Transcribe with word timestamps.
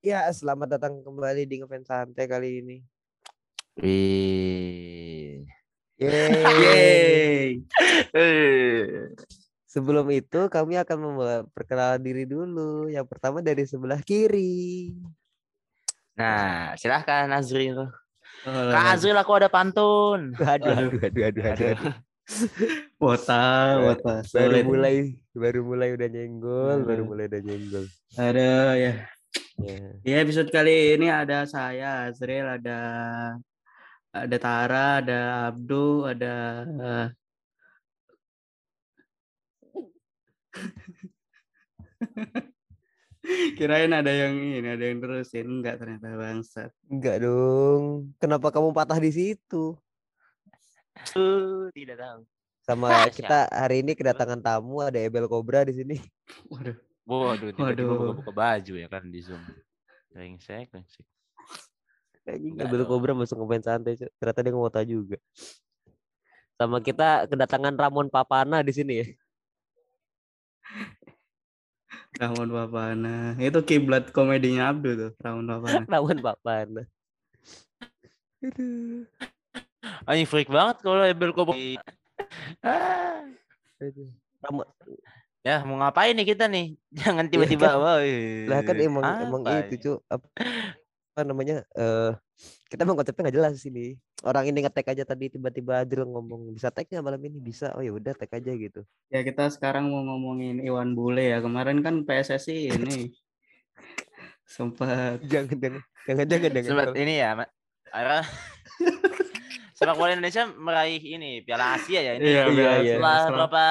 Ya, 0.00 0.24
selamat 0.32 0.80
datang 0.80 1.04
kembali 1.04 1.44
di 1.44 1.60
ngefans 1.60 1.84
santai 1.84 2.24
kali 2.24 2.64
ini. 2.64 2.76
Wih. 3.76 5.44
Yeay. 6.00 7.60
Yeay. 8.16 9.12
Sebelum 9.68 10.08
itu 10.08 10.48
kami 10.48 10.80
akan 10.80 10.98
memulai 11.04 11.44
perkenalan 11.52 12.00
diri 12.00 12.24
dulu. 12.24 12.88
Yang 12.88 13.12
pertama 13.12 13.44
dari 13.44 13.68
sebelah 13.68 14.00
kiri. 14.00 14.96
Nah, 16.16 16.72
silahkan 16.80 17.28
Azril. 17.36 17.92
Oh, 18.48 18.70
Kak 18.72 18.96
Azril 18.96 19.20
aku 19.20 19.36
ada 19.36 19.52
pantun. 19.52 20.32
Aduh, 20.32 20.96
Aduh. 20.96 20.96
aduh, 20.96 21.24
aduh, 21.28 21.44
aduh, 21.44 21.66
aduh. 21.76 21.94
Wota, 22.96 23.44
wota. 23.84 24.24
Baru 24.32 24.64
mulai, 24.64 25.20
baru 25.36 25.60
mulai 25.60 25.92
udah 25.92 26.08
nyenggol, 26.08 26.88
baru 26.88 27.04
Aduh. 27.04 27.08
mulai 27.12 27.24
udah 27.28 27.40
nyenggol. 27.44 27.84
Aduh, 28.16 28.72
ya. 28.80 28.92
Ya. 29.60 29.92
Di 30.00 30.16
episode 30.16 30.48
kali 30.48 30.96
ini 30.96 31.12
ada 31.12 31.44
saya, 31.44 32.08
Azril, 32.08 32.48
ada 32.48 32.80
ada 34.08 34.36
Tara, 34.40 35.04
ada 35.04 35.52
Abdu, 35.52 36.08
ada 36.08 36.32
Kirain 43.60 43.92
ada 43.92 44.08
yang 44.08 44.32
ini, 44.32 44.64
ada 44.64 44.80
yang 44.80 45.04
terusin, 45.04 45.60
enggak 45.60 45.76
ternyata 45.76 46.16
bangsat. 46.16 46.72
Enggak 46.88 47.20
dong. 47.20 48.16
Kenapa 48.16 48.48
kamu 48.48 48.72
patah 48.72 48.96
di 48.96 49.12
situ? 49.12 49.76
Uh, 51.12 51.68
tidak 51.76 52.00
tahu. 52.00 52.24
Sama 52.64 53.12
kita 53.12 53.44
hari 53.52 53.84
ini 53.84 53.92
kedatangan 53.92 54.40
tamu 54.40 54.80
ada 54.80 54.96
Ebel 54.96 55.28
Cobra 55.28 55.68
di 55.68 55.76
sini. 55.76 56.00
Waduh. 56.48 56.80
Waduh, 57.10 57.50
tiba-tiba 57.58 57.90
Waduh. 57.90 58.14
buka-buka 58.14 58.32
baju 58.32 58.72
ya 58.78 58.86
kan 58.86 59.02
di 59.10 59.18
Zoom. 59.18 59.42
Rengsek, 60.14 60.70
rengsek. 60.70 61.06
Ebel 62.30 62.86
dong. 62.86 62.86
Cobra 62.86 63.10
masuk 63.18 63.42
ngemain 63.42 63.64
santai, 63.64 63.98
Cuk. 63.98 64.10
ternyata 64.22 64.40
dia 64.46 64.52
ngomong 64.54 64.86
juga. 64.86 65.18
Sama 66.54 66.78
kita 66.78 67.26
kedatangan 67.26 67.74
Ramon 67.74 68.06
Papana 68.06 68.62
di 68.62 68.70
sini 68.70 69.02
ya. 69.02 69.06
Ramon 72.20 72.50
Papana. 72.54 73.34
Itu 73.42 73.66
kiblat 73.66 74.14
komedinya 74.14 74.70
Abdu 74.70 74.94
tuh, 74.94 75.10
Ramon 75.18 75.50
Papana. 75.50 75.82
Ramon 75.98 76.18
Papana. 76.22 76.82
Aduh. 78.46 79.02
Anjing 80.06 80.28
freak 80.30 80.46
banget 80.46 80.78
kalau. 80.86 81.02
Ah. 82.62 83.26
aduh. 83.82 84.10
Ramon 84.46 84.66
Ya, 85.40 85.64
mau 85.64 85.76
ngapain 85.80 86.12
nih 86.12 86.26
kita 86.36 86.44
nih? 86.52 86.76
Jangan 87.00 87.26
tiba-tiba. 87.32 87.80
woi. 87.80 88.44
lah 88.50 88.60
kan 88.60 88.76
emang 88.76 89.04
emang 89.24 89.42
Apa 89.48 89.56
itu 89.64 89.74
ini? 89.74 89.82
cuy 89.84 89.96
apa, 90.12 90.26
apa 91.16 91.20
namanya 91.24 91.56
eh 91.76 92.10
kita 92.72 92.80
emang 92.84 92.96
konsepnya 93.00 93.22
nggak 93.28 93.36
jelas 93.36 93.52
sini 93.60 93.96
orang 94.24 94.44
ini 94.48 94.58
ngetek 94.64 94.86
aja 94.92 95.04
tadi 95.04 95.28
tiba-tiba 95.32 95.84
Adil 95.84 96.04
ngomong 96.08 96.52
bisa 96.56 96.68
tag 96.72 96.88
nggak 96.88 97.04
malam 97.04 97.20
ini 97.24 97.38
bisa 97.40 97.72
oh 97.76 97.82
ya 97.84 97.92
udah 97.92 98.12
tag 98.16 98.30
aja 98.36 98.52
gitu 98.52 98.80
Ya 99.10 99.20
kita 99.26 99.50
sekarang 99.50 99.90
mau 99.90 100.06
ngomongin 100.06 100.62
Iwan 100.62 100.94
Bule 100.94 101.34
ya. 101.34 101.38
Kemarin 101.42 101.82
kan 101.82 102.06
PSSI 102.06 102.70
ini 102.70 103.10
sempat 104.56 105.18
jangan 105.26 105.56
jangan 105.58 105.82
jangan 106.06 106.26
jangan 106.30 106.50
jangan 106.54 106.68
Sempat 106.70 106.88
ini 106.94 107.14
ya, 107.18 107.30
Ma- 107.38 107.52
Ara 107.90 108.20
sepak 109.80 109.96
bola 109.96 110.12
Indonesia 110.12 110.44
meraih 110.46 111.00
ini 111.00 111.40
Piala 111.40 111.74
Asia 111.74 112.00
ya 112.00 112.12
ini. 112.14 112.24
Iya, 112.26 112.42
Iya, 112.42 112.52
biasa. 112.52 112.76
iya. 112.76 112.92
Setelah 112.92 113.16
Setelah- 113.16 113.32
berapa 113.32 113.62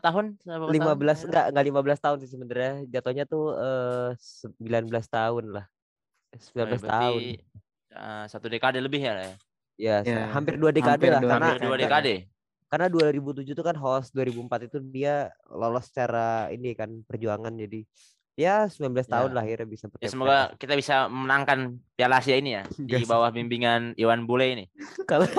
tahun? 0.00 0.24
Setelah 0.34 0.58
berapa 0.58 0.72
lima 0.72 0.84
tahun? 0.86 0.98
belas 0.98 1.18
enggak 1.22 1.44
enggak 1.52 1.64
lima 1.68 1.80
belas 1.84 1.98
tahun 2.00 2.16
sih 2.18 2.30
sebenarnya 2.30 2.72
jatuhnya 2.88 3.24
tuh 3.24 3.44
eh 3.54 4.08
sembilan 4.16 4.82
belas 4.86 5.06
tahun 5.06 5.44
lah 5.52 5.66
sembilan 6.30 6.64
Oh, 6.64 6.68
ya, 6.68 6.72
belas 6.72 6.84
tahun 6.86 7.20
eh, 7.90 8.24
satu 8.26 8.46
dekade 8.48 8.78
lebih 8.78 9.00
ya. 9.02 9.14
ya? 9.14 9.32
ya 9.78 9.96
Ya, 10.02 10.20
hampir 10.32 10.56
dua 10.56 10.72
dekade 10.72 11.04
hampir 11.04 11.10
lah 11.10 11.20
dua 11.20 11.30
karena 11.30 11.48
Hampir 11.52 11.62
dua 11.62 11.76
dekade. 11.76 12.14
karena 12.68 12.86
2007 12.88 13.48
itu 13.48 13.62
kan 13.62 13.76
host 13.76 14.08
2004 14.12 14.60
itu 14.66 14.76
dia 14.82 15.14
lolos 15.48 15.84
secara 15.86 16.48
ini 16.48 16.72
kan 16.72 17.00
perjuangan 17.02 17.52
jadi 17.54 17.80
ya 18.38 18.70
19 18.70 18.94
tahun 19.04 19.30
Ya. 19.30 19.34
lah 19.34 19.42
akhirnya 19.42 19.66
bisa 19.66 19.90
Ya 19.98 20.08
semoga 20.08 20.38
kita 20.54 20.72
bisa 20.72 21.10
memenangkan 21.10 21.58
Piala 21.92 22.22
Asia 22.22 22.38
ini 22.38 22.54
ya 22.54 22.62
di 22.78 23.02
bawah 23.02 23.28
bimbingan 23.28 23.92
Iwan 23.94 24.24
Bule 24.24 24.46
ini. 24.48 24.64
kalau 25.04 25.26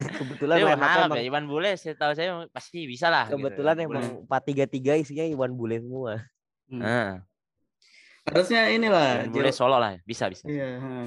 kebetulan 0.00 0.56
Saya 0.56 0.74
berharap 0.74 1.06
emang, 1.06 1.16
ya 1.16 1.24
Iwan 1.24 1.44
Bule 1.44 1.70
saya 1.76 1.94
tahu 1.94 2.12
saya 2.12 2.30
pasti 2.48 2.84
bisa 2.84 3.06
lah. 3.06 3.28
gitu. 3.28 3.36
kebetulan 3.38 3.76
Iwan 3.78 3.86
emang 3.86 4.04
Bule. 4.24 4.66
433 4.98 4.98
isinya 4.98 5.24
Iwan 5.24 5.52
Bule 5.54 5.76
semua 5.78 6.12
Hmm. 6.66 6.78
Nah, 6.78 7.18
harusnya 8.24 8.70
inilah. 8.70 9.26
Iwan 9.26 9.30
Bule 9.30 9.50
solo 9.50 9.74
lah, 9.76 9.98
bisa 10.00 10.26
bisa. 10.26 10.46
Iya. 10.46 10.78
ha. 10.78 11.02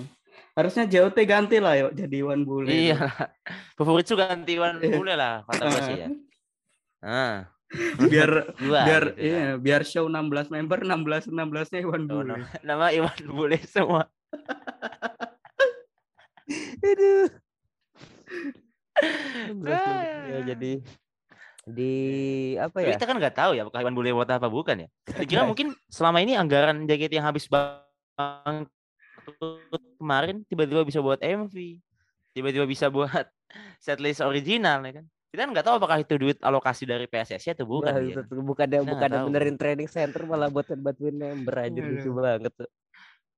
Harusnya 0.53 0.83
JOT 0.85 1.15
ganti 1.23 1.57
lah 1.57 1.73
yuk 1.73 1.91
jadi 1.93 2.15
Iwan 2.19 2.43
Bule. 2.43 2.67
Iya. 2.67 2.99
Favorit 3.79 4.03
juga 4.03 4.27
ganti 4.27 4.55
Iwan 4.55 4.77
Iya. 4.77 4.91
Bule 4.91 5.15
lah 5.15 5.43
kata 5.43 5.63
gue 5.65 5.81
sih 5.81 5.95
ya. 5.97 6.07
Ah, 6.99 7.47
biar 8.11 8.53
dua 8.57 8.79
biar 8.85 9.03
gitu 9.17 9.25
iya, 9.25 9.57
kan. 9.57 9.61
biar 9.65 9.81
show 9.83 10.05
16 10.05 10.53
member 10.53 10.79
16 10.85 11.33
16-nya 11.33 11.79
Iwan 11.81 12.03
Oh, 12.05 12.21
Bule. 12.21 12.33
nama, 12.37 12.45
nama 12.61 12.85
Iwan 12.93 13.19
Bule 13.27 13.57
semua. 13.65 14.05
aduh 16.83 17.27
Ah. 19.65 20.29
ya 20.29 20.53
jadi 20.53 20.79
di 21.63 21.93
apa 22.59 22.83
Tapi 22.83 22.91
ya 22.91 22.95
kita 22.99 23.07
kan 23.07 23.15
nggak 23.17 23.35
tahu 23.35 23.51
ya 23.55 23.63
apakah 23.65 23.79
Iwan 23.81 23.95
Bule 23.95 24.11
buat 24.13 24.29
apa 24.29 24.47
bukan 24.51 24.85
ya. 24.85 24.87
Dikira 25.17 25.47
mungkin 25.47 25.73
selama 25.87 26.19
ini 26.19 26.35
anggaran 26.35 26.83
JKT 26.85 27.17
yang 27.17 27.27
habis 27.27 27.47
bang 27.47 28.67
kemarin 29.97 30.43
tiba-tiba 30.45 30.83
bisa 30.83 30.99
buat 30.99 31.17
MV, 31.23 31.55
tiba-tiba 32.35 32.67
bisa 32.67 32.91
buat 32.91 33.25
setlist 33.85 34.19
original 34.19 34.83
ya 34.83 34.99
kan. 35.01 35.05
Kita 35.33 35.49
kan 35.49 35.49
nggak 35.49 35.65
tahu 35.65 35.75
apakah 35.81 35.97
itu 35.97 36.13
duit 36.21 36.37
alokasi 36.45 36.85
dari 36.85 37.09
PSSI 37.09 37.57
atau 37.57 37.65
bukan. 37.65 37.89
Wah, 37.89 37.97
gitu. 38.05 38.21
itu 38.21 38.37
Kita 38.37 38.37
nggak 38.69 38.85
bukannya 38.85 39.17
tahu. 39.17 39.27
benerin 39.33 39.57
training 39.57 39.89
center 39.89 40.29
malah 40.29 40.53
buat 40.53 40.69
bantuin 40.77 41.17
member 41.17 41.55
aja 41.57 41.79
lucu 41.81 42.09
banget 42.13 42.53
tuh. 42.53 42.69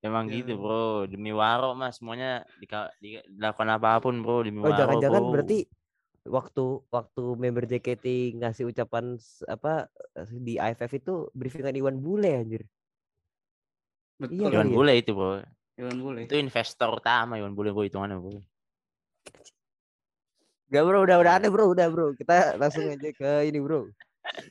Emang 0.04 0.28
Ya. 0.28 0.38
gitu 0.38 0.60
bro, 0.60 1.08
demi 1.08 1.32
waro 1.32 1.72
mas 1.72 1.96
semuanya 1.96 2.44
di- 2.60 2.68
dilakukan 3.32 3.80
apa 3.80 3.96
pun 3.98 4.20
bro 4.20 4.44
demi 4.44 4.60
Oh 4.60 4.68
waro. 4.68 4.76
jangan-jangan 4.76 5.22
berarti 5.24 5.58
waktu 6.28 6.64
waktu 6.92 7.22
member 7.32 7.64
JKT 7.64 8.06
ngasih 8.44 8.68
ucapan 8.68 9.16
apa 9.48 9.88
di 10.28 10.60
AFF 10.60 10.92
itu 10.92 11.32
briefingan 11.32 11.80
Iwan 11.80 11.96
Bule 11.96 12.28
anjir. 12.36 12.68
Betul. 14.20 14.52
Iwan 14.52 14.68
iya. 14.68 14.76
Bule 14.76 14.92
itu 15.00 15.16
bro, 15.16 15.40
Iwan 15.80 15.96
Bule. 15.96 16.20
itu 16.28 16.36
investor 16.36 16.92
utama 16.92 17.40
Iwan 17.40 17.56
Bule 17.56 17.72
bro 17.72 17.88
hitungannya 17.88 18.20
bro. 18.20 18.36
Gak 20.66 20.82
bro, 20.82 21.06
udah 21.06 21.16
udah 21.22 21.32
aneh 21.38 21.50
bro, 21.50 21.70
udah 21.70 21.86
bro. 21.86 22.10
Kita 22.18 22.58
langsung 22.58 22.90
aja 22.90 23.10
ke 23.14 23.30
ini 23.46 23.62
bro. 23.62 23.86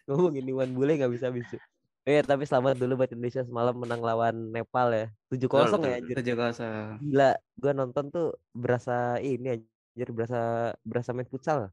Ngomongin 0.07 0.47
Iwan 0.47 0.71
Bule 0.71 0.95
nggak 0.95 1.11
bisa 1.11 1.27
bisa. 1.27 1.59
Eh 2.07 2.23
tapi 2.23 2.47
selamat 2.47 2.79
dulu 2.79 3.03
buat 3.03 3.11
Indonesia 3.11 3.43
semalam 3.43 3.75
menang 3.75 3.99
lawan 3.99 4.35
Nepal 4.53 4.93
ya. 4.95 5.07
7-0 5.27 5.51
Betul, 5.51 5.83
ya 5.83 5.95
anjir. 5.99 6.15
Tujuh 6.21 6.35
kosong. 6.39 6.89
Gila, 7.03 7.31
gua 7.59 7.71
nonton 7.75 8.05
tuh 8.13 8.27
berasa 8.55 9.19
ini 9.19 9.59
anjir, 9.59 10.07
berasa 10.15 10.71
berasa 10.87 11.11
main 11.11 11.27
futsal. 11.27 11.67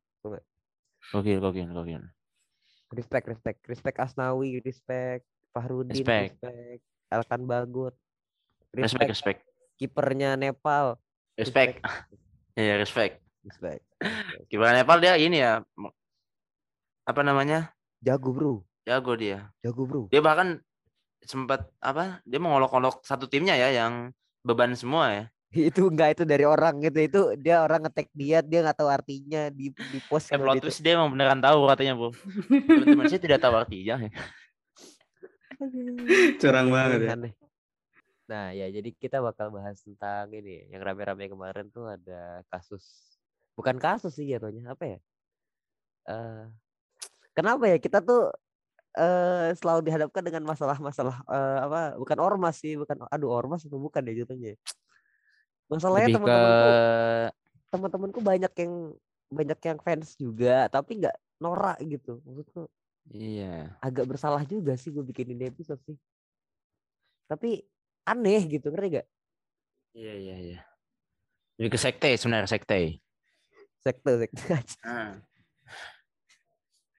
Gokil, 1.13 1.39
gokil, 1.39 1.71
gokil. 1.71 2.03
Respect, 2.91 3.25
respect, 3.31 3.61
respect 3.71 3.97
Asnawi, 4.03 4.59
respect 4.65 5.23
Fahrudin, 5.53 5.93
Respect. 6.03 6.41
respect, 6.41 6.81
Elkan 7.13 7.43
Bagot. 7.47 7.95
Respect, 8.73 9.09
respect, 9.13 9.41
kipernya 9.79 10.35
Nepal. 10.35 10.99
respect. 11.39 11.79
Iya 12.53 12.77
respect. 12.77 13.22
Respect. 13.43 13.83
Kiper 14.47 14.71
Nepal 14.73 14.99
dia 14.99 15.15
ini 15.17 15.39
ya 15.39 15.61
apa 17.03 17.21
namanya 17.21 17.75
Jago 17.99 18.31
bro, 18.31 18.53
jago 18.83 19.15
dia. 19.15 19.51
jago 19.59 19.83
bro. 19.87 20.03
Dia 20.07 20.19
bahkan 20.19 20.59
sempat 21.23 21.67
apa 21.79 22.19
dia 22.23 22.39
mengolok-olok 22.39 23.03
satu 23.03 23.27
timnya 23.27 23.55
ya 23.55 23.71
yang 23.71 24.11
beban 24.43 24.75
semua 24.75 25.07
ya. 25.11 25.25
itu 25.69 25.85
enggak 25.85 26.17
itu 26.17 26.23
dari 26.25 26.43
orang 26.43 26.81
gitu 26.81 26.99
itu 26.99 27.21
dia 27.37 27.61
orang 27.61 27.85
ngetek 27.85 28.09
dia 28.11 28.41
dia 28.41 28.65
nggak 28.65 28.79
tahu 28.79 28.89
artinya 28.89 29.53
di 29.53 29.69
di 29.71 29.99
post 30.09 30.31
Eh, 30.31 30.35
kalau 30.35 30.51
plot 30.51 30.55
gitu. 30.59 30.65
twist 30.67 30.81
dia 30.81 30.97
emang 30.97 31.13
beneran 31.13 31.39
tahu 31.39 31.59
katanya 31.69 31.93
bro. 31.95 32.11
Teman-teman 32.49 33.05
saya 33.07 33.21
tidak 33.21 33.39
tahu 33.39 33.55
artinya. 33.55 33.95
Curang 36.41 36.69
banget 36.71 36.99
ya. 37.03 37.15
Nah 38.27 38.47
ya 38.51 38.67
jadi 38.67 38.89
kita 38.97 39.21
bakal 39.21 39.53
bahas 39.53 39.79
tentang 39.79 40.31
ini 40.33 40.67
yang 40.73 40.81
rame-rame 40.81 41.29
kemarin 41.29 41.69
tuh 41.69 41.87
ada 41.87 42.41
kasus 42.49 43.12
bukan 43.59 43.77
kasus 43.77 44.13
sih 44.17 44.29
jatuhnya 44.29 44.73
apa 44.73 44.85
ya? 44.85 44.99
Eh 46.09 46.45
kenapa 47.37 47.65
ya 47.69 47.77
kita 47.81 48.05
tuh 48.05 48.33
eh 48.93 49.57
selalu 49.57 49.89
dihadapkan 49.89 50.21
dengan 50.21 50.45
masalah-masalah 50.45 51.25
eh, 51.25 51.59
apa 51.65 51.81
bukan 51.97 52.19
ormas 52.21 52.61
sih 52.61 52.77
bukan 52.77 53.09
aduh 53.09 53.33
ormas 53.33 53.65
itu 53.65 53.77
bukan 53.77 54.03
ya 54.09 54.25
jatuhnya. 54.25 54.53
Masalahnya 55.73 56.09
Lebih 56.13 56.17
ke 56.21 56.25
teman-temanku 56.29 56.71
teman-temanku 57.73 58.21
banyak 58.21 58.53
yang 58.61 58.73
banyak 59.33 59.61
yang 59.65 59.79
fans 59.81 60.13
juga 60.21 60.69
tapi 60.69 61.01
nggak 61.01 61.17
norak 61.41 61.81
gitu 61.81 62.21
maksudku 62.21 62.69
iya. 63.09 63.73
agak 63.81 64.05
bersalah 64.05 64.45
juga 64.45 64.77
sih 64.77 64.93
gue 64.93 65.01
bikin 65.01 65.33
ini 65.33 65.49
episode 65.49 65.81
sih 65.89 65.97
tapi 67.25 67.65
aneh 68.05 68.45
gitu 68.45 68.69
ngerti 68.69 69.01
gak 69.01 69.09
Iya 69.93 70.13
iya 70.17 70.37
iya. 70.41 70.61
Lebih 71.61 71.77
ke 71.77 71.79
sekte 71.79 72.09
sebenarnya 72.17 72.49
sekte. 72.49 72.97
Sekte 73.83 74.11
sekte 74.23 74.43
aja 74.59 74.77
Ah, 74.87 75.13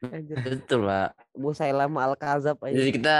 Anjir. 0.03 0.35
betul 0.43 0.83
pak. 0.83 1.15
Musailama 1.31 1.99
al 2.03 2.15
kazab 2.19 2.59
aja 2.59 2.75
Jadi 2.75 2.91
kita 2.91 3.17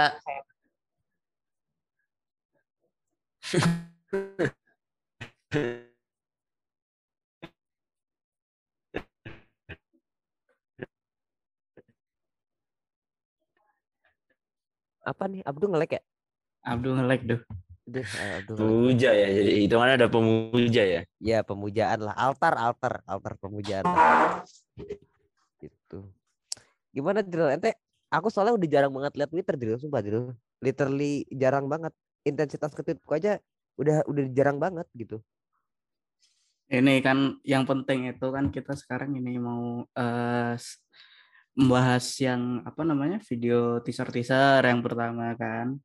apa 15.04 15.24
nih 15.28 15.40
Abdul 15.44 15.70
ngelek 15.72 16.00
ya 16.00 16.02
Abdul 16.64 16.96
nge-like 16.96 17.24
tuh. 17.28 17.40
Duh, 17.84 18.00
ngelek. 18.00 18.48
puja 18.56 19.10
ya. 19.12 19.28
Jadi 19.28 19.50
hitungannya 19.68 19.96
ada 20.00 20.08
pemuja 20.08 20.82
ya. 20.82 21.00
ya 21.20 21.38
pemujaan 21.44 22.00
lah 22.00 22.16
altar 22.16 22.56
altar 22.56 23.04
altar 23.04 23.32
pemujaan 23.36 23.84
lah. 23.84 24.40
gitu 25.60 26.08
gimana 26.92 27.20
Dril 27.24 27.50
ente 27.52 27.74
aku 28.08 28.28
soalnya 28.28 28.54
udah 28.54 28.68
jarang 28.68 28.92
banget 28.92 29.12
lihat 29.16 29.30
Twitter 29.32 29.54
Dril 29.56 29.76
sumpah 29.80 30.00
Dril 30.04 30.32
literally 30.60 31.24
jarang 31.32 31.66
banget 31.66 31.92
intensitas 32.22 32.72
ke 32.72 32.80
tweetku 32.84 33.10
aja 33.12 33.40
udah 33.76 34.04
udah 34.06 34.24
jarang 34.32 34.56
banget 34.60 34.86
gitu 34.94 35.18
Ini 36.64 37.04
kan 37.04 37.36
yang 37.44 37.68
penting 37.68 38.08
itu 38.08 38.26
kan 38.32 38.48
kita 38.48 38.72
sekarang 38.72 39.12
ini 39.20 39.36
mau 39.36 39.84
s- 40.56 40.80
membahas 41.52 42.02
yang 42.18 42.64
apa 42.64 42.82
namanya 42.88 43.20
video 43.20 43.78
teaser 43.84 44.08
teaser 44.08 44.64
yang 44.64 44.80
pertama 44.80 45.36
kan. 45.36 45.76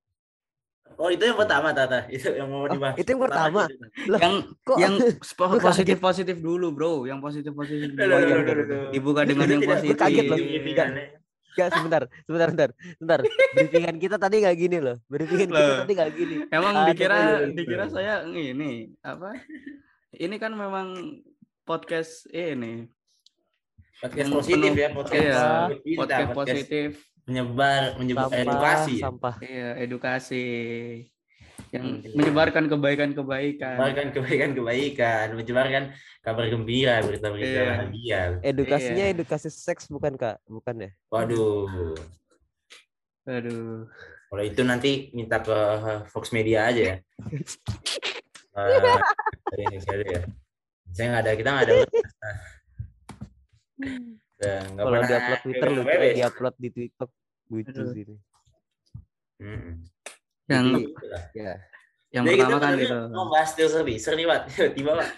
Oh 0.97 1.07
itu 1.07 1.21
yang 1.21 1.35
pertama 1.35 1.69
Tata. 1.69 2.07
Itu 2.11 2.33
yang 2.33 2.47
mau 2.47 2.63
Oh, 2.63 2.67
dibahas. 2.67 2.95
itu 2.95 3.07
yang 3.07 3.21
pertama? 3.21 3.61
Lah, 4.07 4.19
yang 4.19 4.35
kok 4.61 4.77
yang 4.77 4.93
kaget. 4.97 5.61
positif 5.61 5.97
positif 5.97 6.35
dulu 6.37 6.71
bro, 6.71 7.03
yang 7.03 7.19
positif 7.19 7.53
positif 7.53 7.91
dulu. 7.91 8.03
Aduh, 8.09 8.41
aduh, 8.41 8.53
aduh. 8.57 8.83
dibuka 8.89 9.21
dengan 9.23 9.47
yang 9.47 9.61
Tidak, 9.61 9.71
positif. 9.71 9.93
gua 9.93 10.03
kaget 10.03 10.25
loh. 10.25 10.37
Enggak, 11.49 11.67
sebentar, 11.73 12.01
sebentar, 12.23 12.47
sebentar, 12.47 12.69
sebentar. 12.95 13.19
Briefingan 13.51 13.95
kita 13.97 14.15
tadi 14.15 14.35
nggak 14.39 14.55
gini 14.55 14.77
loh. 14.79 14.95
Briefingan 15.05 15.47
kita 15.49 15.59
Loh. 15.61 15.77
tadi 15.83 15.91
nggak 15.93 16.09
gini. 16.13 16.35
Emang 16.49 16.73
Aduh, 16.73 16.87
dikira 16.89 17.17
dikira 17.49 17.85
saya 17.87 18.13
ini 18.23 18.71
apa? 19.01 19.35
Ini 20.11 20.35
kan 20.35 20.51
memang 20.51 21.19
podcast 21.63 22.25
ini 22.29 22.87
Podcast 23.95 24.15
Yang 24.17 24.31
positif 24.31 24.71
penuh- 24.71 24.79
ya, 24.79 24.89
podcast 24.89 25.19
iya, 25.21 25.43
cinta, 25.75 25.97
podcast 25.99 26.29
positif, 26.33 26.89
menyebar, 27.29 27.95
menyebar 27.95 28.25
Sampah, 28.27 28.41
edukasi. 28.41 28.93
ya. 28.97 29.03
sampah. 29.05 29.35
iya 29.39 29.69
edukasi 29.77 30.43
yang 31.69 32.01
Hmm. 32.01 32.17
menyebarkan 32.17 32.65
kebaikan-kebaikan. 32.65 33.77
Menyebarkan 33.77 34.07
kebaikan-kebaikan, 34.09 35.25
menyebarkan 35.37 35.83
kabar 36.19 36.45
gembira, 36.49 36.95
berita-berita 37.05 37.45
Iya. 37.53 37.69
bahagia. 37.69 38.21
Edukasinya 38.41 39.05
Iya. 39.05 39.13
edukasi 39.13 39.47
seks 39.47 39.85
bukan 39.87 40.17
kak? 40.17 40.41
Bukan 40.49 40.75
ya? 40.81 40.91
Waduh. 41.13 41.93
Aduh. 43.29 43.85
Kalau 44.29 44.43
itu 44.43 44.61
nanti 44.61 44.91
minta 45.13 45.37
ke 45.37 45.57
Fox 46.09 46.33
Media 46.33 46.65
aja 46.65 46.81
ya. 46.81 46.95
Ya. 48.59 48.99
Saya 50.91 51.05
nggak 51.07 51.21
ada, 51.23 51.31
kita 51.31 51.47
nggak 51.47 51.65
ada. 51.69 51.75
Nggak 54.39 54.71
Kalau 54.73 54.89
pernah 54.89 55.03
diupload 55.05 55.39
Twitter 55.43 55.59
pegang 55.61 55.75
lucu, 55.75 55.89
WW. 55.89 56.01
eh, 56.01 56.13
diupload 56.15 56.55
di 56.55 56.69
TikTok 56.71 57.09
lucu 57.49 57.81
sih. 57.91 58.03
Mm-mm. 59.39 59.73
Yang 60.47 60.63
Jadi- 60.65 60.79
Gitu. 60.79 61.05
Ya. 61.35 61.53
yang 62.09 62.23
Jadi 62.25 62.37
pertama 62.39 62.57
kan 62.57 62.71
gitu. 62.73 62.97
Mau 63.11 63.25
bahas 63.27 63.49
teaser 63.53 63.83
teaser 63.83 64.13
nih, 64.15 64.25
Pak. 64.25 64.41
Tiba, 64.73 64.91
Pak. 64.95 65.09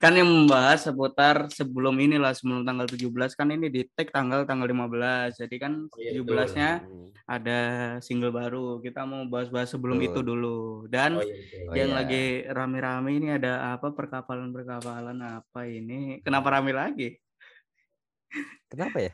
Kan 0.00 0.16
yang 0.16 0.24
membahas 0.32 0.88
seputar 0.88 1.52
sebelum 1.52 1.92
inilah 2.00 2.32
sebelum 2.32 2.64
tanggal 2.64 2.88
17 2.88 3.36
kan 3.36 3.52
ini 3.52 3.68
di 3.68 3.84
tag 3.92 4.08
tanggal 4.08 4.48
tanggal 4.48 4.64
15. 4.64 5.36
Jadi 5.36 5.56
kan 5.60 5.72
Oh, 5.92 6.00
iya, 6.00 6.16
17-nya 6.16 6.70
Hmm. 6.80 7.12
ada 7.28 7.58
single 8.00 8.32
baru. 8.32 8.80
Kita 8.80 9.04
mau 9.04 9.28
bahas-bahas 9.28 9.68
sebelum 9.68 10.00
Betul. 10.00 10.08
itu 10.08 10.20
dulu. 10.24 10.58
Dan 10.88 11.20
Oh, 11.20 11.22
iya, 11.22 11.36
betul. 11.36 11.68
Oh, 11.68 11.74
yang 11.76 11.90
iya. 11.92 11.96
lagi 12.00 12.24
rame-rame 12.48 13.10
ini 13.12 13.28
ada 13.36 13.76
apa 13.76 13.92
perkapalan-perkapalan 13.92 15.20
apa 15.20 15.60
ini? 15.68 16.24
Kenapa 16.24 16.48
rame 16.56 16.72
lagi? 16.72 17.20
Kenapa 18.72 19.04
ya? 19.04 19.12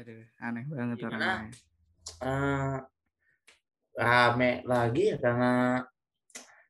Aduh, 0.00 0.22
aneh 0.40 0.64
banget 0.64 0.96
Gimana? 0.96 1.12
orangnya. 1.12 1.50
Eh, 2.24 2.76
rame 4.00 4.50
lagi 4.64 5.02
ya 5.12 5.16
karena 5.20 5.52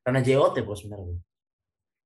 karena 0.03 0.19
JOT 0.19 0.55
bos 0.67 0.83
sebenarnya. 0.83 1.15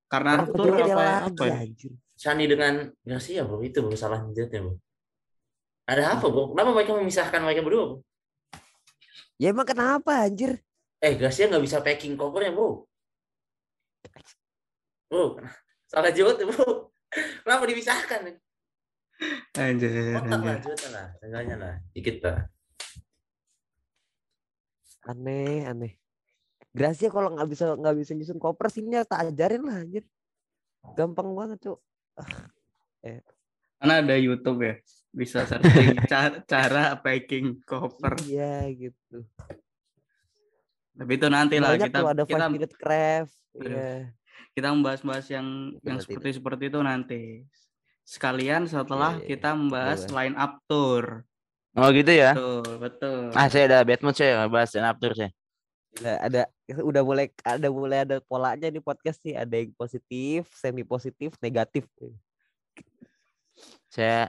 Karena 0.06 0.46
dia 0.46 0.96
apa, 0.96 1.34
apa 1.34 1.44
ya? 1.50 1.56
anjir. 1.66 1.92
Sani 2.16 2.46
dengan 2.48 2.88
Garcia 3.04 3.44
bro 3.44 3.60
itu 3.60 3.84
bro 3.84 3.98
salah 3.98 4.24
jetnya 4.32 4.64
bro. 4.64 4.78
Ada 5.90 6.18
apa 6.18 6.26
bro? 6.30 6.54
Kenapa 6.54 6.70
mereka 6.72 6.92
memisahkan 6.96 7.42
mereka 7.44 7.62
berdua 7.66 7.84
bro? 7.92 7.98
Ya 9.36 9.52
emang 9.52 9.68
kenapa 9.68 10.24
anjir? 10.24 10.64
Eh 11.04 11.14
Garcia 11.20 11.52
nggak 11.52 11.66
bisa 11.66 11.84
packing 11.84 12.16
covernya 12.16 12.56
bro. 12.56 12.88
Bro, 15.12 15.42
salah 15.90 16.12
JOT 16.14 16.40
bro. 16.48 16.94
Kenapa 17.44 17.64
dipisahkan? 17.68 18.22
Anjir, 19.56 20.20
Otak 20.20 20.40
lah. 20.44 20.58
JOT 20.60 20.84
lah, 20.92 21.08
seenggaknya 21.20 21.56
lah, 21.56 21.74
dikit 21.96 22.20
lah. 22.24 22.40
Aneh, 25.06 25.64
aneh. 25.70 25.94
Gracia 26.76 27.08
kalau 27.08 27.32
nggak 27.32 27.48
bisa 27.48 27.72
nggak 27.72 27.96
bisa 27.96 28.12
nyusun 28.12 28.36
koper 28.36 28.68
sini 28.68 29.00
tak 29.08 29.32
ajarin 29.32 29.64
lah 29.64 29.80
anjir. 29.80 30.04
Gampang 31.00 31.32
banget, 31.32 31.64
Cuk. 31.64 31.80
Karena 33.80 33.94
ada 34.04 34.16
YouTube 34.20 34.60
ya. 34.60 34.76
Bisa 35.16 35.48
searching 35.48 35.96
cara, 36.12 36.44
cara 36.44 36.84
packing 37.00 37.64
cover. 37.64 38.20
Iya 38.28 38.68
gitu. 38.76 39.24
Tapi 40.96 41.12
itu 41.16 41.28
nanti 41.32 41.56
lah 41.64 41.80
kita 41.80 42.04
tuh 42.04 42.12
ada 42.12 42.24
kita 42.28 42.46
minute 42.52 42.76
craft. 42.76 43.32
Iya. 43.56 44.12
kita 44.52 44.72
membahas-bahas 44.72 45.28
yang 45.32 45.76
Itu 45.80 45.88
yang 45.88 46.00
seperti 46.04 46.30
seperti 46.40 46.64
itu 46.68 46.80
nanti. 46.84 47.24
Sekalian 48.04 48.68
setelah 48.68 49.16
Iya, 49.16 49.24
iya, 49.24 49.28
kita 49.32 49.50
membahas 49.56 50.00
Boleh. 50.08 50.16
line 50.16 50.36
up 50.36 50.54
tour. 50.68 51.04
Oh 51.76 51.88
gitu 51.92 52.12
ya? 52.12 52.32
Betul, 52.36 52.68
betul. 52.80 53.22
Ah 53.36 53.48
saya 53.48 53.64
ada 53.68 53.80
bad 53.84 54.00
mood 54.04 54.16
saya 54.16 54.48
bahas 54.48 54.72
stand 54.72 54.88
up 54.88 55.00
tour 55.00 55.16
saya. 55.16 55.32
Gila, 55.96 56.14
ada 56.20 56.42
udah 56.84 57.02
mulai 57.08 57.32
ada 57.40 57.68
mulai 57.72 58.04
ada 58.04 58.20
polanya 58.20 58.68
di 58.68 58.84
podcast 58.84 59.24
sih. 59.24 59.32
Ada 59.32 59.64
yang 59.64 59.72
positif, 59.74 60.52
semi 60.52 60.84
positif, 60.84 61.40
negatif. 61.40 61.88
Saya 63.88 64.28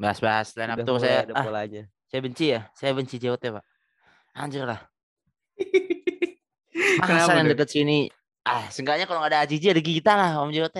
bahas-bahas 0.00 0.56
stand 0.56 0.72
up 0.72 0.80
Udah 0.80 0.86
tour 0.88 0.96
mulai 0.96 1.08
saya. 1.12 1.20
ada 1.28 1.34
Ah, 1.36 1.44
polanya. 1.44 1.82
saya 2.08 2.20
benci 2.24 2.46
ya. 2.56 2.60
Saya 2.72 2.96
benci 2.96 3.16
JOT 3.20 3.42
pak. 3.52 3.64
Anjir 4.32 4.64
lah. 4.64 4.80
Masa 7.04 7.36
yang 7.36 7.46
tuh? 7.46 7.52
deket 7.52 7.68
sini. 7.68 8.08
Ah, 8.44 8.64
seenggaknya 8.72 9.04
kalau 9.04 9.20
nggak 9.20 9.32
ada 9.36 9.40
Ajiji 9.44 9.68
ada 9.72 9.82
kita 9.84 10.12
lah 10.16 10.40
Om 10.40 10.56
JOT. 10.56 10.78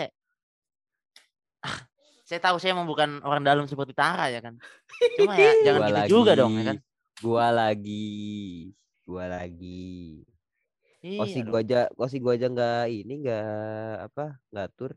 Ah, 1.65 1.79
saya 2.25 2.41
tahu 2.41 2.57
saya 2.57 2.73
emang 2.73 2.89
bukan 2.89 3.21
orang 3.21 3.45
dalam 3.45 3.69
seperti 3.69 3.93
Tara 3.93 4.33
ya 4.33 4.41
kan. 4.41 4.57
Cuma 5.21 5.37
ya 5.37 5.53
jangan 5.69 5.81
Gua 5.85 5.89
gitu 6.01 6.09
juga 6.09 6.33
dong 6.33 6.53
ya 6.57 6.65
lagi, 6.65 6.69
kan. 6.73 6.77
Gua 7.21 7.47
lagi. 7.53 8.09
Gua 9.05 9.25
lagi. 9.29 10.25
Kosi 11.05 11.45
Iya 11.45 11.45
gua 11.45 11.61
aja, 11.61 11.81
kosi 11.93 12.17
gua 12.17 12.33
aja 12.33 12.49
nggak 12.49 12.85
ini 12.89 13.13
nggak 13.21 13.49
apa 14.09 14.41
ngatur. 14.51 14.93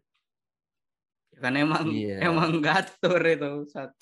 kan 1.38 1.54
emang 1.54 1.86
Iya. 1.94 2.34
emang 2.34 2.58
gatur 2.66 3.22
itu 3.22 3.70
saat. 3.70 3.94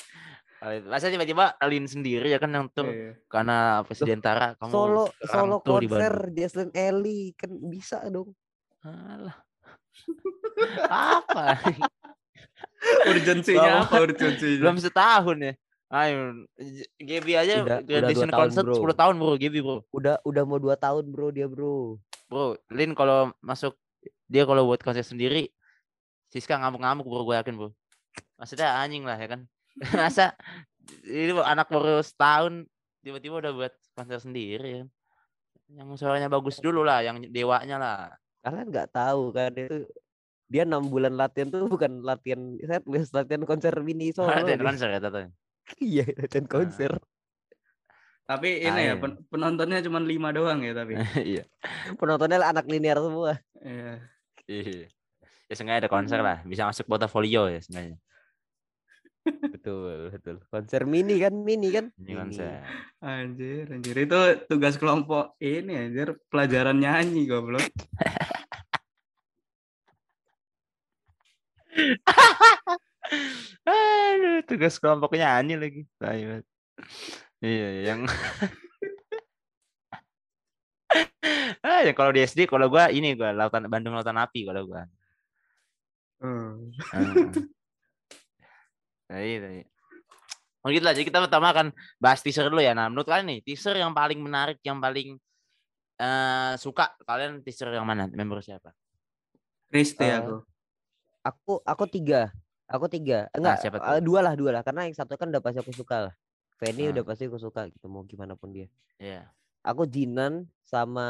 Masa 0.87 1.11
tiba-tiba 1.11 1.51
Alin 1.59 1.83
sendiri 1.83 2.31
ya 2.31 2.39
kan 2.39 2.47
yang 2.47 2.71
tur 2.71 2.87
Iya. 2.87 3.19
karena 3.27 3.83
Presiden 3.83 4.23
Tara 4.23 4.55
kamu 4.55 4.71
Solo 4.71 5.05
solo 5.19 5.59
tur 5.59 5.83
di 5.83 5.91
konser. 5.91 6.31
Jesslyn 6.31 6.71
Ellie 6.71 7.35
kan 7.35 7.51
bisa 7.67 7.99
dong. 8.07 8.31
Alah. 8.87 9.35
Apa? 11.19 11.59
urgensinya 13.09 13.83
apa 13.83 13.97
urgensinya 14.05 14.61
Belum 14.61 14.77
setahun 14.79 15.37
ya. 15.41 15.53
Ayo, 15.85 16.49
Gaby 16.97 17.31
aja 17.37 17.61
Udah- 17.61 17.79
udah 17.79 17.79
graduation 17.85 18.25
dua 18.25 18.33
tahun, 18.33 18.41
concert 18.49 18.65
bro. 18.65 18.75
10 18.81 18.95
tahun 18.97 19.15
bro, 19.21 19.33
Gaby 19.37 19.59
bro. 19.61 19.77
Udah 19.93 20.15
udah 20.25 20.43
mau 20.43 20.57
dua 20.57 20.75
tahun 20.75 21.05
bro 21.13 21.29
dia 21.29 21.45
bro. 21.45 22.01
Bro, 22.25 22.57
Lin 22.73 22.97
kalau 22.97 23.29
masuk 23.39 23.77
dia 24.25 24.49
kalau 24.49 24.65
buat 24.65 24.81
konser 24.81 25.05
sendiri 25.05 25.53
Siska 26.33 26.57
ngamuk-ngamuk 26.57 27.05
bro, 27.05 27.21
gue 27.21 27.35
yakin 27.37 27.53
bro. 27.53 27.69
Maksudnya 28.41 28.81
anjing 28.81 29.05
lah 29.05 29.15
ya 29.15 29.37
kan. 29.37 29.41
Masa 30.01 30.33
ini 31.05 31.31
anak 31.37 31.69
baru 31.69 32.01
setahun 32.01 32.65
tiba-tiba 33.05 33.37
udah 33.45 33.51
buat 33.53 33.73
konser 33.93 34.17
sendiri 34.19 34.83
kan. 34.83 34.87
Yang 35.69 36.01
suaranya 36.01 36.29
bagus 36.29 36.57
dulu 36.61 36.81
lah, 36.81 37.05
yang 37.05 37.21
dewanya 37.29 37.77
lah. 37.77 37.97
Kalian 38.41 38.73
nggak 38.73 38.89
tahu 38.89 39.29
kan 39.33 39.53
itu 39.53 39.85
dia 40.45 40.61
enam 40.61 40.85
bulan 40.89 41.17
latihan 41.17 41.49
tuh 41.49 41.65
bukan 41.65 42.05
latihan 42.05 42.57
set 42.61 42.85
latihan 43.13 43.45
konser 43.45 43.73
mini 43.85 44.09
solo. 44.13 44.29
Latihan 44.33 44.61
konser 44.65 44.89
ya 44.89 44.97
Tata. 45.01 45.29
Iya 45.81 46.05
latihan 46.13 46.45
konser. 46.45 46.93
Tapi 48.25 48.65
ini 48.65 48.81
ya 48.89 48.97
Ayo. 48.97 49.01
pen- 49.05 49.21
penontonnya 49.29 49.85
cuma 49.85 50.01
lima 50.01 50.33
doang 50.33 50.65
ya 50.65 50.73
tapi. 50.73 50.97
Iya. 51.37 51.45
Penontonnya 51.97 52.41
anak 52.41 52.65
linear 52.65 52.97
semua. 52.97 53.37
Iya. 53.61 54.01
Iya. 54.49 54.89
Ya 55.45 55.53
sengaja 55.53 55.85
ada 55.85 55.93
konser 55.93 56.25
lah, 56.25 56.41
bisa 56.41 56.65
masuk 56.65 56.89
portofolio 56.89 57.45
ya 57.49 57.61
sengaja. 57.61 57.97
Betul, 59.25 60.13
betul. 60.13 60.37
Konser 60.53 60.85
mini 60.85 61.17
kan, 61.17 61.33
mini 61.33 61.73
kan? 61.73 61.89
Ini 61.97 62.13
konser. 62.13 62.61
Anjir, 63.01 63.65
anjir 63.73 63.97
itu 63.97 64.21
tugas 64.45 64.77
kelompok 64.77 65.33
ini 65.41 65.73
anjir 65.73 66.13
pelajaran 66.29 66.77
nyanyi 66.77 67.25
goblok. 67.25 67.65
Aduh, 73.65 74.41
tugas 74.45 74.77
kelompoknya 74.81 75.41
nyanyi 75.41 75.55
lagi. 75.57 75.81
Banget. 75.97 76.43
Iya, 77.43 77.69
yang 77.93 77.99
ah, 81.67 81.81
yang 81.85 81.95
kalau 81.95 82.11
di 82.15 82.25
SD 82.25 82.49
kalau 82.49 82.71
gua 82.71 82.89
ini 82.89 83.13
gua 83.13 83.35
lautan 83.35 83.69
Bandung 83.69 83.93
Lautan 83.93 84.17
Api 84.17 84.47
kalau 84.47 84.65
gua. 84.65 84.87
Hmm. 86.23 86.71
Nah, 89.05 89.21
iya, 89.21 89.61
iya. 89.61 89.65
Oh 90.65 90.73
gitu 90.73 90.81
lah, 90.81 90.97
jadi 90.97 91.05
kita 91.05 91.21
pertama 91.21 91.53
akan 91.53 91.69
bahas 92.01 92.25
teaser 92.25 92.49
dulu 92.49 92.57
ya. 92.57 92.73
Nah, 92.73 92.89
menurut 92.89 93.05
kalian 93.05 93.37
nih, 93.37 93.39
teaser 93.45 93.77
yang 93.77 93.93
paling 93.93 94.17
menarik, 94.17 94.57
yang 94.65 94.81
paling 94.81 95.21
eh 95.95 96.53
suka 96.57 96.97
kalian 97.05 97.45
teaser 97.45 97.69
yang 97.69 97.85
mana? 97.85 98.09
Member 98.09 98.41
siapa? 98.41 98.73
Kristi 99.69 100.09
Eh, 100.09 100.17
aku. 100.17 100.41
Aku 101.21 101.53
aku 101.61 101.85
tiga. 101.85 102.33
Aku 102.65 102.85
tiga. 102.89 103.29
Enggak, 103.33 103.61
siapa 103.61 103.77
eh, 103.77 103.99
tuh? 104.01 104.05
dua 104.05 104.19
lah, 104.25 104.33
dua 104.33 104.49
lah. 104.59 104.61
Karena 104.65 104.89
yang 104.89 104.95
satu 104.97 105.13
kan 105.15 105.29
udah 105.29 105.41
pasti 105.41 105.61
aku 105.61 105.73
suka 105.73 106.09
lah. 106.09 106.13
Fanny 106.57 106.89
Ah. 106.89 106.91
udah 106.95 107.03
pasti 107.05 107.27
aku 107.29 107.37
suka 107.37 107.67
gitu, 107.69 107.85
mau 107.91 108.01
gimana 108.07 108.33
pun 108.33 108.49
dia. 108.55 108.67
Iya. 108.97 109.27
Aku 109.65 109.83
Jinan 109.85 110.47
sama 110.65 111.07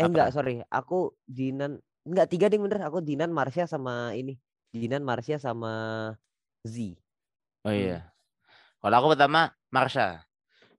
Eh 0.00 0.08
Apa? 0.08 0.08
enggak, 0.08 0.28
sorry. 0.32 0.64
Aku 0.72 1.12
Jinan 1.28 1.76
enggak 2.08 2.32
tiga 2.32 2.48
deh 2.48 2.56
bener. 2.56 2.80
Aku 2.88 3.04
Jinan, 3.04 3.28
Marsha 3.28 3.68
sama 3.68 4.16
ini. 4.16 4.40
Jinan, 4.72 5.04
Marsha 5.04 5.36
sama 5.36 5.72
Z. 6.64 6.96
Oh 7.68 7.72
iya. 7.74 8.08
Kalau 8.80 8.96
aku 8.96 9.06
pertama 9.12 9.52
Marsha. 9.68 10.24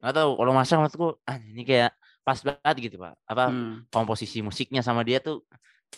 Nggak 0.01 0.13
tahu 0.17 0.29
kalau 0.33 0.51
Marsha 0.57 0.73
menurutku 0.81 1.07
ah, 1.29 1.37
ini 1.37 1.61
kayak 1.61 1.93
pas 2.25 2.41
banget 2.41 2.75
gitu 2.89 2.97
pak. 2.97 3.13
Apa 3.29 3.53
Hmm. 3.53 3.85
komposisi 3.93 4.41
musiknya 4.41 4.81
sama 4.81 5.05
dia 5.05 5.21
tuh 5.21 5.45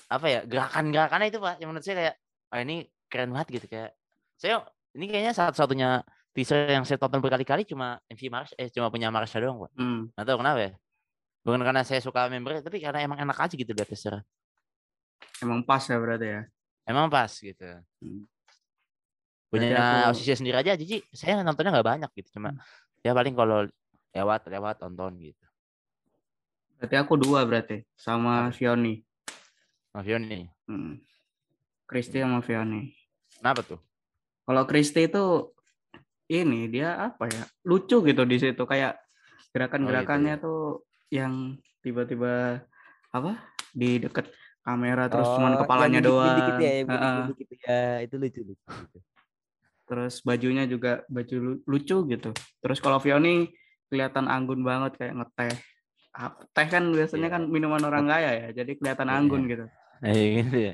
apa 0.10 0.26
ya 0.30 0.40
gerakan-gerakannya 0.46 1.28
itu 1.30 1.40
pak 1.42 1.56
yang 1.62 1.70
menurut 1.74 1.86
saya 1.86 1.96
kayak 1.98 2.16
ah 2.54 2.60
ini 2.62 2.76
keren 3.10 3.30
banget 3.34 3.48
gitu 3.62 3.66
kayak 3.70 3.92
saya 4.38 4.62
ini 4.94 5.06
kayaknya 5.10 5.34
satu-satunya 5.34 5.90
teaser 6.34 6.66
yang 6.70 6.86
saya 6.86 6.98
tonton 6.98 7.22
berkali-kali 7.22 7.66
cuma 7.66 8.02
MV 8.10 8.22
Marsha 8.30 8.54
eh 8.58 8.70
cuma 8.74 8.90
punya 8.90 9.14
Marsha 9.14 9.38
doang 9.38 9.62
pak. 9.66 9.72
Hmm. 9.78 10.10
Nggak 10.14 10.26
tahu 10.26 10.38
kenapa 10.42 10.60
ya. 10.62 10.72
Bukan 11.44 11.62
karena 11.62 11.82
saya 11.86 12.00
suka 12.02 12.26
membernya 12.32 12.62
tapi 12.66 12.82
karena 12.82 13.00
emang 13.06 13.22
enak 13.22 13.38
aja 13.38 13.54
gitu 13.54 13.72
lihat 13.74 13.90
teaser. 13.90 14.22
Emang 15.42 15.62
pas 15.62 15.82
ya 15.86 15.98
berarti 16.02 16.28
ya. 16.30 16.42
Emang 16.90 17.08
pas 17.10 17.30
gitu. 17.30 17.70
Hmm. 18.02 18.26
Punya 19.54 20.10
aku- 20.10 20.18
sendiri 20.18 20.58
aja 20.58 20.74
jadi 20.74 21.06
saya 21.14 21.46
nontonnya 21.46 21.70
nggak 21.78 21.86
banyak 21.86 22.12
gitu 22.18 22.42
cuma 22.42 22.58
ya 23.06 23.14
paling 23.14 23.38
kalau 23.38 23.70
lewat 24.14 24.50
lewat 24.50 24.76
tonton 24.82 25.14
gitu. 25.22 25.46
Berarti 26.82 26.96
aku 26.98 27.14
dua 27.16 27.46
berarti 27.46 27.86
sama 27.94 28.50
Fioni. 28.50 29.06
Mavion 29.94 30.26
nih. 30.26 30.44
Hmm. 30.66 30.98
Kristi 31.86 32.18
sama 32.18 32.42
Fioni. 32.42 32.90
Kenapa 33.38 33.62
tuh? 33.62 33.80
Kalau 34.44 34.66
Kristi 34.66 35.06
itu 35.06 35.54
ini 36.28 36.66
dia 36.66 36.98
apa 37.14 37.30
ya? 37.30 37.46
Lucu 37.62 38.02
gitu 38.02 38.26
di 38.26 38.38
situ 38.42 38.64
kayak 38.66 38.98
gerakan-gerakannya 39.54 40.42
tuh 40.42 40.82
yang 41.14 41.56
tiba-tiba 41.86 42.66
apa? 43.14 43.38
Di 43.70 44.02
deket 44.02 44.34
kamera 44.66 45.06
terus 45.12 45.30
cuman 45.30 45.54
Oh, 45.54 45.60
kepalanya 45.62 46.00
yang 46.02 46.08
doang. 46.10 46.38
itu 46.40 46.52
ya, 46.58 46.72
Heeh. 46.74 46.86
bidik-bidik 46.88 47.38
itu 47.38 47.56
ya, 47.62 47.82
itu 48.02 48.16
lucu 48.18 48.42
lucu. 48.42 48.98
Terus 49.84 50.14
bajunya 50.24 50.64
juga 50.66 51.06
baju 51.06 51.36
lu- 51.38 51.62
lucu 51.70 51.98
gitu. 52.10 52.30
Terus 52.64 52.80
kalau 52.82 52.98
Fioni 52.98 53.52
kelihatan 53.92 54.26
anggun 54.26 54.66
banget 54.66 54.98
kayak 54.98 55.14
ngeteh. 55.22 55.54
Teh 56.50 56.68
kan 56.70 56.90
biasanya 56.90 57.30
Iya. 57.30 57.36
kan 57.38 57.44
minuman 57.46 57.84
orang 57.84 58.06
kaya 58.10 58.32
ya, 58.34 58.48
jadi 58.56 58.72
kelihatan 58.74 59.06
Iya. 59.06 59.16
anggun 59.22 59.42
gitu. 59.46 59.66
Eh 60.04 60.44
gitu 60.44 60.58
ya. 60.60 60.74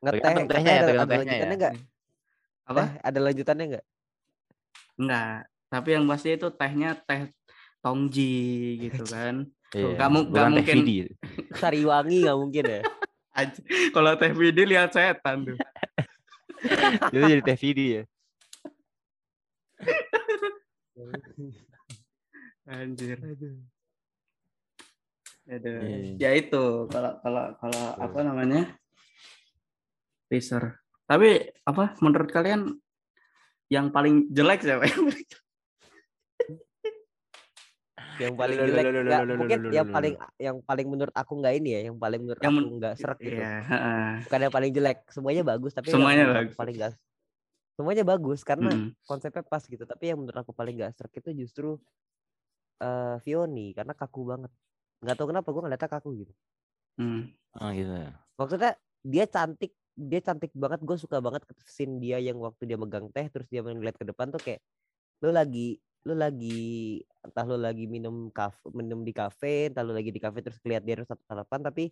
Ngeteh, 0.00 0.16
Tergantung 0.16 0.48
tehnya 0.48 0.72
ya, 0.72 0.80
ada, 0.80 0.88
tergantung 0.88 1.12
tehnya 1.12 1.20
lanjutannya 1.20 1.52
ya. 1.52 1.58
enggak? 1.60 1.74
Apa? 2.64 2.80
Teh, 2.80 2.90
ada 3.04 3.18
lanjutannya 3.20 3.64
enggak? 3.68 3.84
Enggak. 4.96 5.36
Tapi 5.70 5.88
yang 5.92 6.04
pasti 6.08 6.28
itu 6.34 6.48
tehnya 6.56 6.90
teh 7.04 7.22
tongji 7.80 8.36
gitu 8.88 9.04
kan. 9.06 9.34
Iya. 9.70 9.94
nggak 9.94 10.10
mu- 10.10 10.26
nggak 10.26 10.32
Bukan 10.32 10.50
teh 10.50 10.56
mungkin. 10.64 10.76
Vidi. 10.82 10.96
Sariwangi 11.54 12.16
nggak 12.26 12.38
mungkin 12.40 12.64
ya? 12.64 12.80
Kalau 13.94 14.12
teh 14.18 14.32
Vidi 14.34 14.62
lihat 14.66 14.90
setan 14.90 15.36
tuh. 15.46 15.58
Itu 17.12 17.16
jadi 17.20 17.42
teh 17.44 17.58
Vidi 17.60 17.86
ya. 18.00 18.02
Anjir. 22.70 23.18
Aduh. 23.20 23.60
Iya. 25.50 26.14
Ya 26.14 26.30
itu 26.38 26.86
kalau 26.86 27.18
kalau 27.18 27.44
kalau 27.58 27.84
apa 27.98 28.18
namanya? 28.22 28.70
Teaser. 30.30 30.78
Tapi 31.10 31.50
apa 31.66 31.98
menurut 31.98 32.30
kalian 32.30 32.78
yang 33.66 33.90
paling 33.90 34.30
jelek 34.30 34.62
siapa? 34.62 34.86
yang 38.20 38.36
paling 38.36 38.58
jelek 38.60 38.84
mungkin 39.32 39.58
yang 39.72 39.88
paling 39.88 40.14
yang 40.36 40.56
paling 40.60 40.86
menurut 40.92 41.14
aku 41.16 41.40
nggak 41.40 41.54
ini 41.56 41.70
ya 41.72 41.80
yang 41.88 41.96
paling 41.96 42.20
menurut 42.20 42.36
Yang 42.44 42.52
aku 42.52 42.68
nggak 42.76 42.94
serak 43.00 43.18
gitu 43.18 43.40
Iya, 43.40 43.64
heeh. 43.64 44.08
bukan 44.28 44.40
yang 44.44 44.52
paling 44.52 44.70
jelek 44.76 44.98
semuanya 45.08 45.42
bagus 45.42 45.72
tapi 45.72 45.88
yang 45.88 46.04
Semuanya 46.04 46.24
bagus. 46.28 46.52
paling 46.52 46.74
nggak 46.76 46.92
semuanya 47.80 48.04
bagus 48.04 48.40
karena 48.44 48.70
Mm-mm. 48.76 48.92
konsepnya 49.08 49.40
pas 49.40 49.64
gitu 49.64 49.88
tapi 49.88 50.12
yang 50.12 50.20
menurut 50.20 50.36
aku 50.36 50.52
paling 50.52 50.76
nggak 50.76 50.92
serak 51.00 51.16
itu 51.16 51.32
justru 51.32 51.80
eh 52.76 53.16
Vioni 53.24 53.72
karena 53.72 53.96
kaku 53.96 54.20
banget 54.28 54.52
nggak 55.02 55.16
tahu 55.18 55.28
kenapa 55.32 55.48
gue 55.54 55.62
ngeliatnya 55.64 55.90
kaku 55.90 56.08
gitu 56.24 56.32
Hmm. 56.98 57.32
Oh 57.58 57.70
gitu. 57.74 57.94
maksudnya 58.38 58.72
dia 59.04 59.24
cantik 59.28 59.72
dia 59.96 60.20
cantik 60.24 60.52
banget 60.56 60.80
gue 60.86 60.96
suka 60.96 61.18
banget 61.20 61.42
ke 61.44 61.52
scene 61.68 62.00
dia 62.00 62.16
yang 62.22 62.38
waktu 62.40 62.62
dia 62.68 62.78
megang 62.80 63.06
teh 63.12 63.26
terus 63.28 63.46
dia 63.52 63.60
ngeliat 63.60 63.96
ke 64.00 64.04
depan 64.08 64.32
tuh 64.32 64.40
kayak 64.40 64.60
lu 65.24 65.30
lagi 65.34 65.80
lu 66.08 66.14
lagi 66.16 67.00
entah 67.24 67.44
lu 67.48 67.58
lagi 67.60 67.84
minum 67.90 68.30
kafe 68.32 68.66
minum 68.72 69.00
di 69.04 69.12
kafe 69.12 69.68
entah 69.72 69.84
lu 69.86 69.92
lagi 69.96 70.10
di 70.14 70.20
kafe 70.22 70.40
terus 70.44 70.60
lihat 70.64 70.82
dia 70.86 70.96
satu 71.04 71.24
harapan 71.30 71.60
tapi 71.66 71.84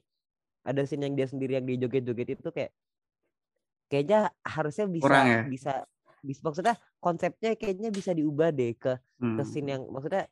ada 0.67 0.83
scene 0.89 1.05
yang 1.09 1.17
dia 1.19 1.29
sendiri 1.31 1.59
yang 1.61 1.67
dia 1.69 1.79
joget-joget 1.85 2.29
itu 2.41 2.51
kayak 2.53 2.73
kayaknya 3.89 4.19
harusnya 4.45 4.87
bisa 4.89 5.07
Kurang 5.07 5.27
ya? 5.29 5.41
bisa 5.45 5.73
bisa 6.21 6.41
maksudnya 6.45 6.75
konsepnya 7.01 7.55
kayaknya 7.57 7.89
bisa 7.95 8.11
diubah 8.13 8.51
deh 8.53 8.75
ke 8.77 8.93
ke 9.35 9.43
Hmm. 9.43 9.47
scene 9.47 9.69
yang 9.75 9.83
maksudnya 9.91 10.27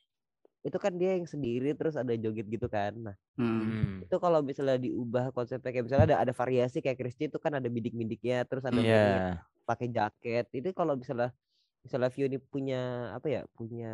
itu 0.66 0.76
kan 0.82 0.92
dia 0.98 1.14
yang 1.14 1.30
sendiri 1.30 1.70
terus 1.78 1.94
ada 1.94 2.10
joget 2.18 2.50
gitu 2.50 2.66
kan 2.66 2.92
nah 2.98 3.16
Hmm. 3.36 4.00
Itu 4.00 4.16
kalau 4.16 4.40
misalnya 4.40 4.80
diubah 4.80 5.28
konsepnya 5.36 5.68
kayak 5.68 5.84
misalnya 5.84 6.06
ada 6.08 6.16
ada 6.24 6.32
variasi 6.32 6.80
kayak 6.80 6.96
Christy 6.96 7.28
itu 7.28 7.36
kan 7.36 7.52
ada 7.52 7.68
bidik-bidiknya 7.68 8.48
terus 8.48 8.64
ada. 8.64 8.72
Vioni 8.72 9.36
pakai 9.68 9.92
jaket 9.92 10.48
itu 10.56 10.72
kalau 10.72 10.96
misalnya 10.96 11.36
misalnya 11.84 12.08
Vioni 12.08 12.40
punya 12.40 13.12
apa 13.12 13.28
ya 13.28 13.42
punya 13.52 13.92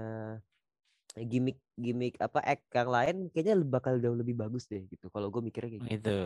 gimmick 1.27 1.59
gimmick 1.75 2.15
apa 2.23 2.39
act 2.39 2.71
yang 2.71 2.87
lain 2.87 3.17
kayaknya 3.35 3.59
bakal 3.67 3.99
jauh 3.99 4.15
lebih 4.15 4.39
bagus 4.39 4.71
deh 4.71 4.87
gitu 4.87 5.11
kalau 5.11 5.27
gue 5.27 5.43
mikirnya 5.43 5.75
kayak 5.75 5.83
gitu. 5.91 5.99
Itu. 6.07 6.21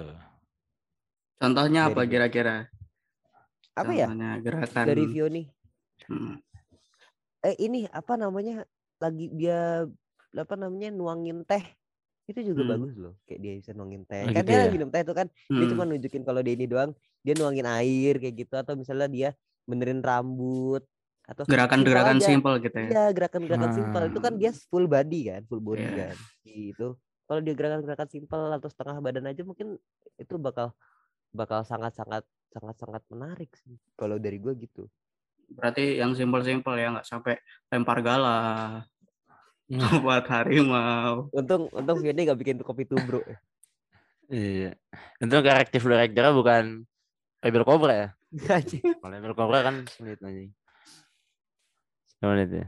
Contohnya 1.40 1.88
apa 1.88 2.04
kira-kira? 2.04 2.68
apa 3.76 3.92
ya 3.92 4.08
gerakan. 4.40 4.84
dari 4.88 5.04
Vioni 5.08 5.42
Hmm. 6.04 6.36
eh 7.40 7.56
ini 7.56 7.88
apa 7.88 8.20
namanya 8.20 8.68
lagi 9.00 9.32
dia 9.32 9.88
apa 10.36 10.54
namanya 10.54 10.88
nuangin 10.92 11.42
teh 11.42 11.64
itu 12.26 12.40
juga 12.42 12.66
Hmm. 12.66 12.72
bagus 12.76 12.94
loh 12.98 13.14
kayak 13.24 13.40
dia 13.40 13.52
bisa 13.62 13.70
nuangin 13.72 14.02
teh 14.04 14.26
Oh, 14.26 14.30
kan 14.34 14.42
gitu 14.42 14.50
dia 14.50 14.58
ya? 14.66 14.70
minum 14.72 14.88
teh 14.90 15.00
itu 15.00 15.14
kan 15.14 15.26
dia 15.30 15.64
Hmm. 15.64 15.70
cuma 15.72 15.82
nunjukin 15.86 16.22
kalau 16.26 16.40
dia 16.42 16.54
ini 16.54 16.66
doang 16.66 16.90
dia 17.22 17.34
nuangin 17.34 17.66
air 17.66 18.14
kayak 18.18 18.34
gitu 18.34 18.54
atau 18.58 18.74
misalnya 18.74 19.08
dia 19.08 19.28
benerin 19.66 20.02
rambut 20.02 20.82
atau 21.26 21.42
gerakan-gerakan 21.42 22.22
simpel 22.22 22.54
gitu 22.62 22.76
ya. 22.78 22.86
iya 22.86 23.04
gerakan-gerakan 23.10 23.70
simpel 23.74 24.02
itu 24.06 24.20
kan 24.22 24.32
dia 24.38 24.50
full 24.70 24.86
body 24.86 25.20
kan 25.34 25.42
full 25.50 25.58
body 25.62 25.82
Iya. 25.82 26.14
kan 26.14 26.16
gitu 26.46 26.88
kalau 27.26 27.40
dia 27.42 27.54
gerakan-gerakan 27.58 28.08
simpel 28.10 28.40
atau 28.54 28.68
setengah 28.70 28.96
badan 29.02 29.26
aja 29.26 29.42
mungkin 29.42 29.74
itu 30.14 30.34
bakal 30.38 30.70
bakal 31.34 31.66
sangat-sangat 31.66 32.22
sangat-sangat 32.54 33.02
menarik 33.10 33.50
sih 33.58 33.74
kalau 33.98 34.18
dari 34.22 34.38
gue 34.38 34.54
gitu 34.58 34.86
Berarti 35.46 36.02
yang 36.02 36.10
simpel-simpel 36.10 36.74
ya 36.74 36.90
nggak 36.90 37.06
sampai 37.06 37.38
lempar 37.70 38.02
galah 38.02 38.82
buat 40.04 40.24
harimau. 40.30 41.26
untung 41.34 41.66
untung 41.74 41.98
Vianney 41.98 42.26
gak 42.28 42.38
bikin 42.38 42.62
kopi 42.62 42.86
tubruk 42.86 43.26
ya. 43.26 43.38
Iya. 44.26 44.70
Itu 45.22 45.36
kreatif 45.38 45.82
director 45.82 46.34
bukan 46.34 46.82
Rebel 47.42 47.62
Cobra 47.62 47.94
ya. 47.94 48.08
Anjing. 48.50 48.82
Kalau 48.82 49.14
Rebel 49.14 49.34
Cobra 49.38 49.62
kan 49.62 49.86
sulit 49.86 50.18
aja. 50.18 50.42
Sulit 52.18 52.50
ya. 52.50 52.66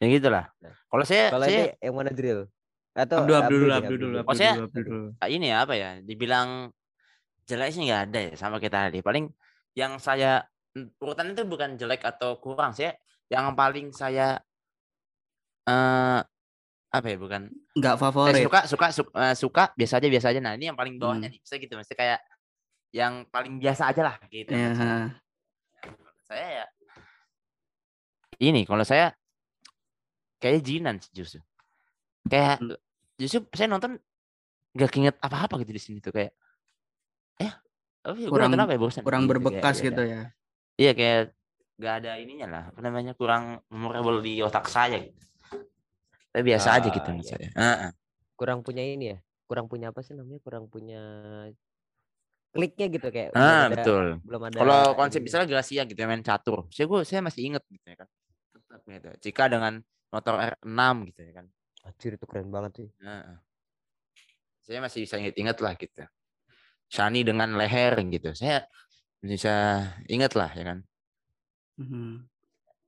Ya 0.00 0.06
gitulah. 0.12 0.44
Kalau 0.60 1.04
saya 1.04 1.32
Kalau 1.32 1.46
saya 1.48 1.72
yang 1.80 1.94
mana 1.96 2.12
drill? 2.12 2.48
Atau 2.94 3.26
Abdul 3.26 3.36
Abdul 3.36 3.70
Abdul. 3.72 4.12
Abdul 4.22 4.36
saya- 4.38 4.54
dulu 4.54 4.66
Abdul 4.70 4.84
dulu. 4.86 5.06
ah, 5.18 5.28
ini 5.28 5.50
ya 5.50 5.66
apa 5.66 5.74
ya 5.74 5.98
dibilang 5.98 6.70
jelek 7.44 7.70
sih 7.74 7.82
nggak 7.84 8.02
ada 8.10 8.18
ya 8.30 8.32
sama 8.38 8.56
kita 8.62 8.88
tadi 8.88 9.02
paling 9.02 9.28
yang 9.74 9.98
saya 9.98 10.46
urutan 11.02 11.34
itu 11.34 11.42
bukan 11.44 11.74
jelek 11.76 12.06
atau 12.06 12.38
kurang 12.38 12.70
saya 12.72 12.94
yang 13.28 13.52
paling 13.52 13.90
saya 13.90 14.38
eh 15.64 16.20
apa 16.90 17.06
ya 17.06 17.16
bukan 17.16 17.42
Enggak 17.74 17.94
saya 17.96 18.04
favorit. 18.06 18.44
suka 18.44 18.60
suka 18.64 18.86
suka, 18.90 19.10
eh, 19.18 19.34
suka 19.34 19.62
biasa 19.74 19.94
aja 19.98 20.08
biasa 20.08 20.26
aja 20.30 20.40
nah 20.40 20.54
ini 20.54 20.68
yang 20.68 20.78
paling 20.78 20.94
bawahnya 20.94 21.26
Hmm. 21.26 21.34
nih 21.34 21.42
saya 21.42 21.58
gitu 21.58 21.74
maksudnya 21.74 21.98
kayak 21.98 22.20
yang 22.94 23.12
paling 23.26 23.58
biasa 23.58 23.82
aja 23.90 24.02
lah 24.04 24.16
gitu 24.28 24.50
Iya, 24.50 24.66
maksudnya. 24.70 24.94
ha. 24.94 25.08
saya 26.24 26.46
ya 26.54 26.66
ini 28.40 28.62
kalau 28.62 28.82
saya 28.82 29.10
kayak 30.38 30.60
Jinan 30.60 30.96
sih 30.98 31.10
justru 31.12 31.40
kayak 32.24 32.60
Hmm. 32.60 32.76
justru 33.16 33.42
saya 33.50 33.66
nonton 33.66 33.98
nggak 34.72 34.90
keinget 34.90 35.16
apa-apa 35.18 35.62
gitu 35.62 35.72
di 35.72 35.82
sini 35.82 35.98
tuh 35.98 36.10
kayak 36.10 36.30
eh 37.36 37.52
oh 38.04 38.14
iya, 38.14 38.28
Kurang- 38.28 38.50
nonton 38.50 38.62
apa 38.62 38.72
ya 38.72 38.78
barusan 38.78 39.02
kurang 39.02 39.22
Gitu, 39.22 39.30
kayak, 39.30 39.40
berbekas 39.42 39.74
iya, 39.74 39.84
gitu 39.84 40.02
ya. 40.04 40.20
iya 40.76 40.90
kayak 40.92 41.20
nggak 41.74 41.94
ada 41.98 42.10
ininya 42.16 42.46
lah 42.48 42.62
apa 42.70 42.78
namanya 42.80 43.12
kurang 43.12 43.58
memorable 43.66 44.18
di 44.20 44.38
otak 44.38 44.66
saya 44.66 45.02
gitu 45.02 45.18
tapi 46.34 46.50
biasa 46.50 46.68
aja 46.74 46.88
gitu 46.90 47.06
Ah, 47.06 47.14
iya. 47.14 47.30
saya 47.30 47.48
Heeh. 47.54 47.90
kurang 48.34 48.66
punya 48.66 48.82
ini 48.82 49.14
ya 49.14 49.18
kurang 49.46 49.70
punya 49.70 49.94
apa 49.94 50.02
sih 50.02 50.18
namanya 50.18 50.42
kurang 50.42 50.66
punya 50.66 50.98
kliknya 52.50 52.86
gitu 52.90 53.06
kayak 53.10 53.30
belum 53.34 53.46
ah 53.46 53.62
ada- 53.62 53.70
betul 53.70 54.04
belum 54.26 54.42
ada 54.50 54.56
kalau 54.58 54.82
konsep 54.98 55.22
ini. 55.22 55.26
misalnya 55.30 55.46
Gracia 55.46 55.82
gitu 55.86 55.98
ya, 55.98 56.06
main 56.10 56.22
catur 56.26 56.66
saya 56.74 56.86
gue 56.90 57.00
saya 57.06 57.20
masih 57.22 57.40
inget 57.46 57.62
gitu 57.70 57.86
ya 57.86 57.96
kan 58.02 58.08
Tetap 58.50 58.80
gitu 58.82 59.10
jika 59.22 59.44
dengan 59.46 59.72
motor 60.10 60.34
R6 60.58 60.80
gitu 61.14 61.20
ya 61.22 61.32
kan 61.38 61.46
Anjir 61.84 62.10
itu 62.18 62.26
keren 62.26 62.50
banget 62.50 62.72
sih 62.82 62.88
Heeh. 62.98 63.38
Saya 64.64 64.80
masih 64.80 65.04
bisa 65.04 65.20
inget-inget 65.20 65.60
lah 65.60 65.76
gitu. 65.76 66.08
Shani 66.88 67.20
dengan 67.20 67.52
leher 67.52 68.00
gitu. 68.08 68.32
Saya 68.32 68.64
bisa 69.20 69.84
inget 70.08 70.32
lah 70.32 70.48
ya 70.56 70.64
kan. 70.72 70.78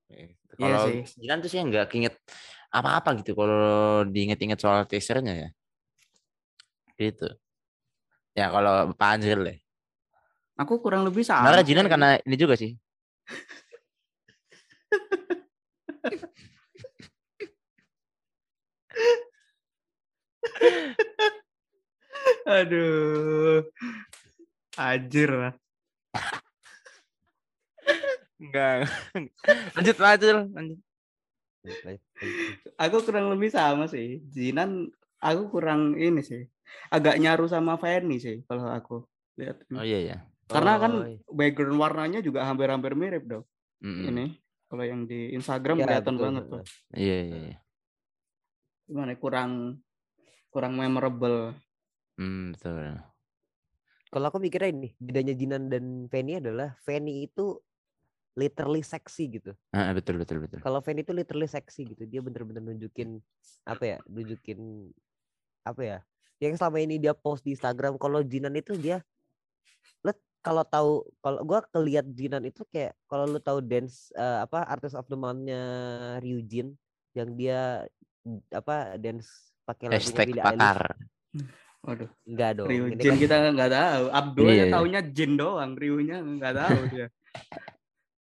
Eh, 0.08 0.32
Iya 0.56 0.56
Kalau 0.56 0.82
sih. 0.88 1.04
Jinan 1.20 1.44
tuh 1.44 1.52
saya 1.52 1.68
nggak 1.68 1.92
keinget 1.92 2.16
apa-apa 2.70 3.14
gitu 3.22 3.34
kalau 3.38 4.04
diinget-inget 4.08 4.60
soal 4.60 4.86
teasernya 4.86 5.34
ya. 5.34 5.48
Gitu. 6.96 7.28
Ya 8.36 8.50
kalau 8.52 8.92
Pak 8.92 9.10
Anzil 9.16 9.44
deh. 9.44 9.58
Aku 10.56 10.80
kurang 10.80 11.04
lebih 11.04 11.24
sama. 11.24 11.44
Sebenarnya 11.44 11.68
Jinan 11.68 11.88
karena 11.88 12.18
ini 12.24 12.36
juga 12.36 12.56
sih. 12.56 12.76
Aduh. 22.46 23.64
Anjir 24.76 25.30
lah. 25.32 25.54
Enggak. 28.40 28.88
lanjut 29.76 29.96
Anzil. 30.00 30.48
Lanjut. 30.52 30.85
Aku 32.76 32.96
kurang 33.02 33.32
lebih 33.32 33.50
sama 33.50 33.86
sih. 33.86 34.22
Jinan 34.30 34.90
aku 35.18 35.48
kurang 35.50 35.96
ini 35.96 36.22
sih. 36.22 36.46
Agak 36.90 37.18
nyaru 37.18 37.46
sama 37.46 37.78
Fanny 37.78 38.18
sih 38.18 38.42
kalau 38.46 38.66
aku 38.68 38.96
lihat. 39.38 39.62
Oh 39.70 39.82
iya 39.82 40.00
ya. 40.02 40.16
Karena 40.46 40.78
kan 40.78 40.92
Oh, 40.94 41.06
iya. 41.06 41.18
background 41.26 41.78
warnanya 41.78 42.20
juga 42.22 42.46
hampir-hampir 42.46 42.94
mirip 42.94 43.26
dong. 43.26 43.44
Mm-mm. 43.82 44.06
Ini 44.10 44.24
kalau 44.66 44.84
yang 44.86 45.06
di 45.06 45.34
Instagram 45.34 45.78
Ya, 45.78 45.84
kelihatan 45.86 46.14
betul, 46.14 46.24
banget 46.24 46.44
tuh. 46.46 46.62
Iya 46.94 47.16
iya. 47.22 47.36
iya. 47.50 47.56
Gimana 48.86 49.12
kurang 49.18 49.82
kurang 50.50 50.72
memorable. 50.74 51.52
Hmm, 52.16 52.54
betul. 52.54 52.96
kalau 54.06 54.32
aku 54.32 54.40
mikirnya 54.40 54.72
ini 54.72 54.88
bedanya 54.96 55.34
Jinan 55.36 55.68
dan 55.68 56.08
Fanny 56.08 56.40
adalah 56.40 56.78
Fanny 56.80 57.28
itu 57.28 57.60
literally 58.36 58.84
seksi 58.84 59.40
gitu 59.40 59.52
Ah, 59.72 59.90
betul 59.96 60.20
betul 60.20 60.44
betul. 60.44 60.60
kalau 60.60 60.84
Fanny 60.84 61.02
itu 61.02 61.16
literally 61.16 61.48
seksi 61.48 61.96
gitu 61.96 62.04
dia 62.04 62.20
bener-bener 62.20 62.60
nunjukin 62.60 63.18
apa 63.64 63.96
ya 63.96 63.98
nunjukin 64.06 64.92
apa 65.64 65.82
ya 65.82 65.98
yang 66.38 66.52
selama 66.54 66.78
ini 66.84 67.00
dia 67.00 67.16
post 67.16 67.42
di 67.42 67.56
Instagram 67.56 67.96
kalau 67.96 68.20
Jinan 68.20 68.52
itu 68.54 68.76
dia 68.76 69.00
lu 70.04 70.12
kalau 70.44 70.62
tahu 70.68 71.02
kalau 71.24 71.40
gua 71.42 71.64
keliat 71.72 72.04
Jinan 72.12 72.44
itu 72.44 72.62
kayak 72.68 72.92
kalau 73.08 73.24
lu 73.24 73.40
tahu 73.40 73.64
dance 73.64 74.12
eh, 74.12 74.44
apa 74.44 74.68
artist 74.68 74.94
of 74.94 75.08
the 75.08 75.16
month-nya 75.16 75.62
Ryujin 76.20 76.76
yang 77.16 77.32
dia 77.32 77.88
apa 78.52 79.00
dance 79.00 79.56
pakai 79.66 79.90
Hashtag 79.90 80.30
Billie 80.30 80.44
Eilish 80.44 80.60
pakar. 80.60 80.80
Waduh, 81.86 82.10
enggak 82.26 82.50
dong 82.58 82.66
Ryu 82.66 82.84
Jin 82.98 83.14
kan 83.14 83.18
kita 83.18 83.36
nggak 83.54 83.70
tahu. 83.70 84.04
Abdul 84.10 84.46
aja 84.50 84.54
iya. 84.58 84.64
taunya 84.74 85.00
Jin 85.06 85.32
doang, 85.38 85.72
Ryu-nya 85.78 86.18
nggak 86.18 86.54
tahu 86.54 86.80
dia. 86.90 87.06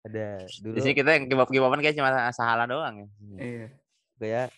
ada 0.05 0.45
dulu 0.61 0.77
Di 0.77 0.81
sini 0.85 0.95
kita 0.95 1.17
yang 1.17 1.25
kibap-kibapan 1.27 1.81
kayak 1.81 1.97
cuma 1.97 2.12
sahala 2.31 2.69
doang 2.69 3.09
ya. 3.09 3.09
iya. 3.40 3.67
kayak 4.21 4.49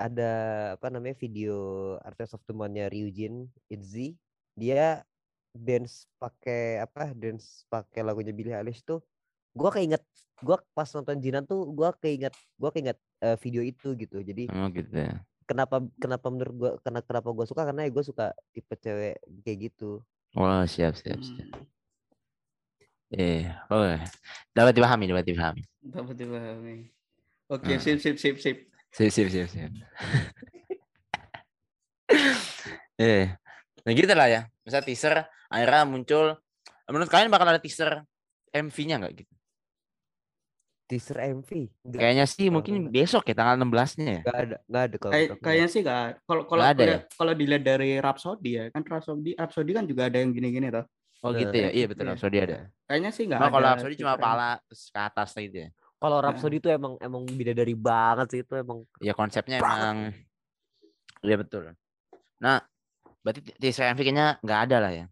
ada 0.00 0.30
apa 0.74 0.86
namanya 0.88 1.14
video 1.14 1.56
artis 2.00 2.32
of 2.32 2.42
the 2.48 2.54
month-nya 2.56 2.88
Ryujin 2.88 3.46
Itzy 3.68 4.16
dia 4.56 5.04
dance 5.52 6.08
pakai 6.16 6.80
apa 6.80 7.12
dance 7.12 7.68
pakai 7.68 8.00
lagunya 8.00 8.32
Billie 8.32 8.56
Eilish 8.56 8.82
tuh 8.82 9.04
gua 9.52 9.70
keinget 9.70 10.00
gua 10.40 10.58
pas 10.72 10.88
nonton 10.90 11.20
Jinan 11.20 11.44
tuh 11.44 11.68
gua 11.68 11.92
keinget 11.94 12.32
gua 12.56 12.70
keinget 12.70 12.96
eh, 13.20 13.36
video 13.38 13.60
itu 13.60 13.92
gitu 13.94 14.22
jadi 14.22 14.48
Oh 14.50 14.70
gitu 14.70 14.90
ya. 14.90 15.20
kenapa 15.44 15.84
kenapa 16.00 16.26
menurut 16.30 16.54
gua 16.54 16.70
kenapa 16.80 17.04
kenapa 17.06 17.28
gua 17.30 17.46
suka 17.46 17.62
karena 17.62 17.84
ya 17.84 17.90
gua 17.92 18.04
suka 18.06 18.26
tipe 18.50 18.74
cewek 18.74 19.16
kayak 19.44 19.58
gitu 19.70 20.00
Wah 20.32 20.62
siap 20.64 20.94
siap 20.94 21.18
siap. 21.18 21.46
Hmm, 21.50 21.66
Iya, 23.10 23.66
oh, 23.66 23.98
dapat 24.54 24.72
dipahami, 24.72 25.10
dapat 25.10 25.26
dipahami. 25.26 25.62
dapat 25.82 26.14
dipahami. 26.14 26.76
Oke, 27.50 27.74
Hmm. 27.74 27.82
sip 27.82 27.98
sip 27.98 28.16
sip 28.16 28.36
sip. 28.38 28.56
Siap, 28.94 29.10
siap, 29.10 29.28
siap, 29.28 29.48
siap. 29.50 29.70
Eh, 33.00 33.32
nah 33.80 33.92
gitu 33.96 34.12
lah 34.12 34.28
ya. 34.28 34.40
Misal 34.60 34.84
teaser, 34.84 35.24
akhirnya 35.48 35.88
muncul. 35.88 36.36
Menurut 36.84 37.08
kalian 37.08 37.32
bakal 37.32 37.48
ada 37.48 37.62
teaser 37.62 38.04
MV-nya 38.52 39.00
nggak 39.00 39.14
gitu? 39.24 39.34
teaser 40.90 41.22
MV 41.22 41.46
enggak 41.86 42.00
Kayaknya 42.02 42.26
sih 42.26 42.50
mungkin 42.50 42.74
enggak. 42.82 42.92
besok 42.98 43.22
ya 43.30 43.34
tanggal 43.38 43.54
16-nya 43.62 44.10
ya. 44.10 44.22
enggak 44.26 44.38
ada 44.42 44.56
enggak 44.66 44.82
ada 44.82 44.96
kalau 44.98 45.12
kayaknya 45.38 45.68
sih 45.70 45.80
nggak. 45.86 46.06
Kalau 46.26 46.42
kalau 46.50 46.64
ada 46.66 46.82
ya? 46.82 46.98
kalau 47.14 47.32
dilihat 47.38 47.62
dari 47.62 47.90
Rhapsody 48.02 48.50
ya, 48.58 48.64
kan 48.74 48.82
Rhapsody 48.82 49.30
Rhapsody 49.38 49.70
kan 49.70 49.84
juga 49.86 50.10
ada 50.10 50.18
yang 50.18 50.34
gini-gini 50.34 50.66
tuh. 50.74 50.82
Oh 51.20 51.36
gitu 51.36 51.52
ya. 51.52 51.68
Iya 51.68 51.84
betul, 51.84 52.04
iya. 52.04 52.12
Rhapsody 52.16 52.36
ada. 52.40 52.56
Kayaknya 52.88 53.10
sih 53.12 53.24
nggak 53.28 53.38
ada. 53.38 53.50
kalau 53.52 53.66
Rhapsody 53.68 53.94
cuma 54.00 54.14
pala 54.16 54.50
terus 54.64 54.82
ke 54.88 55.00
atas 55.00 55.28
gitu 55.36 55.58
ya. 55.64 55.70
kalau 56.00 56.16
Nah. 56.16 56.32
Rhapsody 56.32 56.56
itu 56.58 56.68
emang 56.72 56.96
emang 56.96 57.28
bidadari 57.28 57.76
banget 57.76 58.26
sih 58.32 58.40
itu 58.40 58.54
emang 58.56 58.88
Ya 58.98 59.12
konsepnya 59.12 59.60
Banget. 59.60 59.80
emang 59.84 59.96
Iya 61.20 61.36
betul. 61.36 61.76
Nah, 62.40 62.64
berarti 63.20 63.44
teaser 63.60 63.92
MV 63.92 64.00
kayaknya 64.00 64.40
nggak 64.40 64.60
ada 64.64 64.76
lah 64.80 64.92
ya. 64.96 65.06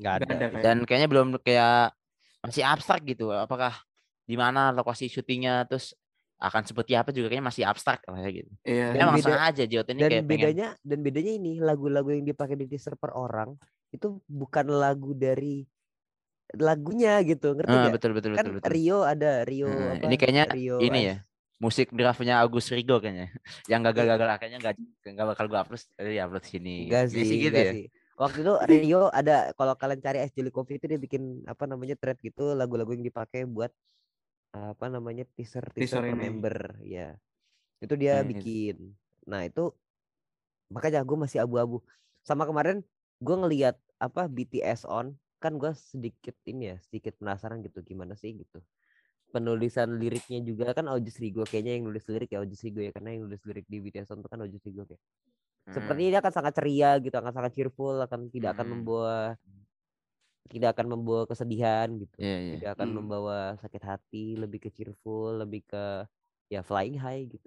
enggak 0.00 0.14
Nggak 0.16 0.28
ada, 0.32 0.46
ada. 0.48 0.62
Dan 0.64 0.76
kayaknya 0.88 1.08
belum 1.12 1.28
kayak 1.44 1.92
masih 2.40 2.64
abstrak 2.64 3.04
gitu. 3.04 3.28
Apakah 3.28 3.76
di 4.24 4.40
mana 4.40 4.72
lokasi 4.72 5.12
syutingnya 5.12 5.68
terus 5.68 5.92
akan 6.40 6.64
seperti 6.64 6.96
apa 6.96 7.12
juga 7.12 7.28
kayaknya 7.28 7.52
masih 7.52 7.68
abstrak 7.68 8.00
kayak 8.00 8.32
gitu. 8.32 8.50
Iya. 8.64 8.96
Dan 8.96 9.00
emang 9.04 9.16
beda- 9.20 9.28
sengaja 9.28 9.64
Jot 9.68 9.86
ini 9.92 10.00
dan 10.00 10.08
kayak 10.08 10.24
pengen 10.24 10.24
bedanya 10.32 10.68
dan 10.80 10.98
bedanya 11.04 11.32
ini 11.36 11.52
lagu-lagu 11.60 12.08
yang 12.08 12.24
dipakai 12.24 12.56
di 12.56 12.64
teaser 12.64 12.96
per 12.96 13.12
orang 13.12 13.52
itu 13.94 14.06
bukan 14.40 14.66
lagu 14.82 15.10
dari 15.24 15.46
lagunya 16.66 17.10
gitu 17.28 17.46
ngerti 17.56 17.74
Ah, 17.74 17.84
nggak? 17.84 17.94
betul 17.94 18.10
betul 18.16 18.32
kan 18.36 18.46
betul 18.46 18.52
betul. 18.58 18.72
Rio 18.72 18.94
ada 19.12 19.26
Rio 19.48 19.66
Nah, 19.66 19.92
apa 19.94 20.06
ini 20.06 20.14
kayaknya 20.20 20.44
Rio 20.52 20.74
ini 20.84 20.98
ya 21.08 21.14
musik 21.64 21.86
draftnya 21.98 22.34
Agus 22.42 22.66
Rigo 22.76 22.94
kayaknya 23.02 23.26
yang 23.70 23.80
gagal-gagal 23.86 24.28
akhirnya 24.34 24.58
nggak 24.62 24.74
nggak 25.14 25.26
bakal 25.30 25.46
gua 25.50 25.60
upload 25.64 25.80
jadi 26.00 26.18
upload 26.26 26.44
sini 26.52 26.70
enggak 26.80 27.04
Biasa 27.14 27.32
sih, 27.32 27.40
gitu 27.44 27.56
enggak 27.56 27.64
ya 27.68 27.72
sih. 27.72 27.82
Waktu 28.20 28.38
itu 28.44 28.52
Rio 28.70 28.98
ada 29.18 29.32
kalau 29.58 29.74
kalian 29.80 30.00
cari 30.04 30.18
es 30.24 30.32
Jelly 30.36 30.52
Coffee 30.56 30.76
itu 30.78 30.86
dia 30.92 31.00
bikin 31.04 31.22
apa 31.52 31.64
namanya 31.70 31.94
thread 32.00 32.18
gitu 32.26 32.42
lagu-lagu 32.60 32.90
yang 32.96 33.04
dipakai 33.08 33.40
buat 33.56 33.70
apa 34.56 34.86
namanya 34.94 35.24
teaser 35.36 35.66
Teaser 35.76 36.00
teaser, 36.00 36.04
per 36.06 36.14
ini. 36.14 36.24
member 36.24 36.56
ya. 36.94 37.16
Itu 37.84 37.94
dia 38.02 38.12
Hmm. 38.12 38.30
bikin. 38.30 38.76
Nah, 39.30 39.42
itu 39.48 39.62
makanya 40.74 41.00
gue 41.08 41.16
masih 41.24 41.38
abu-abu. 41.44 41.76
Sama 42.28 42.44
kemarin 42.48 42.76
gue 43.20 43.36
ngelihat 43.36 43.76
apa 44.00 44.26
BTS 44.32 44.88
on 44.88 45.12
kan 45.40 45.56
gue 45.60 45.72
sedikit 45.76 46.36
ini 46.48 46.72
ya 46.72 46.76
sedikit 46.80 47.16
penasaran 47.20 47.60
gitu 47.64 47.80
gimana 47.84 48.16
sih 48.16 48.32
gitu 48.36 48.60
penulisan 49.30 50.00
liriknya 50.00 50.42
juga 50.42 50.72
kan 50.74 50.88
Ojus 50.90 51.16
Rigo 51.22 51.44
kayaknya 51.46 51.78
yang 51.78 51.84
nulis 51.86 52.04
lirik 52.08 52.32
ya 52.34 52.40
Ojus 52.42 52.60
Rigo 52.66 52.80
ya 52.82 52.90
karena 52.90 53.14
yang 53.14 53.28
nulis 53.30 53.40
lirik 53.46 53.64
di 53.68 53.78
BTS 53.78 54.10
on 54.12 54.20
itu 54.24 54.28
kan 54.28 54.40
Ojus 54.44 54.62
Rigo 54.64 54.84
kayak 54.88 55.02
Hmm. 55.68 55.76
sepertinya 55.76 56.10
dia 56.16 56.20
akan 56.24 56.34
sangat 56.34 56.52
ceria 56.56 56.90
gitu 56.98 57.14
akan 57.14 57.32
sangat 57.36 57.52
cheerful 57.54 57.96
akan 58.02 58.20
tidak 58.32 58.56
akan 58.58 58.66
Hmm. 58.66 58.74
membawa 58.80 59.16
tidak 60.50 60.68
akan 60.74 60.86
membawa 60.98 61.22
kesedihan 61.30 61.88
gitu 61.94 62.16
Iya, 62.18 62.36
iya. 62.42 62.54
tidak 62.58 62.70
akan 62.74 62.88
Hmm. 62.90 62.96
membawa 62.98 63.38
sakit 63.62 63.82
hati 63.86 64.24
lebih 64.34 64.58
ke 64.66 64.68
cheerful 64.74 65.38
lebih 65.44 65.62
ke 65.68 65.84
ya 66.50 66.64
flying 66.66 66.98
high 66.98 67.28
gitu 67.28 67.46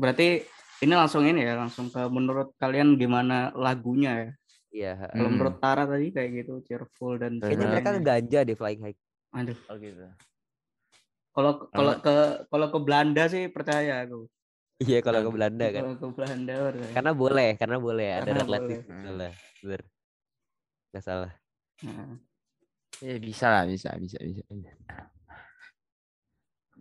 berarti 0.00 0.48
ini 0.82 0.94
langsung 0.98 1.22
ini 1.22 1.46
ya, 1.46 1.54
langsung 1.60 1.92
ke 1.92 2.00
menurut 2.10 2.56
kalian 2.58 2.98
gimana 2.98 3.54
lagunya 3.54 4.12
ya? 4.18 4.30
Iya. 4.72 4.96
Kalau 4.96 5.28
Hmm. 5.28 5.36
menurut 5.36 5.56
Tara 5.60 5.84
tadi 5.84 6.08
kayak 6.08 6.30
gitu, 6.32 6.64
cheerful 6.64 7.20
dan 7.20 7.36
Kayaknya 7.38 7.66
mereka 7.68 7.90
ganja 8.00 8.38
deh 8.40 8.56
Flying 8.56 8.80
High. 8.80 8.96
Aduh, 9.32 9.58
Oh 9.68 9.76
gitu. 9.76 10.04
kalau 11.32 11.52
kalau 11.68 11.94
ke 12.00 12.16
kalau 12.48 12.66
ke 12.68 12.78
Belanda 12.80 13.24
sih 13.28 13.48
percaya 13.48 14.04
aku. 14.04 14.28
Iya 14.80 14.98
kalau 15.00 15.24
ke. 15.24 15.30
Belanda 15.32 15.66
kan. 15.72 15.82
Kalau 15.84 15.96
ke 15.96 16.08
Belanda 16.16 16.54
percaya. 16.68 16.92
Karena 16.92 17.12
boleh, 17.12 17.48
karena 17.56 17.76
boleh 17.78 18.08
ada 18.12 18.24
Karena 18.26 18.42
relatif. 18.44 18.78
boleh. 18.84 19.00
Salah. 19.04 19.32
Bener. 19.60 19.80
Nggak 20.92 21.04
salah. 21.04 21.32
Nah, 21.82 22.16
Ya 23.00 23.18
bisa 23.18 23.46
lah, 23.50 23.64
bisa, 23.66 23.90
bisa, 23.98 24.14
bisa. 24.22 24.42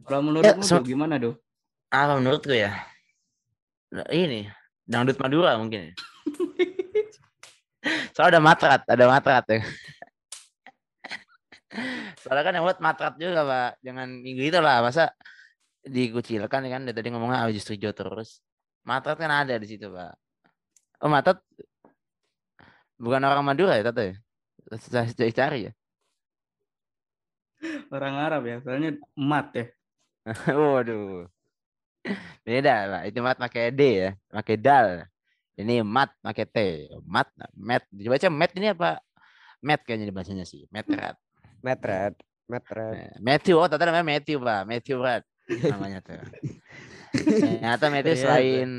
Kalau 0.05 0.21
menurutmu 0.21 0.61
so- 0.61 0.77
Duh, 0.77 0.85
gimana 0.85 1.17
tuh? 1.17 1.33
Apa 1.89 2.21
menurutku 2.21 2.53
ya? 2.53 2.71
Ini 3.91 4.47
dangdut 4.85 5.17
Madura 5.17 5.57
mungkin. 5.57 5.91
ya. 8.11 8.15
Soalnya 8.15 8.31
ada 8.35 8.41
matrat, 8.43 8.81
ada 8.83 9.05
matrat 9.07 9.45
ya. 9.47 9.59
Soalnya 12.19 12.43
kan 12.43 12.53
yang 12.59 12.65
buat 12.67 12.79
matrat 12.83 13.13
juga 13.15 13.47
pak, 13.47 13.71
jangan 13.79 14.07
minggu 14.19 14.43
itu 14.51 14.59
lah 14.59 14.83
masa 14.83 15.15
dikucilkan 15.81 16.67
ya 16.67 16.69
kan 16.77 16.81
dari 16.85 16.93
tadi 16.93 17.09
ngomongnya 17.09 17.47
ah, 17.47 17.49
justru 17.49 17.79
Jo 17.79 17.95
terus. 17.95 18.43
Matrat 18.83 19.15
kan 19.15 19.31
ada 19.31 19.55
di 19.55 19.67
situ 19.71 19.87
pak. 19.87 20.11
Oh 21.01 21.09
matrat 21.09 21.39
bukan 22.99 23.23
orang 23.23 23.45
Madura 23.47 23.79
ya 23.79 23.87
Tata 23.87 24.03
ya? 24.03 24.15
Saya 24.77 25.31
cari 25.31 25.71
ya. 25.71 25.73
Orang 27.93 28.17
Arab 28.17 28.41
ya, 28.49 28.57
soalnya 28.65 28.97
emat 29.13 29.47
ya. 29.53 29.65
Waduh. 30.57 31.29
Beda 32.41 32.75
lah, 32.89 33.01
itu 33.05 33.21
mat 33.21 33.37
pakai 33.37 33.69
D 33.69 33.81
ya, 34.01 34.09
pakai 34.33 34.57
dal. 34.57 35.05
Ini 35.61 35.85
mat 35.85 36.09
pakai 36.19 36.45
T. 36.45 36.57
Mat, 37.05 37.29
mat. 37.53 37.83
Dibaca 37.87 38.27
mat 38.27 38.51
ini 38.57 38.73
apa? 38.73 38.97
Mat 39.61 39.85
kayaknya 39.85 40.09
dibacanya 40.09 40.41
sih. 40.43 40.65
Metrat. 40.73 41.15
Metret. 41.61 42.17
Metret. 42.49 42.93
Nah, 42.97 43.11
Matthew, 43.21 43.55
oh 43.55 43.67
ternyata 43.69 43.93
namanya 43.93 44.07
Matthew, 44.17 44.37
Pak. 44.41 44.61
Matthew 44.65 44.97
Rat 44.97 45.23
namanya 45.47 45.99
tuh. 46.01 46.19
Ternyata 47.13 47.85
Matthew 47.87 48.15
Ternyata. 48.15 48.23
selain 48.23 48.69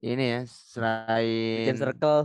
ini 0.00 0.24
ya, 0.24 0.40
Bikin 0.42 0.46
selain 0.46 1.74
circle. 1.76 2.22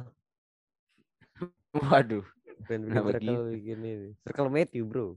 waduh, 1.74 2.26
Bikin, 2.68 2.80
bikin 2.80 2.80
Kenapa 2.90 3.10
circle 3.12 3.22
gitu? 3.22 3.54
bikin 3.54 3.78
ini. 3.82 4.10
Circle 4.24 4.50
Matthew 4.50 4.84
bro. 4.86 5.08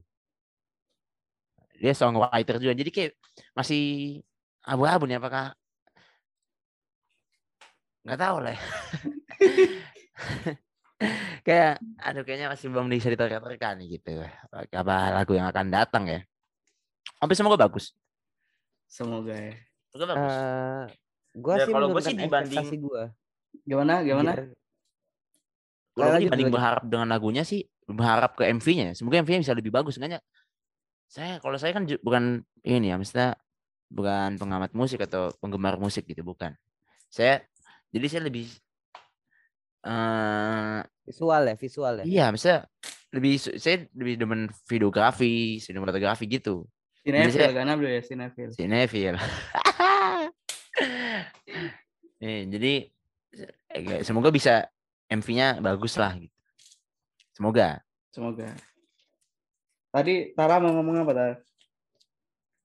dia 1.75 1.93
songwriter 1.97 2.61
juga. 2.61 2.77
Jadi 2.77 2.89
kayak 2.93 3.11
masih 3.53 3.81
abu-abu 4.61 5.09
nih 5.09 5.17
apakah 5.17 5.57
nggak 8.01 8.19
tahu 8.19 8.37
lah. 8.41 8.53
ya. 8.53 8.61
kayak 11.47 11.81
aduh 11.97 12.21
kayaknya 12.21 12.47
masih 12.53 12.69
belum 12.69 12.85
bisa 12.85 13.09
diterka-terka 13.09 13.73
nih 13.77 13.97
gitu. 13.97 14.21
Apa 14.53 15.17
lagu 15.21 15.33
yang 15.33 15.49
akan 15.49 15.67
datang 15.73 16.03
ya. 16.05 16.19
Tapi 17.17 17.33
semoga 17.33 17.57
bagus. 17.57 17.93
Semoga 18.85 19.33
ya. 19.33 19.53
Semoga 19.89 20.05
bagus. 20.13 20.33
Eh, 20.33 20.83
gua 21.41 21.53
Ya, 21.57 21.65
sih 21.65 21.73
kalau 21.73 21.87
gua 21.89 22.01
sih 22.01 22.15
dibanding- 22.17 22.81
gua. 22.81 23.03
Gimana? 23.65 23.93
Gimana? 24.05 24.31
Kalau 25.91 26.07
gue 26.07 26.07
lanjut, 26.07 26.27
dibanding 26.31 26.53
berharap 26.55 26.83
dengan 26.87 27.07
lagunya 27.11 27.43
sih 27.43 27.67
berharap 27.83 28.39
ke 28.39 28.47
MV-nya. 28.47 28.95
Semoga 28.95 29.19
MV-nya 29.19 29.43
bisa 29.43 29.57
lebih 29.57 29.75
bagus. 29.75 29.99
Enggaknya 29.99 30.23
saya 31.11 31.43
kalau 31.43 31.59
saya 31.59 31.75
kan 31.75 31.83
bukan 31.99 32.47
ini 32.63 32.87
ya, 32.87 32.95
maksudnya 32.95 33.35
bukan 33.91 34.39
pengamat 34.39 34.71
musik 34.71 35.03
atau 35.03 35.35
penggemar 35.43 35.75
musik 35.75 36.07
gitu, 36.07 36.23
bukan. 36.23 36.55
Saya 37.11 37.43
jadi 37.91 38.05
saya 38.07 38.23
lebih 38.27 38.47
eh 39.81 40.79
visual 41.05 41.41
ya, 41.43 41.55
visual 41.57 41.93
ya. 42.01 42.03
iya, 42.05 42.25
maksudnya 42.31 42.69
lebih 43.11 43.33
saya 43.37 43.87
lebih 43.91 44.15
demen 44.15 44.47
videografi, 44.71 45.59
sinematografi 45.59 46.25
gitu. 46.31 46.63
Sinefil 47.01 47.51
kan 47.51 47.67
Abdul 47.67 47.91
ya, 47.91 48.01
sinefil. 48.05 48.49
Cinefil. 48.55 49.15
Nih, 52.21 52.39
jadi 52.53 52.73
eh, 53.73 54.01
semoga 54.05 54.29
bisa 54.29 54.69
MV-nya 55.11 55.59
bagus 55.59 55.97
lah 55.99 56.15
gitu. 56.15 56.37
Semoga. 57.35 57.81
Semoga. 58.13 58.53
Tadi 59.91 60.31
Tara 60.37 60.61
mau 60.63 60.71
ngomong 60.71 61.03
apa 61.03 61.11
Tara? 61.11 61.35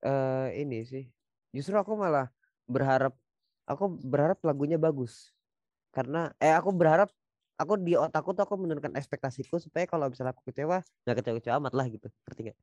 eh 0.05 0.63
ini 0.63 0.85
sih. 0.85 1.03
Justru 1.51 1.75
aku 1.75 1.97
malah 1.97 2.29
berharap 2.69 3.17
aku 3.67 3.85
berharap 4.01 4.39
lagunya 4.41 4.79
bagus. 4.79 5.35
Karena 5.91 6.31
eh 6.39 6.55
aku 6.55 6.71
berharap 6.71 7.11
aku 7.59 7.75
di 7.77 7.93
otakku 7.99 8.31
tuh 8.31 8.47
aku 8.47 8.55
menurunkan 8.55 8.95
ekspektasiku 8.95 9.59
supaya 9.59 9.83
kalau 9.83 10.07
misalnya 10.07 10.31
aku 10.31 10.47
kecewa 10.47 10.79
nggak 11.03 11.15
kecewa-kecewa 11.21 11.55
amat 11.61 11.73
lah 11.75 11.85
gitu. 11.91 12.07
Ngerti 12.25 12.41
nggak? 12.49 12.57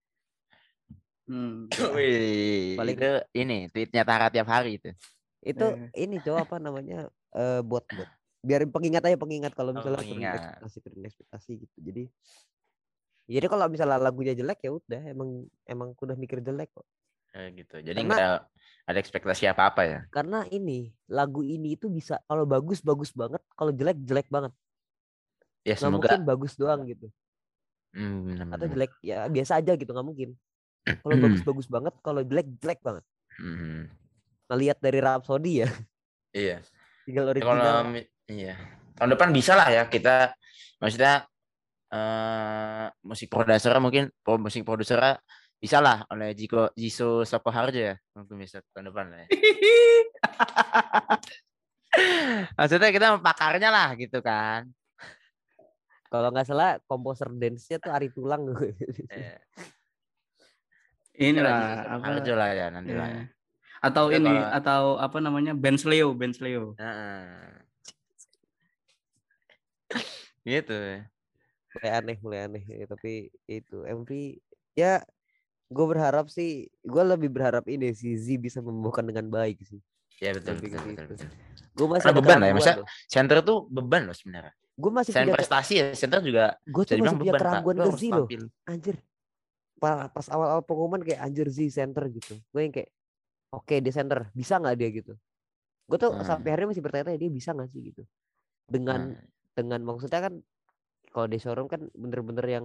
Hmm. 1.24 1.68
Wih, 1.96 2.76
Paling- 2.76 2.96
itu 3.00 3.10
ini 3.36 3.58
tweetnya 3.72 4.02
Tara 4.04 4.28
tiap 4.32 4.48
hari 4.48 4.80
itu. 4.80 4.90
Itu 5.44 5.76
Eh. 5.92 6.08
ini 6.08 6.20
coba 6.24 6.48
apa 6.48 6.56
namanya? 6.56 7.12
eh 7.34 7.60
buat 7.66 7.82
buat 7.90 8.06
biar 8.44 8.68
pengingat 8.70 9.02
aja 9.08 9.16
pengingat 9.16 9.56
kalau 9.56 9.72
Oh, 9.72 9.80
misalnya 9.80 9.98
turun 9.98 10.04
pengingat. 10.20 10.38
ekspektasi 10.38 10.76
turun 10.84 11.02
ekspektasi 11.08 11.50
gitu. 11.64 11.76
Jadi 11.80 12.04
jadi 13.24 13.46
kalau 13.48 13.66
misalnya 13.72 13.96
lagunya 13.96 14.36
jelek 14.36 14.60
ya 14.62 14.70
udah 14.76 15.02
emang 15.08 15.48
emang 15.64 15.96
udah 15.96 16.14
mikir 16.14 16.44
jelek 16.44 16.70
kok. 16.76 16.84
Eh, 17.35 17.51
gitu. 17.59 17.83
Jadi 17.83 17.99
nggak 17.99 18.38
ada 18.87 18.99
ekspektasi 19.03 19.51
apa-apa 19.51 19.83
ya. 19.83 20.01
Karena 20.14 20.47
ini 20.55 20.94
lagu 21.11 21.42
ini 21.42 21.75
itu 21.75 21.90
bisa 21.90 22.23
kalau 22.31 22.47
bagus 22.47 22.79
bagus 22.79 23.11
banget, 23.11 23.42
kalau 23.59 23.75
jelek 23.75 23.99
jelek 24.07 24.31
banget. 24.31 24.55
Ya 25.66 25.75
semoga 25.75 26.14
mungkin 26.14 26.23
bagus 26.23 26.55
doang 26.55 26.87
gitu. 26.87 27.11
Hmm, 27.90 28.55
Atau 28.55 28.70
jelek 28.70 28.94
ya 29.03 29.27
biasa 29.27 29.59
aja 29.59 29.75
gitu 29.75 29.90
nggak 29.90 30.07
mungkin. 30.07 30.31
Kalau 31.03 31.16
bagus 31.16 31.40
bagus 31.40 31.66
banget, 31.66 31.94
kalau 32.05 32.20
jelek 32.20 32.47
jelek 32.61 32.81
banget. 32.85 33.05
Hmm, 33.40 33.88
Nah, 34.44 34.57
lihat 34.61 34.77
dari 34.77 35.01
Rhapsody 35.01 35.64
ya, 35.64 35.68
Iya. 36.37 36.61
tinggal 37.09 37.33
Ya, 37.33 37.40
kalau 37.40 37.64
original. 37.64 37.88
mi- 37.88 38.11
iya. 38.29 38.55
Tahun 38.94 39.11
depan 39.16 39.33
bisa 39.33 39.57
lah 39.57 39.73
ya 39.73 39.88
kita 39.88 40.37
maksudnya 40.77 41.25
eh 41.88 42.87
musik 43.01 43.33
produser 43.33 43.73
mungkin 43.81 44.12
musik 44.38 44.62
produser 44.68 45.01
bisa 45.64 45.81
lah 45.81 46.05
oleh 46.12 46.37
Jiko 46.37 46.68
Jisoo 46.77 47.24
Sokoharjo 47.24 47.81
ya 47.81 47.96
mungkin 48.12 48.37
bisa 48.37 48.61
tahun 48.77 48.92
depan 48.92 49.09
lah 49.09 49.18
ya. 49.24 49.29
Maksudnya 52.61 52.92
kita 52.92 53.16
pakarnya 53.16 53.72
lah 53.72 53.96
gitu 53.96 54.20
kan. 54.20 54.68
Kalau 56.12 56.29
nggak 56.29 56.44
salah 56.44 56.77
komposer 56.85 57.33
dance-nya 57.33 57.81
tuh 57.81 57.96
Ari 57.96 58.12
Tulang. 58.12 58.44
Iya. 59.09 59.40
Inilah 61.16 61.57
Jisoo 61.57 61.96
apa? 61.96 61.96
Sokoharjo 61.96 62.35
lah 62.37 62.50
ya 62.53 62.66
nanti 62.68 62.92
lah 62.92 63.09
ya. 63.09 63.16
ya. 63.16 63.24
Atau 63.81 64.12
Maksudnya 64.12 64.20
ini 64.20 64.33
kalau- 64.37 64.53
atau 64.53 64.83
apa 65.00 65.16
namanya? 65.24 65.53
Ben 65.57 65.81
Sleo, 65.81 66.12
Ben 66.12 66.37
Sleo. 66.37 66.77
Heeh. 66.77 67.64
Gitu. 70.44 70.77
mulai 71.72 71.90
aneh, 71.90 72.16
mulai 72.20 72.40
aneh. 72.46 72.62
Ya, 72.68 72.85
tapi 72.85 73.33
itu 73.48 73.83
MV 73.88 74.11
ya 74.77 75.00
gue 75.68 75.87
berharap 75.87 76.27
sih, 76.29 76.66
gue 76.81 77.03
lebih 77.05 77.29
berharap 77.29 77.64
ini 77.66 77.90
si 77.92 78.14
Z 78.14 78.37
bisa 78.37 78.61
membawakan 78.61 79.11
dengan 79.11 79.27
baik 79.29 79.64
sih. 79.64 79.81
Ya 80.18 80.31
betul 80.31 80.61
Lebih 80.61 80.70
betul, 80.70 80.87
betul, 80.94 81.05
situ. 81.16 81.27
betul. 81.27 81.29
Gue 81.74 81.87
masih 81.90 82.07
Karena 82.07 82.18
beban 82.22 82.38
lah 82.38 82.48
ya, 82.48 82.55
masa- 82.55 82.79
loh. 82.79 82.88
Center 83.11 83.38
tuh 83.42 83.59
beban 83.66 84.03
loh 84.07 84.14
sebenarnya. 84.14 84.55
Gue 84.74 84.90
masih 84.90 85.11
Selain 85.11 85.27
punya, 85.27 85.37
prestasi 85.38 85.72
ya, 85.74 85.85
center 85.94 86.20
juga 86.20 86.44
gue 86.61 86.83
tuh 86.85 86.94
masih 86.96 87.18
punya 87.18 87.33
keraguan 87.35 87.77
ke 87.77 87.90
Z 87.94 88.03
loh. 88.09 88.29
Anjir. 88.64 88.96
Pa- 89.79 90.09
Pas 90.09 90.27
awal-awal 90.31 90.62
pengumuman 90.62 91.03
kayak 91.03 91.20
anjir 91.20 91.46
Z 91.50 91.59
center 91.68 92.07
gitu. 92.09 92.38
Gue 92.50 92.61
yang 92.62 92.72
kayak 92.72 92.90
oke 93.50 93.74
dia 93.74 93.92
center, 93.92 94.31
bisa 94.31 94.59
nggak 94.59 94.74
dia 94.74 94.88
gitu. 94.92 95.12
Gue 95.85 95.98
tuh 95.98 96.11
Hmm. 96.11 96.22
sampai 96.22 96.48
hari 96.55 96.61
ini 96.62 96.70
masih 96.70 96.83
bertanya 96.83 97.14
dia 97.14 97.31
bisa 97.31 97.50
nggak 97.50 97.68
sih 97.68 97.81
gitu. 97.90 98.03
Dengan 98.64 99.14
Nah, 99.14 99.22
dengan 99.55 99.81
maksudnya 99.83 100.20
kan 100.20 100.35
kalau 101.11 101.27
di 101.27 101.38
showroom 101.38 101.66
kan 101.66 101.87
bener-bener 101.92 102.46
yang 102.48 102.64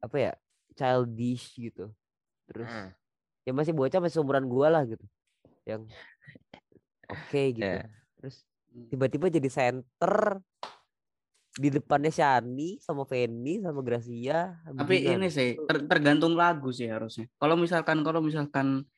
apa 0.00 0.16
ya 0.18 0.32
childish 0.72 1.56
gitu 1.56 1.92
terus 2.48 2.68
hmm. 2.68 2.90
ya 3.44 3.52
masih 3.52 3.72
bocah 3.72 4.00
masih 4.00 4.20
seumuran 4.20 4.44
gua 4.46 4.68
lah 4.72 4.82
gitu 4.84 5.04
yang 5.64 5.86
oke 7.06 7.42
gitu 7.56 7.62
Ya. 7.62 7.86
terus 8.18 8.46
tiba-tiba 8.88 9.28
jadi 9.28 9.48
center 9.52 10.40
di 11.52 11.68
depannya 11.68 12.08
Shani 12.08 12.80
sama 12.80 13.04
Feni 13.04 13.60
sama 13.60 13.84
Gracia 13.84 14.56
Tapi 14.64 15.04
ini 15.04 15.28
sih 15.28 15.60
ter- 15.68 15.84
tergantung 15.84 16.32
lagu 16.32 16.72
sih 16.72 16.88
harusnya. 16.88 17.28
Kalau 17.36 17.60
misalkan 17.60 18.00
kalau 18.00 18.24
misalkan 18.24 18.88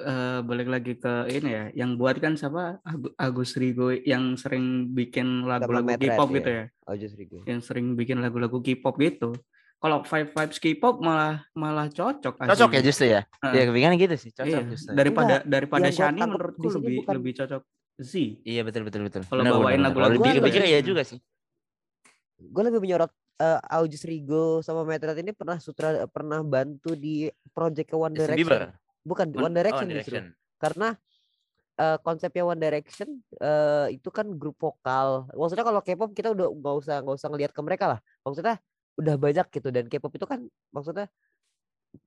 eh, 0.00 0.40
balik 0.40 0.72
lagi 0.72 0.96
ke 0.96 1.28
ini 1.28 1.50
ya, 1.52 1.64
yang 1.84 2.00
buat 2.00 2.16
kan 2.16 2.32
siapa 2.32 2.80
Agu- 2.80 3.12
Agus 3.20 3.60
Rigo 3.60 3.92
yang 3.92 4.40
sering 4.40 4.88
bikin 4.96 5.44
lagu-lagu 5.44 6.00
K-pop 6.00 6.32
ya. 6.32 6.36
gitu 6.40 6.50
ya, 6.50 6.64
justru 6.96 7.22
gue 7.28 7.42
yang 7.44 7.60
sering 7.60 7.92
bikin 7.92 8.24
lagu-lagu 8.24 8.56
K-pop 8.56 8.96
gitu. 8.96 9.36
Kalau 9.78 10.02
vibe 10.02 10.30
vibes 10.30 10.58
K-pop 10.58 10.98
malah 10.98 11.46
malah 11.54 11.86
cocok 11.86 12.34
Cocok 12.34 12.70
ya 12.74 12.80
justru 12.82 13.06
ya. 13.08 13.22
Heeh. 13.40 13.52
Iya, 13.54 13.62
kepikiran 13.70 13.94
gitu 13.96 14.14
sih, 14.14 14.30
cocok 14.32 14.50
Iya, 14.50 14.60
justru. 14.66 14.90
daripada 14.92 15.34
Enggak, 15.38 15.42
daripada 15.46 15.80
yang 15.80 15.94
gua 15.94 16.02
Shani 16.02 16.20
menurutku 16.20 16.66
lebih 16.68 16.96
bukan- 16.98 17.14
lebih 17.14 17.32
cocok 17.36 17.62
Z. 17.98 18.12
Iya 18.42 18.62
betul 18.62 18.82
betul 18.82 19.00
betul. 19.06 19.22
Kalau 19.24 19.42
bawain 19.44 19.78
lagu-lagu 19.78 20.14
Kalau 20.14 20.22
gitu 20.24 20.38
dipikir-pikir 20.38 20.62
ya. 20.66 20.78
ya 20.78 20.80
juga 20.82 21.02
sih. 21.02 21.18
gue 22.38 22.62
lebih 22.62 22.78
menyorot 22.78 23.10
eh 23.38 23.58
Aujis 23.72 24.02
Rigo 24.02 24.62
sama 24.62 24.82
Metret 24.82 25.18
ini 25.18 25.34
pernah 25.34 25.58
sutra 25.58 26.06
pernah 26.06 26.38
bantu 26.40 26.94
di 26.94 27.26
project 27.50 27.90
One 27.92 28.14
Justin 28.14 28.34
Direction. 28.34 28.46
Bieber. 28.46 28.62
Bukan 29.02 29.26
One- 29.30 29.42
One 29.42 29.54
Direction, 29.54 29.86
Oh, 29.86 29.94
justru. 29.94 30.16
Karena 30.56 30.88
eh, 31.74 31.98
konsepnya 31.98 32.42
One 32.44 32.58
Direction 32.58 33.08
eh, 33.36 33.86
itu 33.92 34.10
kan 34.10 34.26
grup 34.34 34.54
vokal. 34.56 35.26
Maksudnya 35.30 35.62
kalau 35.62 35.82
K-pop 35.82 36.10
kita 36.10 36.30
udah 36.30 36.46
nggak 36.48 36.74
usah 36.78 36.96
nggak 36.98 37.16
usah 37.16 37.28
ngelihat 37.28 37.50
ke 37.50 37.60
mereka 37.60 37.84
lah. 37.86 37.98
Maksudnya 38.22 38.58
udah 38.98 39.14
banyak 39.14 39.46
gitu 39.54 39.68
dan 39.70 39.86
K-pop 39.86 40.12
itu 40.18 40.26
kan 40.26 40.42
maksudnya 40.74 41.06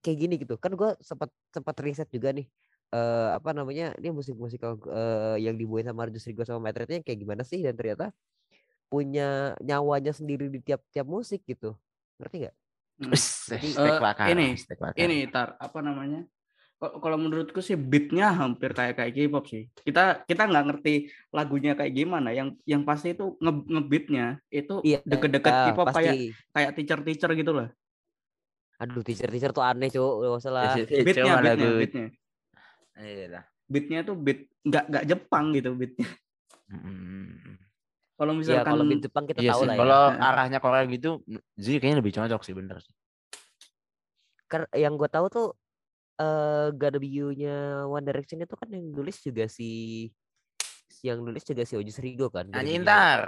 kayak 0.03 0.17
gini 0.19 0.35
gitu. 0.43 0.59
Kan 0.59 0.75
gue 0.75 0.93
sempat 0.99 1.31
sempat 1.49 1.75
riset 1.79 2.11
juga 2.11 2.35
nih 2.35 2.45
eh 2.91 3.29
apa 3.31 3.55
namanya 3.55 3.95
ini 4.03 4.11
musik 4.11 4.35
musikal 4.35 4.75
eh, 4.91 5.47
yang 5.47 5.55
dibuat 5.55 5.87
sama 5.87 6.03
Arjus 6.03 6.27
Rigo 6.27 6.43
sama 6.43 6.59
Metretnya 6.67 6.99
kayak 6.99 7.23
gimana 7.23 7.47
sih 7.47 7.63
dan 7.63 7.71
ternyata 7.79 8.11
punya 8.91 9.55
nyawanya 9.63 10.11
sendiri 10.11 10.51
di 10.51 10.59
tiap-tiap 10.59 11.07
musik 11.07 11.47
gitu. 11.47 11.79
Ngerti 12.19 12.35
nggak? 12.43 12.55
Hmm. 12.99 13.15
Jadi, 13.15 13.67
bakar, 14.03 14.27
ini-. 14.35 14.59
Ini 14.99 15.17
tar 15.31 15.55
apa 15.55 15.79
namanya? 15.79 16.27
Kalau 16.81 17.13
menurutku 17.13 17.61
sih 17.61 17.77
beatnya 17.77 18.33
hampir 18.33 18.73
kayak 18.73 18.97
kayak 18.97 19.13
K-pop 19.13 19.45
sih. 19.45 19.69
Kita 19.85 20.25
kita 20.25 20.49
nggak 20.49 20.65
ngerti 20.65 20.93
lagunya 21.29 21.77
kayak 21.77 21.93
gimana. 21.93 22.33
Yang 22.33 22.57
yang 22.65 22.81
pasti 22.81 23.13
itu 23.13 23.37
nge 23.37 23.53
ngebeatnya 23.69 24.25
itu 24.49 24.81
Iya. 24.81 25.05
deket-deket 25.05 25.53
ah, 25.53 25.65
K-pop 25.69 25.93
kayak 25.93 26.15
kayak 26.49 26.71
teacher-teacher 26.73 27.31
gitu 27.37 27.53
lah. 27.53 27.69
Aduh 28.81 29.05
teacher-teacher 29.05 29.53
tuh 29.53 29.61
aneh 29.61 29.93
cowok. 29.93 30.13
Gak 30.25 30.33
usah 30.41 30.51
lah. 30.51 30.73
Iya, 30.73 31.05
Beatnya, 31.05 31.33
beatnya, 31.37 31.53
lagu- 31.53 31.77
beatnya. 31.77 32.07
Iya 32.97 33.25
lah. 33.29 33.43
Beatnya 33.69 33.99
tuh 34.01 34.15
beat 34.17 34.39
nggak 34.65 34.83
nggak 34.89 35.03
Jepang 35.05 35.45
gitu 35.53 35.69
beatnya. 35.77 36.09
Mm. 36.65 37.61
Kalau 38.17 38.33
Ya 38.33 38.37
misalkan 38.41 38.73
kalau 38.73 38.83
beat 38.89 39.01
Jepang 39.05 39.25
kita 39.29 39.37
Iya 39.37 39.51
tahu 39.53 39.61
sih, 39.61 39.67
lah 39.69 39.75
ya. 39.77 39.79
kalau 39.85 40.01
Heeh. 40.17 40.27
arahnya 40.33 40.57
Korea 40.57 40.83
gitu, 40.89 41.09
Z 41.57 41.65
kayaknya 41.77 42.01
lebih 42.01 42.13
cocok 42.13 42.41
sih 42.41 42.53
bener 42.57 42.81
sih. 42.81 42.93
Ker- 44.49 44.73
yang 44.73 44.97
gue 44.97 45.05
tahu 45.07 45.29
tuh 45.29 45.47
eh 46.19 46.69
of 46.71 47.03
You-nya 47.03 47.87
One 47.87 48.05
Direction 48.05 48.43
itu 48.43 48.55
kan 48.57 48.67
yang 48.71 48.91
nulis 48.91 49.21
juga 49.23 49.47
si 49.47 50.07
yang 51.01 51.23
nulis 51.23 51.41
juga 51.47 51.63
si 51.65 51.73
Ojus 51.79 51.97
Rigo 52.01 52.27
kan. 52.29 52.49
Anjing 52.51 52.81
You-nya. 52.81 52.87
ntar. 52.87 53.19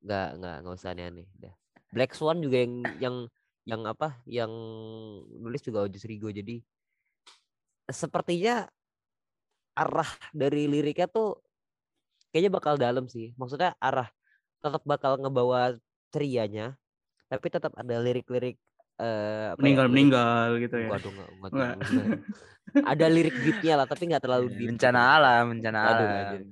Nggak 0.00 0.28
nggak 0.40 0.56
nggak 0.64 0.74
usah 0.76 0.90
aneh-aneh. 0.94 1.26
Dah. 1.36 1.54
Black 1.90 2.14
Swan 2.14 2.38
juga 2.40 2.62
yang 2.62 2.74
yang 3.02 3.16
yang 3.66 3.82
apa? 3.84 4.20
Yang 4.24 4.52
nulis 5.36 5.62
juga 5.64 5.84
Ojus 5.84 6.06
Rigo. 6.06 6.30
Jadi 6.30 6.62
sepertinya 7.90 8.70
arah 9.74 10.10
dari 10.30 10.70
liriknya 10.70 11.10
tuh 11.10 11.38
kayaknya 12.30 12.50
bakal 12.54 12.74
dalam 12.78 13.10
sih. 13.10 13.34
Maksudnya 13.36 13.74
arah 13.82 14.08
tetap 14.60 14.82
bakal 14.84 15.16
ngebawa 15.18 15.76
cerianya, 16.12 16.76
tapi 17.30 17.46
tetap 17.48 17.72
ada 17.74 17.96
lirik-lirik 18.02 18.58
eh 19.00 19.48
ya, 19.48 19.56
meninggal 19.56 19.86
lirik- 19.88 19.94
meninggal 19.96 20.48
gitu 20.60 20.76
ya. 20.76 20.88
Waduh, 20.92 21.10
enggak, 21.10 21.28
enggak, 21.32 21.50
Enggak. 21.50 21.74
enggak. 21.88 22.06
Ada 22.86 23.06
lirik 23.10 23.36
beatnya 23.40 23.74
lah, 23.80 23.86
tapi 23.88 24.02
nggak 24.12 24.22
terlalu 24.22 24.46
deep. 24.54 24.68
Bencana 24.76 25.00
gitu. 25.00 25.16
alam, 25.16 25.44
bencana 25.56 25.78
Aduh, 25.80 26.06
alam. 26.06 26.48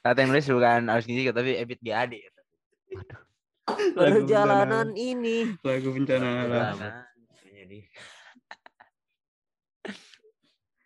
Kata 0.00 0.18
yang 0.24 0.30
nulis 0.32 0.48
bukan 0.48 0.82
Aus 0.88 1.04
Gizi 1.04 1.28
tapi 1.28 1.52
Ebit 1.58 1.80
GAD. 1.84 2.14
Lagu 3.92 4.24
Perjalanan 4.24 4.96
ini. 4.96 5.44
Lagu 5.60 5.88
bencana 5.92 6.28
alam. 6.46 6.48
bencana. 6.78 6.88
Jadi 7.44 7.78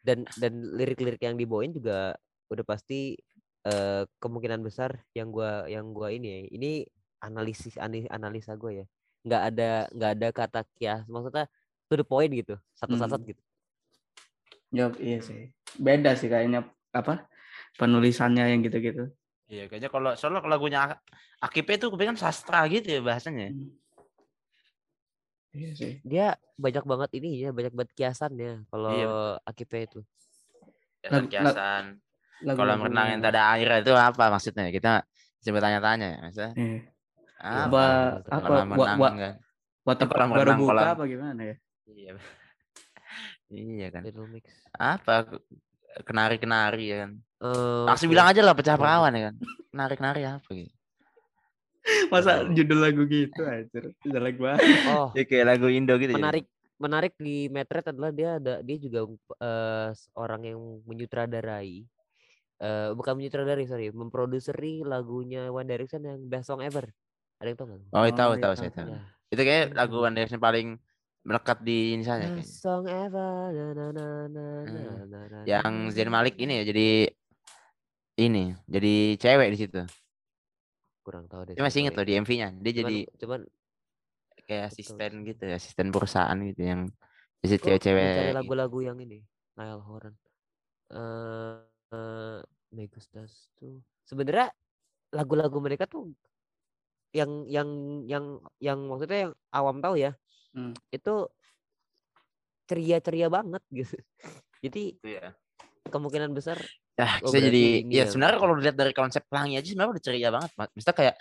Dan 0.03 0.27
dan 0.35 0.53
lirik-lirik 0.75 1.23
yang 1.23 1.39
dibawain 1.39 1.71
juga 1.71 2.19
udah 2.51 2.65
pasti 2.67 3.15
eh, 3.63 4.03
kemungkinan 4.19 4.59
besar 4.67 4.99
yang 5.15 5.31
gua 5.31 5.71
yang 5.71 5.95
gua 5.95 6.11
ini 6.11 6.27
ya. 6.27 6.41
Ini 6.59 6.73
analisis 7.23 7.79
analisa 7.79 8.59
gue 8.59 8.83
ya. 8.83 8.87
Nggak 9.23 9.43
ada 9.55 9.71
nggak 9.95 10.11
ada 10.19 10.29
kata 10.35 10.61
kias. 10.77 11.03
Maksudnya 11.07 11.47
to 11.87 11.95
the 11.95 12.07
point 12.07 12.31
gitu. 12.31 12.59
Satu-satu 12.75 13.17
Hmm. 13.19 13.29
gitu. 13.31 13.43
Ya, 14.73 14.89
iya 14.99 15.19
sih. 15.21 15.53
Beda 15.77 16.17
sih 16.17 16.27
kayaknya 16.27 16.65
apa 16.93 17.29
penulisannya 17.77 18.49
yang 18.53 18.61
gitu-gitu. 18.65 19.13
Iya, 19.53 19.69
kayaknya 19.69 19.93
kalau 19.93 20.17
soalnya 20.17 20.41
kalau 20.41 20.57
lagunya 20.57 20.81
Ak- 20.81 21.05
Akipe 21.45 21.77
itu 21.77 21.93
kebanyakan 21.93 22.17
sastra 22.17 22.65
gitu 22.73 22.89
ya 22.89 23.01
bahasanya. 23.05 23.53
Iya 25.53 25.71
sih. 25.77 26.01
Dia 26.01 26.33
banyak 26.57 26.85
banget 26.89 27.11
ini 27.21 27.45
ya, 27.45 27.53
banyak 27.53 27.77
banget 27.77 27.93
kiasannya 27.93 28.65
kalau 28.73 28.91
Iya, 28.97 29.09
Akipe 29.45 29.77
itu. 29.85 30.01
Lagu- 31.05 31.29
Kolam 32.57 32.81
lagu- 32.81 32.91
renang 32.91 33.07
yang 33.13 33.21
tak 33.21 33.33
ada 33.37 33.43
air 33.55 33.85
itu 33.85 33.93
apa 33.93 34.33
maksudnya? 34.33 34.67
Kita 34.73 35.05
coba 35.45 35.59
tanya-tanya 35.61 36.07
ya, 36.09 36.19
maksudnya. 36.25 36.53
Iya. 36.57 36.79
Apa? 37.43 37.67
Ba- 37.67 38.13
gitu. 38.23 38.29
apa 38.31 38.49
wa- 38.79 39.15
kan. 39.19 39.35
Waktu 39.83 40.05
kolam 40.07 40.29
baru 40.31 40.51
buka 40.55 40.71
kolam- 40.71 40.87
apa 40.95 41.05
gimana 41.05 41.41
ya? 41.43 41.57
Iya. 41.91 42.13
iya 43.51 43.87
kan. 43.91 44.03
Little 44.07 44.31
Mix. 44.31 44.47
Apa 44.73 45.27
kenari-kenari 46.07 46.85
ya 46.87 46.97
kan. 47.05 47.11
Eh, 47.43 47.85
Langsung 47.85 48.09
bilang 48.09 48.31
aja 48.31 48.41
lah 48.41 48.55
pecah 48.55 48.79
Oke. 48.79 48.83
perawan 48.87 49.13
ya 49.13 49.23
kan. 49.29 49.35
Kenari-kenari 49.75 50.23
apa 50.23 50.49
gitu. 50.49 50.73
Masa 52.15 52.47
judul 52.47 52.79
lagu 52.79 53.03
gitu 53.05 53.43
aja. 53.43 53.79
Jelek 54.07 54.39
banget. 54.39 54.63
Oh, 54.89 55.11
Ya 55.19 55.25
kayak 55.27 55.47
lagu 55.51 55.67
Indo 55.67 55.99
gitu. 55.99 56.15
ya. 56.15 56.19
menarik 56.19 56.47
menarik 56.79 57.15
di 57.15 57.47
Metret 57.47 57.91
adalah 57.91 58.11
dia 58.11 58.39
ada 58.39 58.59
dia 58.59 58.77
juga 58.79 59.07
eh, 59.39 59.91
orang 60.15 60.43
yang 60.47 60.59
menyutradarai 60.83 61.87
eh 62.63 62.91
bukan 62.95 63.19
menyutradarai 63.19 63.67
sorry 63.67 63.91
memproduseri 63.91 64.83
lagunya 64.83 65.51
One 65.51 65.67
Direction 65.67 66.03
yang 66.03 66.23
best 66.23 66.47
song 66.47 66.63
ever 66.63 66.87
ada 67.43 67.49
yang 67.51 67.59
tahu 67.59 67.67
nggak? 67.69 67.83
Oh, 67.91 67.99
Oh, 67.99 68.07
tahu 68.07 68.31
iya, 68.31 68.43
tahu 68.47 68.55
tahu. 68.55 68.55
saya 68.55 68.71
tahu. 68.71 68.87
Ya, 68.87 69.01
Itu 69.35 69.43
kayak 69.43 69.65
Hmm. 69.67 69.75
lagu 69.75 69.97
One 69.99 70.15
Direction 70.15 70.39
paling 70.39 70.69
melekat 71.23 71.59
di 71.63 71.79
ini 71.95 72.03
best 72.35 72.63
song 72.63 72.85
ever 72.87 73.51
na, 73.51 73.67
na, 73.75 73.87
na, 73.95 74.07
na, 74.27 74.43
na, 74.67 74.95
na, 75.07 75.21
na, 75.27 75.39
Yang 75.47 75.75
Zayn 75.95 76.11
Malik 76.11 76.35
ini 76.39 76.63
ya 76.63 76.65
jadi 76.67 76.89
ini 78.19 78.45
jadi 78.69 78.95
cewek 79.19 79.49
di 79.51 79.59
situ. 79.59 79.83
kurang 81.03 81.27
tahu 81.27 81.51
deh 81.51 81.55
Saya 81.59 81.67
masih 81.67 81.79
inget 81.83 81.95
loh 81.99 82.07
di 82.07 82.15
MV-nya. 82.15 82.49
Dia 82.63 82.73
Cuman- 82.73 82.79
jadi 82.79 82.97
cuman 83.19 83.41
kayak 84.47 84.65
betul. 84.71 84.75
asisten 84.79 85.13
gitu, 85.27 85.45
asisten 85.51 85.87
perusahaan 85.91 86.39
gitu 86.47 86.63
yang 86.63 86.81
jadi 87.43 87.59
gua 87.59 87.75
cewek-cewek. 87.75 88.07
gitu. 88.07 88.37
lagu-lagu 88.39 88.79
yang 88.87 88.99
ini 89.03 89.19
Niall 89.59 89.83
Horan 89.83 90.15
eh 90.95 91.59
eh, 91.93 92.39
Megus 92.71 93.11
Das 93.11 93.51
tuh 93.59 93.83
sebenarnya 94.07 94.55
lagu-lagu 95.11 95.59
mereka 95.59 95.85
tuh 95.91 96.15
yang 97.13 97.45
yang 97.47 97.69
yang 98.09 98.25
yang 98.59 98.79
maksudnya 98.89 99.29
yang 99.29 99.33
awam 99.53 99.79
tahu 99.81 99.97
ya 100.01 100.13
Hmm. 100.53 100.77
itu 100.93 101.33
ceria-ceria 102.69 103.33
banget 103.33 103.63
gitu 103.73 103.97
jadi 104.65 104.85
Gitu 105.01 105.09
ya. 105.09 105.33
kemungkinan 105.89 106.33
besar 106.37 106.61
Ya, 106.93 107.09
Oh, 107.25 107.33
berarti 107.33 107.49
jadi 107.49 107.65
ya 107.89 108.05
ya. 108.05 108.05
sebenarnya 108.05 108.37
kalau 108.37 108.55
dilihat 108.61 108.77
dari 108.77 108.93
konsep 108.93 109.25
pelangi 109.25 109.57
aja 109.57 109.65
sebenarnya 109.65 109.93
udah 109.97 110.05
ceria 110.05 110.29
banget, 110.29 110.51
Mas. 110.61 110.69
Maksudnya 110.77 110.97
kayak 111.01 111.15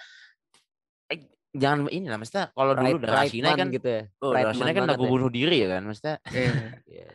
eh, 1.15 1.19
jangan 1.55 1.87
ini 1.87 2.07
lah, 2.11 2.19
maksudnya 2.19 2.45
kalau 2.51 2.71
dulu 2.75 2.87
right, 2.91 2.99
udah 2.99 3.09
right 3.15 3.31
kan 3.55 3.67
gitu 3.71 3.87
ya 3.87 4.03
oh, 4.19 4.31
right 4.35 4.51
man 4.51 4.71
kan 4.75 4.83
lagu 4.83 5.03
ya. 5.07 5.11
bunuh 5.15 5.29
diri 5.31 5.57
ya 5.63 5.67
kan, 5.71 5.81
maksudnya 5.87 6.15
Iya. 6.27 6.51
Iya. 6.91 7.07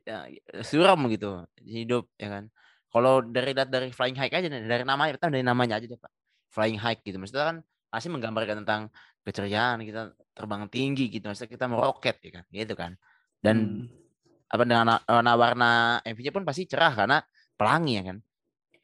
ya, 0.08 0.16
suram 0.64 0.96
gitu 1.12 1.44
hidup 1.60 2.08
ya 2.16 2.28
kan. 2.32 2.44
Kalau 2.88 3.20
dari 3.20 3.52
dari 3.52 3.88
Flying 3.92 4.16
High 4.16 4.32
aja 4.32 4.48
dari 4.48 4.84
namanya, 4.88 5.12
dari 5.20 5.44
namanya 5.44 5.74
aja 5.76 5.84
deh, 5.84 6.00
Pak. 6.00 6.12
Flying 6.56 6.80
High 6.80 7.04
gitu. 7.04 7.20
Maksudnya 7.20 7.52
kan 7.52 7.56
masih 7.94 8.10
menggambarkan 8.10 8.66
tentang 8.66 8.90
keceriaan 9.22 9.80
kita 9.86 10.12
terbang 10.34 10.66
tinggi 10.66 11.06
gitu, 11.08 11.30
maksudnya 11.30 11.50
kita 11.54 11.66
meroket 11.70 12.18
ya 12.20 12.30
kan, 12.42 12.44
gitu 12.50 12.74
kan. 12.74 12.92
Dan 13.38 13.56
Hmm. 13.56 14.50
apa 14.50 14.62
dengan 14.66 14.84
na- 14.84 15.04
warna-warna 15.06 15.70
MV-nya 16.02 16.32
pun 16.34 16.42
pasti 16.42 16.66
cerah 16.66 16.92
karena 16.92 17.22
pelangi 17.54 17.92
ya 17.94 18.02
kan. 18.02 18.18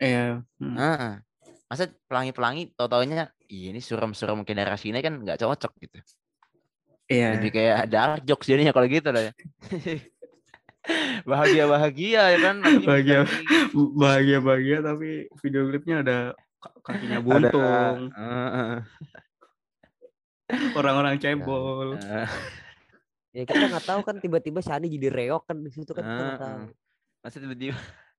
Iya. 0.00 0.26
Hmm. 0.62 0.76
Heeh. 0.78 1.12
Masa 1.70 1.86
pelangi-pelangi 2.06 2.74
tau-taunya 2.74 3.30
"Ih, 3.46 3.70
ini 3.70 3.78
suram-suram 3.78 4.42
mungkin 4.42 4.58
daerah 4.58 4.74
sini 4.78 4.98
kan 5.02 5.18
nggak 5.22 5.38
cocok 5.38 5.72
gitu. 5.82 5.98
Iya. 7.10 7.38
Lebih 7.38 7.50
kayak 7.50 7.78
dark 7.90 8.22
jokes 8.22 8.46
jadinya 8.46 8.70
kalau 8.70 8.86
gitu 8.86 9.10
lah 9.10 9.30
ya. 9.30 9.32
Bahagia-bahagia 11.28 12.22
ya 12.34 12.38
kan. 12.40 12.56
Bahagia. 12.82 13.26
pelangi. 13.28 13.92
Bahagia-bahagia 14.00 14.78
tapi 14.80 15.28
video 15.42 15.62
klipnya 15.68 15.96
ada 16.02 16.18
ka- 16.60 16.76
kakinya 16.84 17.18
Ada, 17.24 17.26
buntung, 17.26 17.96
heeh, 18.12 18.76
orang-orang 20.76 21.16
cebol. 21.18 21.96
heeh, 21.96 22.28
ya 23.36 23.42
kita 23.48 23.64
nggak 23.66 23.84
tahu 23.86 24.00
kan 24.04 24.16
tiba-tiba 24.20 24.60
Shani 24.60 24.86
jadi 24.90 25.08
reok 25.08 25.48
kan 25.48 25.56
di 25.58 25.70
situ 25.72 25.90
kan 25.96 26.04
kita 26.04 26.22
nggak 26.22 26.38
heeh. 26.38 26.60
tahu 26.68 26.76
Masa 27.20 27.36
tiba-tiba. 27.40 27.76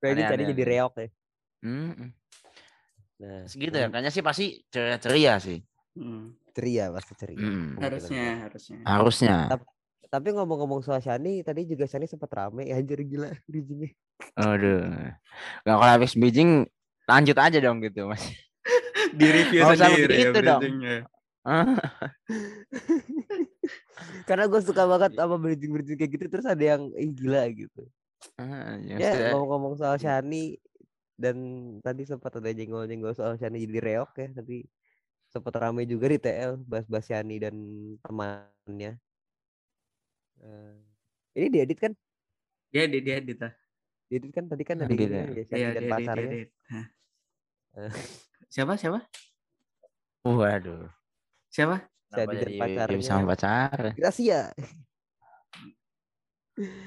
kayaknya 0.00 0.30
aneh, 0.30 0.46
jadi 0.54 0.62
reok 0.64 0.94
ya 0.98 1.08
Mm-mm. 1.58 2.10
Nah, 3.18 3.42
Segitu 3.50 3.74
ya, 3.74 3.90
kayaknya 3.90 4.14
sih 4.14 4.22
pasti 4.22 4.62
ceria-ceria 4.70 5.42
sih. 5.42 5.58
Hmm, 5.98 6.38
ceria 6.54 6.86
pasti 6.94 7.18
ceria. 7.18 7.42
Hmm. 7.42 7.74
Harusnya 7.82 8.24
harusnya. 8.46 8.78
Harusnya. 8.86 9.36
Tapi 9.50 9.64
ngomong-ngomong 10.12 10.80
soal 10.80 11.04
Shani, 11.04 11.44
tadi 11.44 11.68
juga 11.68 11.84
Shani 11.84 12.08
sempat 12.08 12.32
rame 12.32 12.64
ya 12.64 12.76
anjir 12.80 13.04
gila 13.04 13.28
bridgingnya. 13.44 13.92
Aduh. 14.40 14.88
Nggak 15.64 15.76
kalau 15.76 15.92
habis 15.92 16.16
bridging 16.16 16.64
lanjut 17.08 17.36
aja 17.36 17.58
dong 17.60 17.84
gitu, 17.84 18.08
Mas. 18.08 18.24
Di 19.18 19.26
review 19.28 19.64
sendiri 19.72 20.14
ya 20.16 20.32
begitu 20.32 20.40
dong. 20.44 20.62
Karena 24.28 24.44
gue 24.48 24.60
suka 24.60 24.84
banget 24.84 25.16
sama 25.16 25.40
bridging-bridging 25.40 25.96
kayak 25.96 26.12
gitu 26.16 26.24
terus 26.28 26.46
ada 26.48 26.60
yang 26.60 26.92
ih 26.96 27.12
gila 27.12 27.44
gitu. 27.52 27.88
ah, 28.36 28.76
ya 28.82 28.98
Ya 28.98 29.32
ngomong-ngomong 29.32 29.78
soal 29.78 29.96
Shani 29.96 30.58
dan 31.18 31.36
tadi 31.82 32.04
sempat 32.04 32.36
ada 32.36 32.52
jenggol-jenggol 32.52 33.16
soal 33.16 33.38
Shani 33.40 33.64
jadi 33.64 33.80
reok 33.80 34.12
ya 34.18 34.28
tapi 34.36 34.68
sempat 35.28 35.52
ramai 35.60 35.84
juga 35.84 36.08
di 36.08 36.18
TL 36.20 36.64
bahas-bahas 36.68 37.06
Shani 37.08 37.40
dan 37.40 37.54
temannya. 38.04 39.00
Eh, 40.38 40.74
ini 41.36 41.46
diedit 41.50 41.78
kan? 41.78 41.92
Ya 42.70 42.84
dia 42.84 43.00
dia 43.00 43.14
edit 43.18 43.38
lah. 43.40 43.52
Diedit 44.08 44.30
kan 44.32 44.44
tadi 44.46 44.62
kan 44.64 44.76
ada 44.80 44.88
Edit 44.88 45.08
ini 45.08 45.16
ya? 45.16 45.24
Iya 45.52 45.68
dia 45.74 45.82
pasarnya. 45.86 46.30
Eh. 46.32 46.46
Siapa 48.52 48.74
siapa? 48.74 49.04
Waduh. 50.24 50.88
Siapa? 51.48 51.84
Dan 52.08 52.26
jadi 52.32 52.56
pacarnya. 52.56 53.04
sama 53.04 53.36
pacar? 53.36 53.92
Gracia. 53.92 54.52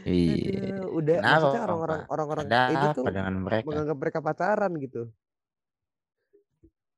Iya. 0.04 0.84
Udah 0.90 1.18
Kenapa, 1.22 1.32
maksudnya 1.38 1.62
orang-orang 1.64 2.02
orang-orang 2.10 2.46
Ada 2.50 2.62
itu 2.68 2.88
tuh 2.98 3.04
dengan 3.08 3.34
mereka? 3.40 3.66
menganggap 3.70 3.98
mereka 4.02 4.20
pacaran 4.20 4.72
gitu. 4.82 5.02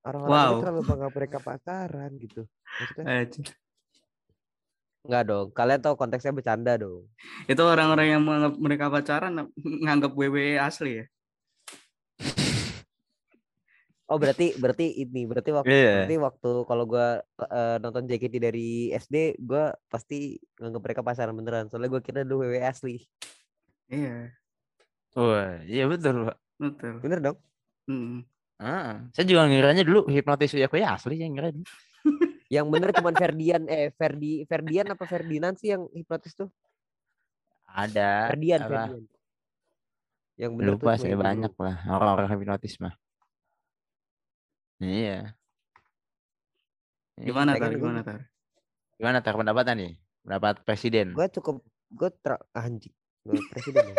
Orang-orang 0.04 0.32
Wow. 0.34 0.52
terlalu 0.60 0.82
menganggap 0.84 1.14
mereka 1.14 1.38
pacaran 1.40 2.12
gitu. 2.18 2.42
Maksudnya. 2.80 3.06
Enggak 5.04 5.24
dong. 5.28 5.48
Kalian 5.52 5.80
tahu 5.80 5.96
konteksnya 5.96 6.32
bercanda 6.32 6.74
dong. 6.76 7.06
Itu 7.46 7.62
orang-orang 7.62 8.08
yang 8.10 8.22
menganggap 8.24 8.54
mereka 8.58 8.86
pacaran 8.88 9.34
nganggap 9.56 10.12
WWE 10.12 10.58
asli 10.58 11.04
ya. 11.04 11.06
Oh 14.04 14.20
berarti 14.20 14.52
berarti 14.60 15.00
ini 15.00 15.24
berarti 15.24 15.50
waktu 15.56 15.72
Iya. 15.72 15.92
berarti 16.04 16.16
waktu 16.20 16.52
kalau 16.68 16.84
gua 16.84 17.24
eh, 17.40 17.78
nonton 17.80 18.04
JKT 18.04 18.36
dari 18.36 18.92
SD 18.92 19.40
gua 19.40 19.72
pasti 19.88 20.36
nganggap 20.60 20.82
mereka 20.84 21.02
pacaran 21.02 21.34
beneran. 21.34 21.66
Soalnya 21.72 21.88
gua 21.90 22.02
kira 22.04 22.22
dulu 22.22 22.44
WWE 22.44 22.62
asli. 22.62 23.00
Iya, 23.88 24.28
Wah, 25.16 25.56
iya 25.64 25.88
betul, 25.88 26.28
Pak. 26.28 26.38
betul. 26.60 26.94
Bener 27.00 27.20
dong? 27.22 27.38
Mm. 27.88 28.28
Ah, 28.60 29.08
saya 29.16 29.24
juga 29.24 29.48
ngiranya 29.48 29.84
dulu 29.88 30.06
hipnotis 30.12 30.52
Uya 30.52 30.68
Koya 30.68 31.00
asli 31.00 31.16
saya 31.18 31.30
ngira. 31.32 31.50
dulu. 31.52 31.64
Yang 32.54 32.66
bener 32.70 32.90
cuman 32.94 33.14
Ferdian 33.18 33.64
eh 33.66 33.90
Ferdi 33.98 34.46
Ferdian 34.46 34.86
apa 34.94 35.10
Ferdinand 35.10 35.58
sih 35.58 35.74
yang 35.74 35.90
hipnotis 35.90 36.38
tuh? 36.38 36.54
Ada. 37.66 38.30
Ferdian 38.30 38.62
apa, 38.62 38.70
Ferdian. 38.70 39.04
Yang 40.38 40.52
bener 40.54 40.70
Lupa 40.78 40.94
cuma 40.94 41.02
saya 41.02 41.14
itu 41.18 41.26
banyak 41.26 41.52
dulu. 41.58 41.66
lah 41.66 41.78
orang-orang 41.90 42.30
hipnotis 42.38 42.78
mah. 42.78 42.94
Iya. 44.78 45.34
Iya. 47.18 47.26
Gimana 47.26 47.58
tar? 47.58 47.74
Gimana 47.74 48.02
tar? 48.06 48.22
Gimana 49.02 49.18
tar 49.26 49.34
pendapatan 49.34 49.76
nih? 49.82 49.94
Pendapat 50.22 50.62
presiden. 50.62 51.18
Gua 51.18 51.26
cukup 51.34 51.66
gua 51.90 52.10
tra 52.14 52.38
anjing. 52.54 52.94
Gua 53.26 53.42
presiden 53.50 53.82
ya. 53.94 53.96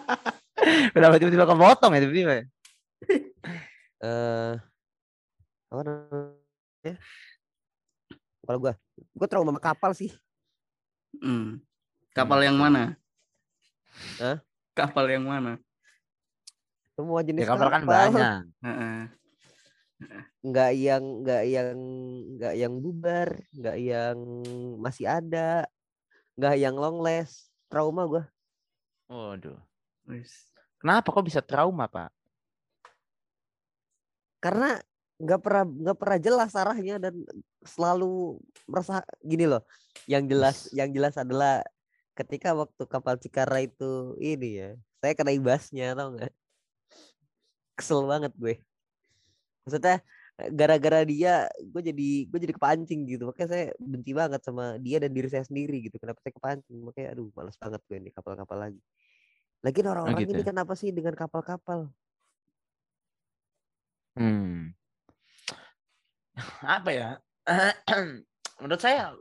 Kenapa 0.94 1.14
tiba-tiba 1.22 1.46
kepotong 1.46 1.92
ya 1.94 2.00
tiba-tiba? 2.02 2.32
ya? 2.34 2.44
eh 4.00 4.54
apa 5.70 5.82
namanya? 5.86 6.39
Kalau 8.46 8.58
gua, 8.58 8.74
gua 9.14 9.28
trauma 9.28 9.52
sama 9.52 9.62
kapal 9.62 9.92
sih. 9.92 10.10
Hmm. 11.20 11.60
Kapal 12.10 12.42
yang 12.42 12.58
mana? 12.58 12.96
Hah? 14.18 14.38
Kapal 14.74 15.06
yang 15.12 15.26
mana? 15.28 15.60
Semua 16.96 17.20
jenis 17.22 17.44
Ya 17.44 17.48
kapal 17.52 17.68
kan 17.70 17.82
banyak. 17.86 18.44
Heeh. 18.64 18.98
Nggak 20.40 20.70
yang 20.80 21.04
nggak 21.20 21.44
yang 21.44 21.76
nggak 22.40 22.54
yang 22.56 22.72
bubar, 22.80 23.28
nggak 23.52 23.76
yang 23.78 24.16
masih 24.80 25.04
ada, 25.04 25.68
nggak 26.40 26.56
yang 26.56 26.74
long 26.74 26.98
last. 27.04 27.52
Trauma 27.70 28.08
gua. 28.08 28.24
Waduh. 29.06 29.60
Kenapa 30.80 31.12
kok 31.12 31.26
bisa 31.28 31.44
trauma, 31.44 31.86
Pak? 31.86 32.10
Karena 34.40 34.80
nggak 35.20 35.40
pernah 35.44 35.64
nggak 35.68 35.98
pernah 36.00 36.18
jelas 36.18 36.50
arahnya 36.56 36.96
dan 36.96 37.14
selalu 37.62 38.40
merasa 38.64 39.04
gini 39.20 39.44
loh. 39.44 39.62
Yang 40.08 40.24
jelas 40.32 40.56
yang 40.72 40.90
jelas 40.96 41.14
adalah 41.20 41.60
ketika 42.16 42.56
waktu 42.56 42.82
kapal 42.88 43.20
Cikara 43.20 43.60
itu 43.60 44.16
ini 44.16 44.48
ya, 44.64 44.70
saya 45.04 45.12
kena 45.12 45.32
ibasnya 45.36 45.92
tau 45.92 46.16
nggak? 46.16 46.32
Kesel 47.76 48.00
banget 48.08 48.32
gue. 48.36 48.54
Maksudnya 49.68 50.00
gara-gara 50.48 51.04
dia 51.04 51.52
gue 51.60 51.82
jadi 51.84 52.08
gue 52.24 52.38
jadi 52.48 52.54
kepancing 52.56 53.04
gitu 53.04 53.28
makanya 53.28 53.48
saya 53.52 53.64
benci 53.76 54.16
banget 54.16 54.40
sama 54.40 54.80
dia 54.80 54.96
dan 54.96 55.12
diri 55.12 55.28
saya 55.28 55.44
sendiri 55.44 55.84
gitu 55.84 56.00
kenapa 56.00 56.16
saya 56.24 56.32
kepancing 56.32 56.80
makanya 56.80 57.12
aduh 57.12 57.28
males 57.36 57.60
banget 57.60 57.80
gue 57.84 57.98
nih 58.00 58.12
kapal-kapal 58.16 58.56
lagi 58.56 58.80
lagi 59.60 59.78
orang-orang 59.84 60.24
gitu 60.24 60.32
ini 60.32 60.40
ya? 60.40 60.48
kenapa 60.48 60.72
sih 60.72 60.96
dengan 60.96 61.12
kapal-kapal 61.12 61.92
Hmm. 64.18 64.74
Apa 66.64 66.90
ya? 66.90 67.08
Menurut 68.60 68.80
saya 68.80 69.14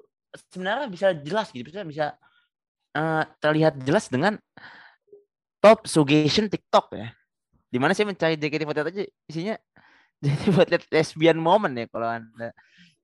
sebenarnya 0.51 0.87
bisa 0.91 1.07
jelas 1.15 1.49
gitu, 1.49 1.65
bisa 1.67 1.81
bisa 1.87 2.05
eh, 2.93 3.23
terlihat 3.39 3.79
jelas 3.81 4.11
dengan 4.11 4.37
top 5.63 5.87
suggestion 5.87 6.47
TikTok 6.47 6.95
ya. 6.95 7.09
Di 7.69 7.77
mana 7.77 7.93
saya 7.93 8.09
mencari 8.09 8.35
JKT48 8.35 8.89
aja 8.89 9.03
isinya 9.29 9.55
jadi 10.25 10.45
buat 10.51 10.67
lihat 10.67 10.83
lesbian 10.91 11.39
moment 11.39 11.71
ya 11.71 11.85
kalau 11.87 12.09
anda 12.09 12.51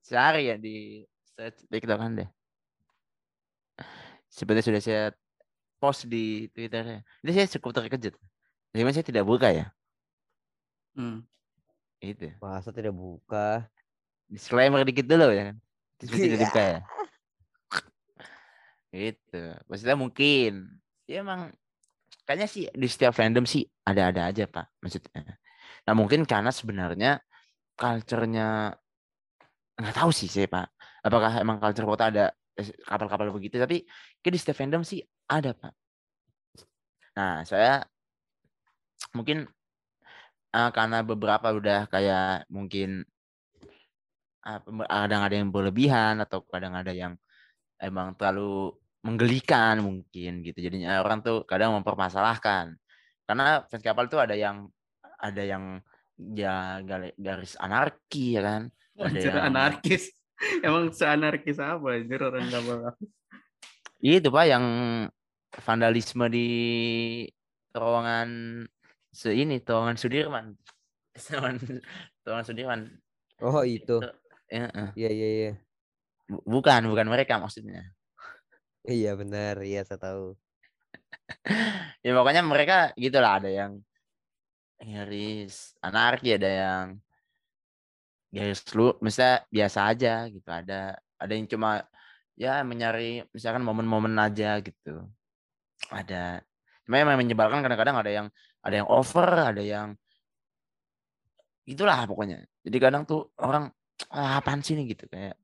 cari 0.04 0.52
ya 0.52 0.56
di 0.60 1.06
search 1.36 1.64
TikTok 1.72 2.00
anda. 2.02 2.26
Seperti 4.28 4.68
sudah 4.68 4.82
saya 4.84 5.04
post 5.80 6.12
di 6.12 6.52
Twitter. 6.52 7.06
Itu 7.24 7.32
saya 7.32 7.48
cukup 7.56 7.72
terkejut. 7.80 8.16
Jadi 8.76 8.92
saya 8.92 9.06
tidak 9.08 9.24
buka 9.24 9.48
ya. 9.56 9.72
Hmm. 10.96 11.24
Itu. 12.04 12.32
masa 12.44 12.70
tidak 12.76 12.94
buka 12.94 13.66
disclaimer 14.30 14.82
dikit 14.84 15.06
dulu 15.06 15.30
ya 15.32 15.54
kan. 15.54 15.58
Iya. 16.04 16.36
dibuka 16.36 16.62
ya. 16.62 16.80
Gitu. 18.96 19.44
Maksudnya 19.68 19.98
mungkin 20.00 20.52
ya 21.06 21.20
emang 21.22 21.52
kayaknya 22.26 22.48
sih 22.50 22.64
di 22.72 22.88
setiap 22.90 23.14
fandom 23.14 23.46
sih 23.46 23.68
ada-ada 23.86 24.32
aja 24.32 24.48
pak 24.50 24.72
maksudnya. 24.82 25.38
Nah 25.86 25.94
mungkin 25.94 26.26
karena 26.26 26.50
sebenarnya 26.50 27.22
culture-nya 27.76 28.74
nggak 29.76 29.96
tahu 29.96 30.12
sih 30.16 30.32
saya 30.32 30.48
pak. 30.48 30.68
Apakah 31.06 31.44
emang 31.44 31.60
culture 31.62 31.86
kota 31.86 32.10
ada 32.10 32.26
eh, 32.58 32.72
kapal-kapal 32.88 33.30
begitu? 33.36 33.60
Tapi 33.62 33.86
kayak 34.24 34.34
di 34.34 34.40
setiap 34.40 34.58
fandom 34.64 34.82
sih 34.82 35.04
ada 35.30 35.54
pak. 35.54 35.74
Nah 37.20 37.44
saya 37.44 37.84
mungkin 39.12 39.46
eh, 40.56 40.70
karena 40.72 41.04
beberapa 41.04 41.52
udah 41.52 41.86
kayak 41.92 42.50
mungkin 42.50 43.06
kadang 44.46 45.22
ada 45.26 45.36
yang 45.36 45.50
berlebihan 45.50 46.22
atau 46.22 46.46
kadang 46.46 46.78
ada 46.78 46.94
yang 46.94 47.18
emang 47.82 48.14
terlalu 48.14 48.78
menggelikan 49.02 49.82
mungkin 49.82 50.46
gitu 50.46 50.58
jadinya 50.62 51.02
orang 51.02 51.22
tuh 51.26 51.46
kadang 51.46 51.74
mempermasalahkan 51.78 52.78
karena 53.26 53.66
fans 53.66 53.84
kapal 53.86 54.06
tuh 54.06 54.22
ada 54.22 54.38
yang 54.38 54.70
ada 55.18 55.42
yang 55.42 55.82
ya 56.18 56.80
garis 57.18 57.58
anarki 57.58 58.38
ya 58.38 58.42
kan 58.46 58.62
ada 59.02 59.12
Anjir 59.12 59.34
yang 59.34 59.46
anarkis. 59.52 60.04
Emang 60.68 60.92
seanarkis 60.92 61.64
apa 61.64 61.96
anjir 61.96 62.20
orang 62.20 62.52
kapal? 62.52 62.92
itu 64.04 64.28
pak 64.28 64.46
yang 64.52 64.66
vandalisme 65.64 66.28
di 66.28 66.50
terowongan 67.72 68.28
se 69.16 69.32
ini 69.32 69.64
terowongan 69.64 69.96
Sudirman 69.96 70.46
terowongan 71.16 71.56
terowongan 72.22 72.46
Sudirman 72.46 72.82
oh 73.40 73.64
itu 73.64 74.04
eh. 74.04 74.14
Iya 75.00 75.10
iya 75.16 75.28
iya. 75.38 75.52
Bu- 76.30 76.46
bukan 76.54 76.82
bukan 76.92 77.08
mereka 77.14 77.34
maksudnya. 77.44 77.82
Iya 78.86 79.10
benar. 79.22 79.56
Iya 79.66 79.80
saya 79.88 80.00
tahu. 80.02 80.24
Ya 82.06 82.12
pokoknya 82.18 82.42
mereka 82.46 82.94
gitulah 83.04 83.42
ada 83.42 83.50
yang 83.50 83.82
garis 84.78 85.74
anarki 85.82 86.36
ada 86.38 86.50
yang 86.62 86.86
garis 88.36 88.62
lu 88.78 88.94
misalnya 89.06 89.48
biasa 89.56 89.80
aja 89.92 90.14
gitu 90.28 90.50
ada 90.52 91.00
ada 91.16 91.32
yang 91.32 91.48
cuma 91.48 91.82
ya 92.36 92.62
mencari 92.68 93.24
misalkan 93.32 93.64
momen-momen 93.64 94.14
aja 94.20 94.60
gitu. 94.60 95.08
Ada 95.90 96.44
cuma 96.86 96.96
yang 97.02 97.10
menyebalkan 97.18 97.64
kadang-kadang 97.64 97.98
ada 98.02 98.12
yang 98.12 98.28
ada 98.66 98.76
yang 98.80 98.88
over 98.92 99.30
ada 99.52 99.64
yang 99.64 99.88
itulah 101.66 102.06
pokoknya. 102.06 102.46
Jadi 102.66 102.78
kadang 102.78 103.04
tuh 103.10 103.32
orang 103.42 103.74
ah, 104.12 104.40
apaan 104.40 104.62
sih 104.66 104.76
nih 104.76 104.96
gitu 104.96 105.06
kayak 105.08 105.36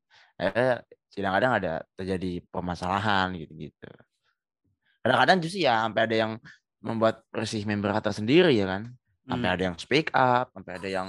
eh 0.41 0.78
kadang-kadang 1.12 1.52
ada 1.60 1.74
terjadi 1.99 2.41
permasalahan 2.49 3.36
gitu 3.36 3.54
gitu 3.70 3.89
kadang-kadang 5.02 5.38
justru 5.41 5.66
ya 5.66 5.86
sampai 5.86 6.02
ada 6.06 6.16
yang 6.16 6.32
membuat 6.82 7.26
bersih 7.30 7.62
member 7.66 7.93
kata 7.93 8.14
sendiri 8.14 8.54
ya 8.58 8.66
kan? 8.66 8.89
Sampai 9.26 9.47
Hmm. 9.49 9.56
ada 9.58 9.64
yang 9.70 9.78
speak 9.78 10.10
up 10.14 10.49
sampai 10.54 10.74
ada 10.82 10.89
yang 10.89 11.08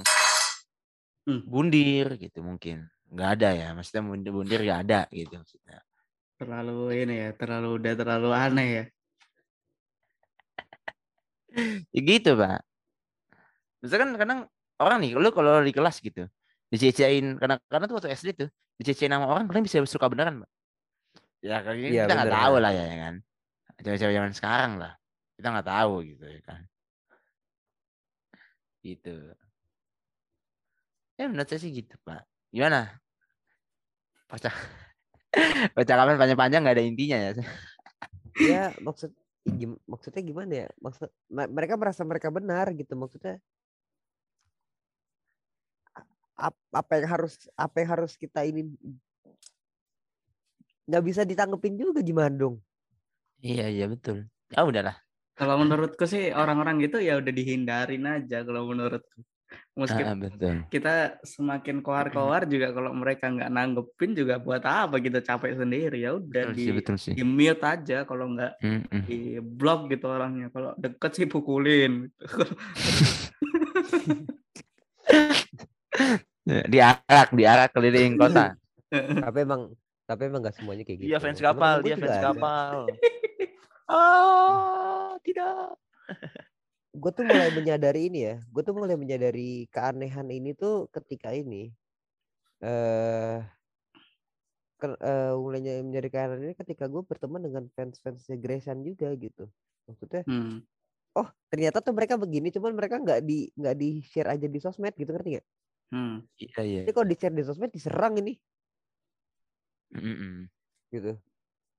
Hmm. 1.22 1.42
bundir 1.46 2.18
gitu 2.18 2.42
mungkin. 2.42 2.88
Nggak 3.12 3.30
ada 3.40 3.48
ya 3.54 3.68
maksudnya 3.76 4.02
bundir 4.04 4.32
bundir 4.32 4.60
nggak 4.64 4.80
ada 4.88 5.00
gitu 5.12 5.38
maksudnya. 5.38 5.78
Terlalu 6.40 6.78
ini 7.04 7.14
ya 7.22 7.30
terlalu 7.36 7.68
udah 7.78 7.92
terlalu 7.94 8.28
aneh 8.34 8.68
ya. 8.68 8.84
Ya 11.92 12.00
gitu 12.00 12.32
pak. 12.36 12.64
Misalkan 13.84 14.16
kadang 14.16 14.48
orang 14.80 14.98
nih 15.04 15.14
lu 15.20 15.28
kalau 15.36 15.60
di 15.60 15.72
kelas 15.72 16.00
gitu 16.00 16.26
dicecein 16.72 17.36
karena 17.36 17.60
karena 17.68 17.84
tuh 17.84 17.96
waktu 18.00 18.10
SD 18.16 18.28
tuh 18.32 18.48
dicecein 18.80 19.12
sama 19.12 19.28
orang 19.28 19.44
kalian 19.44 19.68
bisa 19.68 19.84
suka 19.84 20.08
beneran 20.08 20.40
pak 20.40 20.50
ya 21.42 21.58
gitu 21.74 21.92
Iya, 21.92 22.06
kita 22.06 22.14
nggak 22.16 22.32
tahu 22.38 22.54
lah 22.62 22.72
ya 22.72 22.84
ya 22.86 22.96
kan. 23.02 23.14
Cewek-cewek 23.82 24.14
zaman 24.14 24.32
sekarang 24.32 24.72
lah 24.78 24.92
kita 25.34 25.46
nggak 25.50 25.68
tahu 25.68 25.94
gitu 26.06 26.24
ya 26.24 26.40
kan. 26.46 26.60
Gitu. 28.82 29.16
Ya 31.18 31.24
menurut 31.26 31.50
saya 31.50 31.60
sih 31.60 31.74
gitu 31.74 31.98
pak. 32.06 32.22
Gimana? 32.54 32.94
Baca 34.30 34.50
percakapan 35.76 36.16
panjang-panjang 36.16 36.60
nggak 36.62 36.76
ada 36.78 36.84
intinya 36.86 37.18
ya. 37.18 37.30
Ya 38.38 38.64
maksud 38.80 39.10
maksudnya 39.90 40.22
gimana 40.22 40.52
ya? 40.54 40.68
Maksud 40.78 41.10
me- 41.26 41.50
mereka 41.50 41.74
merasa 41.74 42.06
mereka 42.06 42.30
benar 42.30 42.70
gitu 42.70 42.94
maksudnya 42.94 43.42
apa 46.38 46.92
yang 46.98 47.08
harus 47.08 47.34
apa 47.54 47.76
yang 47.84 47.90
harus 47.98 48.12
kita 48.16 48.42
ini 48.42 48.66
nggak 50.88 51.04
bisa 51.04 51.22
ditanggepin 51.22 51.78
juga 51.78 52.00
gimana 52.02 52.32
dong? 52.34 52.56
Iya 53.42 53.66
iya 53.70 53.86
betul. 53.90 54.26
Ya 54.50 54.62
udahlah. 54.66 54.96
Kalau 55.32 55.56
menurutku 55.58 56.04
sih 56.04 56.28
orang-orang 56.30 56.84
gitu 56.84 57.00
ya 57.00 57.16
udah 57.18 57.32
dihindarin 57.32 58.04
aja 58.04 58.44
kalau 58.44 58.68
menurutku. 58.68 59.24
Meski 59.76 60.00
Ah, 60.04 60.16
betul. 60.16 60.64
kita 60.72 61.20
semakin 61.24 61.84
koar-koar 61.84 62.48
juga 62.48 62.72
kalau 62.72 62.92
mereka 62.96 63.28
nggak 63.28 63.52
nanggepin 63.52 64.16
juga 64.16 64.40
buat 64.40 64.64
apa 64.64 64.96
kita 65.00 65.20
capek 65.24 65.60
sendiri. 65.60 66.04
Ya 66.04 66.16
udah 66.16 66.52
di 66.56 66.68
sih 66.68 66.72
betul 66.72 66.96
sih. 67.00 67.12
di 67.16 67.24
mute 67.24 67.60
aja 67.64 68.04
kalau 68.08 68.32
nggak 68.32 68.52
Mm-mm. 68.64 69.02
di 69.08 69.40
blok 69.40 69.88
gitu 69.92 70.08
orangnya. 70.08 70.48
Kalau 70.52 70.72
deket 70.76 71.12
sih 71.16 71.26
pukulin 71.28 72.08
diarak 76.44 77.28
diarak 77.30 77.70
keliling 77.70 78.18
kota. 78.18 78.58
Tapi 79.24 79.38
emang 79.42 79.72
tapi 80.02 80.28
emang 80.28 80.44
nggak 80.44 80.58
semuanya 80.58 80.84
kayak 80.84 80.98
gitu. 81.00 81.08
dia 81.08 81.18
fans 81.22 81.40
kapal 81.40 81.80
dia 81.80 81.96
fans 81.96 82.18
ada. 82.18 82.24
kapal. 82.30 82.76
Ah 83.88 85.16
tidak. 85.20 85.76
Gue 86.92 87.10
tuh 87.12 87.24
mulai 87.24 87.50
menyadari 87.52 88.08
ini 88.08 88.20
ya. 88.24 88.36
Gue 88.48 88.62
tuh 88.64 88.72
mulai 88.72 88.96
menyadari 88.96 89.68
keanehan 89.68 90.28
ini 90.28 90.52
tuh 90.52 90.88
ketika 90.88 91.32
ini 91.32 91.72
eh 92.60 93.40
ke- 94.76 94.96
eh, 94.98 95.32
mulai 95.34 95.60
ny- 95.60 95.84
menyadari 95.84 96.10
keanehan 96.10 96.40
ini 96.42 96.54
ketika 96.56 96.88
gue 96.88 97.02
berteman 97.04 97.42
dengan 97.42 97.64
fans-fansnya 97.72 98.36
Grayson 98.36 98.80
juga 98.80 99.12
gitu. 99.16 99.48
Maksudnya 99.88 100.22
Hmm. 100.24 100.60
oh 101.12 101.28
ternyata 101.48 101.84
tuh 101.84 101.92
mereka 101.92 102.16
begini 102.16 102.48
cuman 102.48 102.72
mereka 102.72 102.96
nggak 102.96 103.20
di 103.24 103.48
nggak 103.56 103.76
di 103.76 104.00
share 104.04 104.32
aja 104.32 104.46
di 104.48 104.58
sosmed 104.60 104.94
gitu 104.96 105.12
ngerti 105.12 105.36
nggak 105.36 105.46
Hmm. 105.92 106.24
iya 106.40 106.60
iya 106.64 106.80
jadi 106.88 106.92
kalau 106.96 107.06
di 107.06 107.16
share 107.20 107.36
di 107.36 107.44
sosmed 107.44 107.68
diserang 107.68 108.16
ini 108.16 108.40
Mm-mm. 109.92 110.48
gitu 110.88 111.20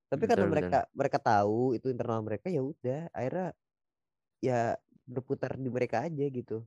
tapi 0.06 0.24
karena 0.30 0.46
Betul, 0.46 0.54
betul. 0.54 0.54
mereka 0.54 0.80
mereka 0.94 1.18
tahu 1.18 1.74
itu 1.74 1.90
internal 1.90 2.22
mereka 2.22 2.48
ya 2.54 2.62
udah 2.62 3.10
akhirnya 3.10 3.58
ya 4.38 4.78
berputar 5.10 5.58
di 5.58 5.70
mereka 5.74 6.06
aja 6.06 6.26
gitu 6.30 6.62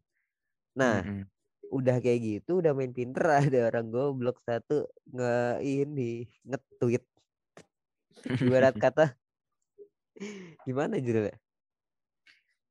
nah 0.75 1.07
Mm-mm. 1.07 1.23
udah 1.71 2.03
kayak 2.03 2.21
gitu 2.43 2.59
udah 2.59 2.75
main 2.75 2.91
pinter 2.91 3.23
ada 3.47 3.71
orang 3.71 3.87
goblok 3.95 4.43
satu 4.43 4.91
nge 5.15 5.63
ini 5.63 6.27
nge-tweet 6.43 7.07
ibarat 8.43 8.75
kata 8.83 9.15
gimana 10.67 10.99
judulnya 10.99 11.39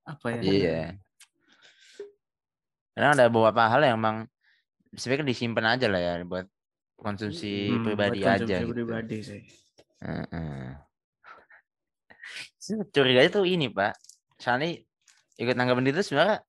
apa 0.03 0.27
ya 0.35 0.39
iya 0.43 0.79
karena 2.91 3.09
ada 3.15 3.25
beberapa 3.31 3.71
hal 3.71 3.81
yang 3.87 3.97
emang 3.99 4.17
sebenarnya 4.95 5.27
disimpan 5.29 5.65
aja 5.77 5.87
lah 5.91 6.01
ya 6.01 6.13
buat 6.23 6.47
konsumsi 6.95 7.51
Hmm, 7.75 7.83
buat 7.83 7.83
pribadi 7.85 8.19
konsumsi 8.23 8.53
aja 8.53 8.55
gitu. 8.63 8.71
pribadi 8.73 9.17
sih 9.21 9.41
Heeh. 10.01 10.65
Saya 12.57 12.81
Curiganya 12.89 13.29
tuh 13.29 13.45
ini 13.45 13.69
pak, 13.69 13.93
Shani 14.41 14.81
ikut 15.37 15.53
nanggapin 15.53 15.87
itu 15.87 16.01
sebenarnya 16.01 16.41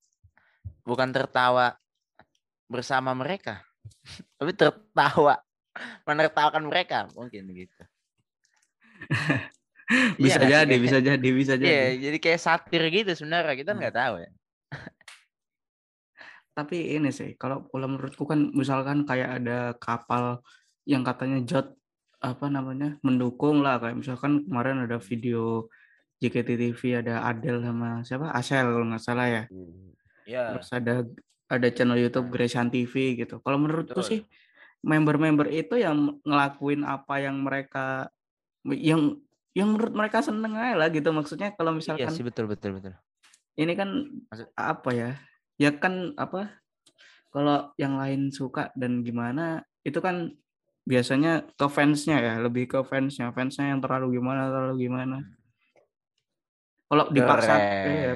bukan 0.81 1.09
tertawa 1.13 1.77
bersama 2.67 3.13
mereka, 3.13 3.61
tapi 4.41 4.51
tertawa 4.57 5.37
menertawakan 6.09 6.65
mereka 6.67 7.05
mungkin 7.13 7.45
gitu. 7.53 7.77
bisa 10.19 10.41
sih? 10.43 10.51
jadi 10.51 10.67
Kayak- 10.67 10.83
bisa 10.83 10.97
jadi 10.99 11.27
bisa 11.31 11.53
jadi 11.55 11.69
Iya, 11.69 11.85
jadi 12.09 12.17
kayak 12.19 12.41
satir 12.41 12.83
gitu 12.91 13.11
sebenarnya 13.15 13.55
kita 13.55 13.71
nggak 13.77 13.95
tahu 13.95 14.15
ya. 14.19 14.29
Tapi 16.57 16.97
ini 16.97 17.13
sih 17.13 17.37
kalau 17.37 17.69
kalau 17.69 17.85
menurutku 17.85 18.25
kan 18.25 18.49
misalkan 18.49 19.05
kayak 19.05 19.29
ada 19.37 19.77
kapal 19.77 20.41
yang 20.89 21.05
katanya 21.05 21.37
jod 21.45 21.77
apa 22.17 22.49
namanya 22.49 22.97
mendukung 23.05 23.61
lah 23.61 23.77
kayak 23.77 24.01
misalkan 24.01 24.41
kemarin 24.41 24.89
ada 24.89 24.97
video 24.97 25.69
JKT 26.17 26.49
TV 26.57 26.81
ada 26.97 27.21
Adele 27.29 27.61
sama 27.61 28.01
siapa 28.01 28.33
Asel 28.33 28.65
kalau 28.65 28.89
nggak 28.89 29.03
salah 29.05 29.27
ya 29.29 29.43
Iya. 30.25 30.57
terus 30.57 30.69
ada 30.73 31.05
ada 31.47 31.67
channel 31.69 31.95
YouTube 31.95 32.33
Grayson 32.33 32.67
TV 32.67 33.15
gitu 33.15 33.37
kalau 33.39 33.55
menurutku 33.55 34.01
Betul. 34.01 34.09
sih 34.09 34.21
member-member 34.81 35.47
itu 35.47 35.77
yang 35.77 36.17
ngelakuin 36.25 36.81
apa 36.81 37.21
yang 37.21 37.37
mereka 37.39 38.09
yang 38.65 39.15
yang 39.53 39.71
menurut 39.71 39.93
mereka 39.93 40.19
seneng 40.19 40.57
aja 40.57 40.73
lah 40.75 40.89
gitu 40.89 41.13
maksudnya 41.13 41.53
kalau 41.53 41.71
Iya 41.71 41.77
misalkan 41.79 42.11
sih 42.11 42.25
betul 42.25 42.49
betul 42.49 42.81
betul. 42.81 42.97
ini 43.55 43.73
kan 43.73 43.89
Maksud- 44.27 44.51
apa 44.53 44.89
ya 44.91 45.11
ya 45.57 45.73
kan 45.73 46.13
apa 46.17 46.61
kalau 47.33 47.73
yang 47.77 47.97
lain 47.97 48.29
suka 48.33 48.69
dan 48.77 49.01
gimana 49.05 49.61
itu 49.85 50.01
kan 50.01 50.33
biasanya 50.87 51.43
ke 51.59 51.67
fansnya 51.67 52.17
ya 52.23 52.33
lebih 52.39 52.71
ke 52.71 52.79
fansnya. 52.87 53.35
Fansnya 53.35 53.75
yang 53.75 53.83
terlalu 53.83 54.15
gimana 54.17 54.47
terlalu 54.47 54.87
gimana. 54.87 55.19
Kalau 56.87 57.11
dipaksa 57.11 57.53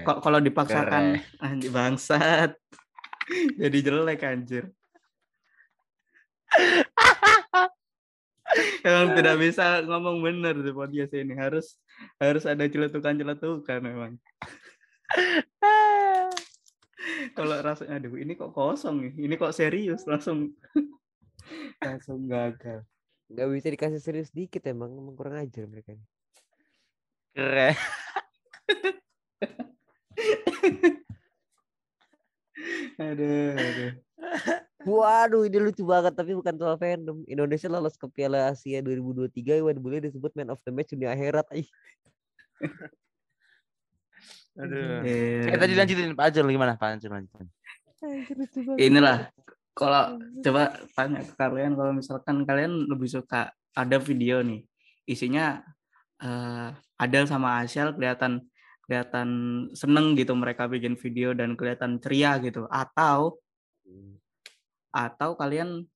kok- 0.08 0.24
kalau 0.24 0.40
dipaksakan 0.40 1.20
Keren. 1.20 1.36
anjir 1.44 1.72
bangsat. 1.76 2.56
Jadi 3.62 3.78
jelek 3.84 4.24
anjir. 4.24 4.72
Emang 8.88 9.16
tidak 9.16 9.36
bisa 9.40 9.80
ngomong 9.84 10.24
bener 10.24 10.56
di 10.60 10.72
podcast 10.72 11.12
ini. 11.16 11.36
Harus 11.36 11.80
harus 12.20 12.44
ada 12.48 12.68
celetukan-celetukan 12.68 13.80
memang. 13.84 14.16
Kalau 17.38 17.56
rasanya 17.62 17.98
aduh 17.98 18.18
ini 18.18 18.34
kok 18.38 18.54
kosong 18.54 19.10
nih, 19.10 19.14
ini 19.26 19.36
kok 19.38 19.56
serius 19.56 20.06
langsung 20.06 20.54
langsung 21.86 22.30
gagal. 22.30 22.86
nggak 23.32 23.48
bisa 23.48 23.72
dikasih 23.72 24.02
serius 24.04 24.30
dikit 24.36 24.60
emang 24.68 24.92
emang 24.92 25.16
kurang 25.16 25.40
ajar 25.40 25.64
mereka 25.64 25.96
ini. 25.96 26.04
Keren. 27.32 27.76
Aduh, 33.02 33.58
aduh. 33.58 33.92
Waduh, 34.86 35.42
ini 35.46 35.58
lucu 35.58 35.84
banget 35.86 36.14
tapi 36.14 36.38
bukan 36.38 36.58
soal 36.58 36.78
fandom. 36.78 37.26
Indonesia 37.26 37.70
lolos 37.70 37.98
ke 37.98 38.06
Piala 38.10 38.54
Asia 38.54 38.82
2023 38.82 39.62
Iwan 39.62 39.78
Bule 39.82 40.02
disebut 40.02 40.34
man 40.38 40.54
of 40.54 40.62
the 40.66 40.72
match 40.74 40.94
dunia 40.94 41.14
akhirat. 41.14 41.46
Aduh. 44.60 45.06
Eh, 45.08 45.48
Kayak 45.48 45.60
tadi 45.64 45.74
lanjutin 45.80 46.12
Pak 46.18 46.26
Ajul 46.32 46.46
gimana 46.52 46.76
Pak 46.76 47.00
Ajul 47.00 47.12
lanjutin. 47.16 47.48
banget. 48.02 48.78
Inilah 48.82 49.18
kalau 49.72 50.20
coba 50.44 50.76
tanya 50.98 51.22
ke 51.24 51.34
kalian 51.38 51.78
kalau 51.80 51.94
misalkan 51.96 52.44
kalian 52.44 52.90
lebih 52.92 53.08
suka 53.08 53.56
ada 53.72 53.98
video 54.02 54.44
nih 54.44 54.66
isinya 55.08 55.64
eh 56.20 56.70
Adel 57.00 57.26
sama 57.26 57.64
Asyal 57.64 57.96
kelihatan 57.96 58.46
kelihatan 58.86 59.30
seneng 59.72 60.14
gitu 60.20 60.36
mereka 60.36 60.68
bikin 60.68 61.00
video 61.00 61.32
dan 61.32 61.56
kelihatan 61.56 61.98
ceria 62.04 62.36
gitu 62.44 62.68
atau 62.68 63.40
atau 64.92 65.30
kalian 65.40 65.88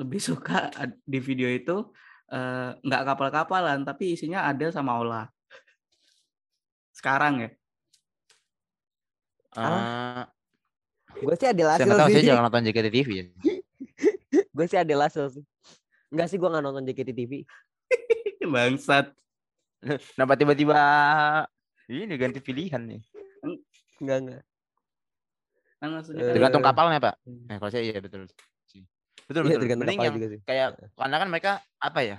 lebih 0.00 0.20
suka 0.22 0.72
di 1.04 1.20
video 1.20 1.50
itu 1.52 1.92
eh, 2.32 2.72
nggak 2.80 3.02
kapal-kapalan 3.04 3.84
tapi 3.84 4.16
isinya 4.16 4.48
Adel 4.48 4.72
sama 4.72 4.96
Ola 4.96 5.28
sekarang 6.96 7.44
ya 7.44 7.50
Eh, 9.54 10.22
Gue 11.14 11.34
sih 11.38 11.46
adil 11.46 11.64
nggak 11.64 11.78
tahu, 11.80 12.08
saya 12.10 12.10
sih. 12.18 12.26
jangan 12.26 12.42
nonton 12.44 12.62
JKT-TV 12.64 13.08
ya. 13.14 13.24
Gue 14.50 14.66
sih 14.66 14.76
adil 14.76 14.98
hasil 14.98 15.24
sih. 15.30 15.44
Enggak 16.10 16.26
sih 16.26 16.38
gue 16.38 16.46
nggak 16.46 16.62
nonton 16.62 16.82
JKT 16.82 17.10
TV. 17.10 17.32
Bangsat. 18.54 19.14
Kenapa 20.14 20.34
tiba-tiba 20.34 20.78
ini 21.86 22.14
ganti 22.16 22.38
pilihan 22.38 22.82
nih? 22.82 23.00
Enggak 24.02 24.18
enggak. 24.20 24.42
Kan 25.78 25.88
maksudnya 25.92 26.22
kan 26.24 26.34
Tergantung 26.34 26.64
kapalnya, 26.64 26.98
Pak. 26.98 27.14
Hmm. 27.22 27.46
Eh, 27.46 27.56
kalau 27.60 27.70
saya 27.70 27.82
iya 27.84 27.98
betul. 28.00 28.24
sih. 28.66 28.82
Betul, 29.24 29.42
Iya 29.44 29.54
betul. 29.54 29.60
tergantung 29.62 29.86
Mending 29.86 29.98
kapal 29.98 30.06
yang 30.06 30.16
juga 30.16 30.28
sih. 30.28 30.40
kayak 30.42 30.68
karena 30.94 31.16
kan 31.16 31.28
mereka 31.30 31.50
apa 31.78 32.00
ya? 32.02 32.18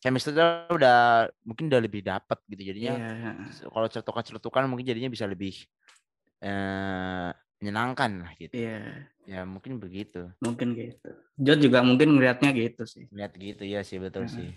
Chemistry 0.00 0.32
udah 0.72 0.98
mungkin 1.44 1.68
udah 1.68 1.80
lebih 1.80 2.00
dapat 2.00 2.38
gitu 2.48 2.62
jadinya. 2.62 2.94
Iya. 2.96 3.30
Kalau 3.68 3.84
celutukan-celutukan 3.84 4.64
mungkin 4.64 4.86
jadinya 4.88 5.12
bisa 5.12 5.28
lebih 5.28 5.52
eh 6.40 7.28
menyenangkan 7.60 8.10
lah 8.24 8.32
gitu. 8.40 8.56
Iya, 8.56 9.04
Ya 9.28 9.40
mungkin 9.44 9.76
begitu. 9.78 10.32
mungkin 10.40 10.72
gitu. 10.74 11.10
Jod 11.36 11.60
juga 11.60 11.84
mungkin 11.84 12.16
ngelihatnya 12.16 12.50
gitu 12.56 12.88
sih. 12.88 13.04
Lihat 13.12 13.32
gitu 13.36 13.62
ya 13.68 13.84
sih 13.84 14.00
betul 14.00 14.24
Heeh. 14.26 14.32
sih. 14.32 14.48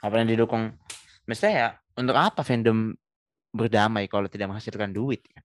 Apa 0.00 0.20
yang 0.24 0.28
didukung? 0.32 0.72
Mestinya 1.28 1.52
ya 1.54 1.68
untuk 2.00 2.16
apa 2.16 2.40
fandom 2.40 2.96
berdamai 3.52 4.08
kalau 4.08 4.28
tidak 4.32 4.48
menghasilkan 4.48 4.92
duit 4.92 5.20
kan? 5.28 5.44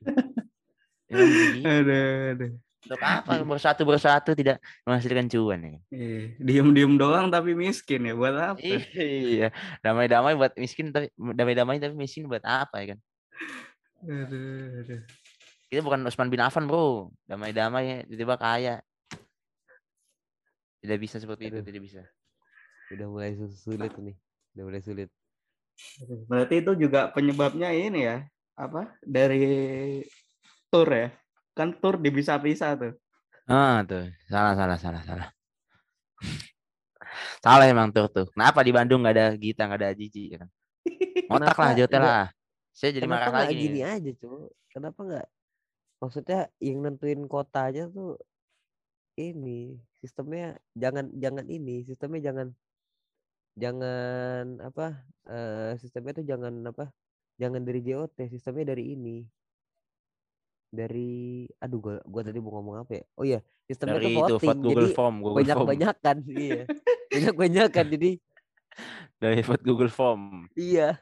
Emang 1.10 1.30
begitu. 1.32 1.64
Aduh, 1.66 2.30
aduh. 2.36 2.52
Untuk 2.80 3.00
apa 3.04 3.32
bersatu 3.44 3.82
bersatu 3.84 4.30
tidak 4.32 4.56
menghasilkan 4.88 5.28
cuan 5.28 5.60
ya? 5.60 5.70
Iya, 5.92 6.22
diem-diem 6.40 6.96
doang 6.96 7.28
tapi 7.28 7.52
miskin 7.52 8.08
ya 8.08 8.14
buat 8.16 8.34
apa? 8.34 8.60
Iya, 8.60 9.52
damai-damai 9.84 10.34
buat 10.34 10.52
miskin 10.56 10.88
tapi 10.90 11.12
damai-damai 11.16 11.76
tapi 11.76 11.94
miskin 11.94 12.24
buat 12.26 12.42
apa 12.42 12.80
ya 12.80 12.96
kan? 12.96 12.98
Aduh, 14.00 14.80
aduh. 14.80 15.00
Kita 15.70 15.80
bukan 15.84 16.02
Usman 16.08 16.32
bin 16.32 16.40
Affan, 16.42 16.66
Bro. 16.66 17.14
Damai-damai 17.28 18.08
tiba-tiba 18.08 18.34
kaya. 18.40 18.76
Tidak 20.80 20.98
bisa 20.98 21.20
seperti 21.20 21.52
itu, 21.52 21.60
Aduh. 21.60 21.66
tidak 21.68 21.82
bisa. 21.84 22.00
Udah 22.90 23.06
mulai 23.06 23.36
sulit 23.36 23.92
nih. 24.00 24.16
Udah 24.56 24.64
mulai 24.64 24.80
sulit. 24.82 25.08
Berarti 26.26 26.64
itu 26.64 26.72
juga 26.76 27.12
penyebabnya 27.12 27.70
ini 27.70 28.08
ya, 28.08 28.24
apa? 28.56 28.96
Dari 29.04 30.00
tour 30.72 30.88
ya. 30.88 31.08
Kan 31.52 31.76
tour 31.78 32.00
dipisah-pisah 32.00 32.70
tuh. 32.80 32.92
Ah, 33.44 33.84
tuh. 33.84 34.08
Salah, 34.26 34.56
salah, 34.56 34.78
salah, 34.80 35.02
salah. 35.04 35.28
salah 37.44 37.66
emang 37.68 37.92
tuh 37.92 38.08
tuh. 38.08 38.26
Kenapa 38.32 38.64
di 38.64 38.72
Bandung 38.72 39.04
nggak 39.04 39.14
ada 39.16 39.26
Gita, 39.36 39.68
nggak 39.68 39.80
ada 39.80 39.90
Jiji 39.92 40.34
ya 40.34 40.36
kan? 40.44 40.48
Ngotak 41.28 41.56
lah, 41.58 41.70
nggak- 41.76 42.00
lah. 42.00 42.26
Saya 42.70 42.90
jadi 42.96 43.06
Kenapa 43.06 43.28
marah 43.30 43.44
lagi 43.44 43.54
gini 43.58 43.80
aja, 43.82 44.10
Cuk? 44.14 44.50
Kenapa 44.70 44.98
nggak? 45.02 45.26
Maksudnya 46.00 46.40
yang 46.62 46.78
nentuin 46.80 47.20
kotanya 47.28 47.90
tuh 47.92 48.16
ini 49.20 49.76
sistemnya 50.00 50.56
jangan 50.72 51.12
jangan 51.12 51.44
ini 51.44 51.84
sistemnya 51.84 52.32
jangan 52.32 52.48
jangan 53.58 54.44
apa 54.64 54.96
eh 55.28 55.76
sistemnya 55.76 56.22
tuh 56.22 56.26
jangan 56.26 56.54
apa 56.64 56.88
jangan 57.36 57.60
dari 57.60 57.84
JOT 57.84 58.16
sistemnya 58.32 58.72
dari 58.72 58.96
ini 58.96 59.28
dari 60.70 61.44
aduh 61.58 61.78
gua 61.82 61.94
gua 62.06 62.22
tadi 62.24 62.38
mau 62.38 62.56
ngomong 62.56 62.86
apa 62.86 62.92
ya 62.96 63.04
oh 63.18 63.24
iya 63.26 63.40
sistemnya 63.66 63.98
Dari 64.00 64.06
tuh 64.06 64.12
itu 64.14 64.22
voting 64.22 64.48
vote 64.48 64.60
Google 64.62 64.86
jadi 64.88 64.94
Form, 64.96 65.14
Google 65.20 65.36
banyak 65.42 65.56
Form. 65.58 65.68
banyakan 65.68 66.16
iya 66.30 66.62
banyak 67.10 67.34
banyakan 67.36 67.86
jadi 67.98 68.10
Dari 69.20 69.40
vote 69.44 69.64
Google 69.66 69.92
Form. 69.92 70.48
iya 70.56 70.96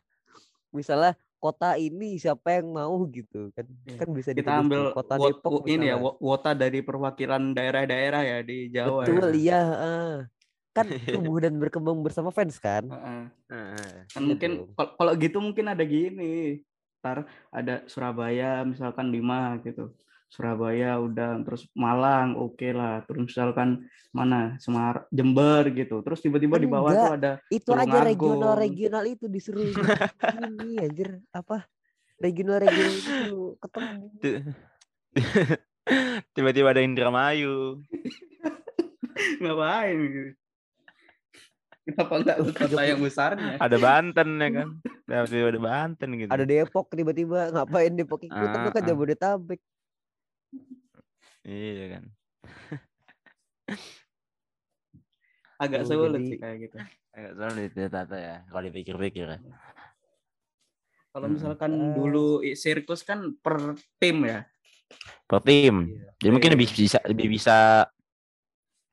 misalnya 0.75 1.15
kota 1.39 1.79
ini 1.79 2.19
siapa 2.19 2.59
yang 2.59 2.75
mau 2.75 2.99
gitu 3.09 3.49
kan 3.55 3.67
Iya. 3.87 3.97
kan 3.97 4.09
bisa 4.11 4.31
Kita 4.35 4.53
ambil 4.59 4.91
kota 4.93 5.15
wo- 5.17 5.31
Depok 5.31 5.53
wo- 5.55 5.67
ini 5.67 5.87
ya, 5.87 5.95
misalnya. 5.95 6.03
wo- 6.05 6.19
wota 6.21 6.51
dari 6.53 6.79
perwakilan 6.83 7.43
daerah-daerah 7.55 8.23
ya 8.23 8.39
di 8.43 8.69
Jawa 8.69 9.07
betul 9.07 9.31
ya. 9.33 9.39
iya 9.39 9.61
kan 10.77 10.87
tumbuh 11.09 11.39
dan 11.39 11.55
berkembang 11.59 11.99
bersama 12.03 12.31
fans 12.31 12.59
kan 12.59 12.87
Heeh. 12.87 13.23
Heeh. 13.49 13.95
Kan 14.09 14.23
Iya 14.23 14.29
mungkin 14.29 14.51
kalau 14.77 15.13
gitu 15.17 15.39
mungkin 15.39 15.67
ada 15.67 15.83
gini. 15.83 16.63
Ntar 16.99 17.25
ada 17.49 17.87
Surabaya 17.87 18.63
misalkan 18.63 19.09
lima 19.09 19.59
gitu. 19.63 19.95
Surabaya 20.29 21.01
udah 21.01 21.41
terus 21.43 21.65
Malang 21.73 22.37
oke 22.37 22.69
lah. 22.77 23.01
Terus 23.09 23.33
misalkan 23.33 23.89
mana 24.13 24.61
Semar 24.61 25.09
Jember 25.09 25.69
gitu. 25.73 26.05
Terus 26.05 26.21
tiba-tiba 26.21 26.61
di 26.61 26.69
bawah 26.69 26.93
tuh 26.93 27.15
ada 27.17 27.33
itu 27.49 27.71
aja 27.73 28.05
regional 28.05 28.55
regional 28.57 29.05
itu 29.09 29.25
disuruh 29.29 29.65
ini 29.65 30.81
anjir 30.85 31.21
apa 31.33 31.65
regional 32.21 32.61
regional 32.61 32.93
itu 32.93 33.57
ketemu. 33.61 34.07
Tiba-tiba 36.37 36.69
ada 36.77 36.85
Indramayu. 36.85 37.81
ngapain 39.43 39.97
gitu. 39.99 40.31
Kenapa 41.89 42.15
enggak 42.21 42.37
kota 42.53 42.83
yang 42.85 43.01
besarnya? 43.01 43.57
Ada 43.57 43.77
Banten 43.81 44.29
ya 44.37 44.49
kan. 44.53 44.69
Tiba-tiba 45.09 45.47
ada 45.49 45.61
Banten 45.65 46.09
gitu. 46.21 46.29
ada 46.29 46.45
Depok 46.45 46.87
tiba-tiba 46.93 47.49
ngapain 47.49 47.93
Depok 47.97 48.21
ikutan 48.29 48.59
lu 48.61 48.71
kan 48.71 48.77
Ah, 48.77 48.85
ah. 48.85 48.89
Jabodetabek 48.93 49.61
Iya 51.49 51.85
kan. 51.97 52.05
Agak 55.59 55.81
Tuh, 55.85 55.89
sulit 55.91 56.21
jadi- 56.23 56.29
sih 56.31 56.39
kayak 56.39 56.57
gitu. 56.63 56.77
Agak 57.17 57.33
sulit 57.35 57.73
ya 57.75 57.89
Tata 57.91 58.17
ya. 58.17 58.37
Kalau 58.47 58.63
dipikir-pikir 58.63 59.27
ya. 59.27 59.39
Kalau 61.09 61.27
Mm-mm. 61.27 61.35
misalkan 61.35 61.73
Eh. 61.75 61.95
dulu 61.97 62.27
i- 62.45 62.55
sirkus 62.55 63.03
kan 63.03 63.33
per 63.41 63.75
tim 63.99 64.29
ya. 64.29 64.45
Per 65.27 65.41
tim. 65.43 65.89
Iya. 65.89 66.05
Jadi 66.21 66.31
mungkin 66.31 66.51
Iya. 66.53 66.57
lebih 66.61 66.69
bisa 66.71 66.99
lebih 67.09 67.27
bisa 67.33 67.57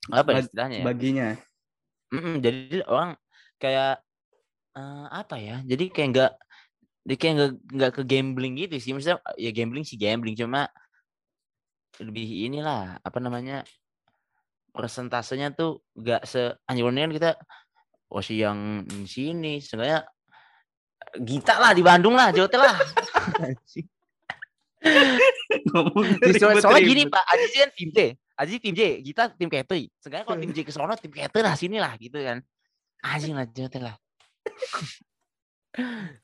apa 0.10 0.30
ya 0.32 0.42
istilahnya 0.42 0.78
ya? 0.82 0.86
Baginya. 0.86 1.28
Mm-mm, 2.14 2.36
jadi 2.40 2.82
orang 2.88 3.12
kayak 3.60 4.00
eh, 4.76 5.08
apa 5.12 5.36
ya? 5.38 5.60
Jadi 5.64 5.88
kayak 5.92 6.10
enggak 6.12 6.32
dia 7.06 7.18
kayak 7.22 7.34
nggak 7.38 7.52
nggak 7.78 7.92
ke 7.94 8.02
gambling 8.04 8.54
gitu 8.58 8.76
sih. 8.82 8.92
Maksudnya 8.96 9.22
ya 9.38 9.52
gambling 9.54 9.86
sih 9.86 9.96
gambling 9.96 10.34
cuma 10.34 10.66
lebih 12.04 12.52
inilah 12.52 13.00
apa 13.00 13.18
namanya 13.20 13.64
persentasenya 14.72 15.56
tuh 15.56 15.80
nggak 15.96 16.28
se 16.28 16.52
anjurnya 16.68 17.08
kan 17.08 17.14
kita 17.16 17.32
oh 18.12 18.20
si 18.20 18.40
yang 18.40 18.84
di 18.84 19.08
sini 19.08 19.54
sebenarnya 19.64 20.04
Gita 21.16 21.56
lah 21.56 21.72
di 21.72 21.80
Bandung 21.80 22.18
lah 22.18 22.36
Jawa 22.36 22.52
lah 22.60 22.76
Di 26.20 26.32
soal- 26.36 26.60
soalnya 26.60 26.84
gini. 26.84 27.04
Pak 27.08 27.24
Aziz 27.26 27.52
kan 27.56 27.72
tim 27.72 27.90
J 27.96 28.00
Aziz 28.36 28.58
tim 28.60 28.74
J 28.76 28.82
Gita 29.00 29.32
tim 29.32 29.48
Ketri 29.48 29.88
Sebenarnya 29.98 30.26
kalau 30.28 30.38
tim 30.44 30.52
J 30.52 30.58
ke 30.68 30.72
sono 30.76 30.94
tim 31.00 31.12
Ketri 31.14 31.40
lah 31.40 31.56
sini 31.56 31.78
lah 31.80 31.96
gitu 31.96 32.20
kan 32.20 32.44
Anjing 33.02 33.34
lah 33.34 33.48
Jawa 33.48 33.80
lah 33.80 33.96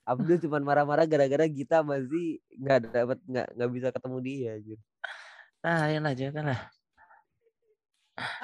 Abdul 0.07 0.39
cuma 0.39 0.59
marah-marah 0.59 1.03
gara-gara 1.07 1.43
Gita 1.47 1.83
masih 1.83 2.39
nggak 2.55 2.79
dapat 2.87 3.17
nggak 3.27 3.47
nggak 3.55 3.69
bisa 3.71 3.87
ketemu 3.91 4.17
dia 4.23 4.49
anjir. 4.55 4.79
Nah, 5.61 5.93
ya 5.93 6.01
lah, 6.01 6.13
jangan 6.17 6.45
lah. 6.49 6.59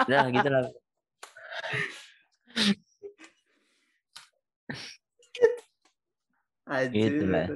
Udah 0.05 0.26
gitu 0.30 0.49
lah. 0.53 0.63
Gitu 6.93 7.24
lah. 7.26 7.47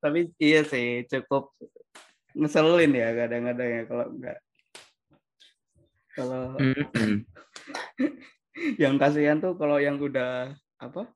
Tapi 0.00 0.32
iya 0.40 0.64
sih 0.64 1.04
cukup 1.04 1.52
ngeselin 2.32 2.92
ya 2.96 3.08
kadang-kadang 3.12 3.68
ya 3.68 3.82
kalau 3.84 4.06
enggak. 4.08 4.38
Kalau 6.14 6.44
yang 8.82 8.96
kasihan 8.96 9.36
tuh 9.42 9.52
kalau 9.60 9.76
yang 9.82 10.00
udah 10.00 10.54
apa 10.80 11.12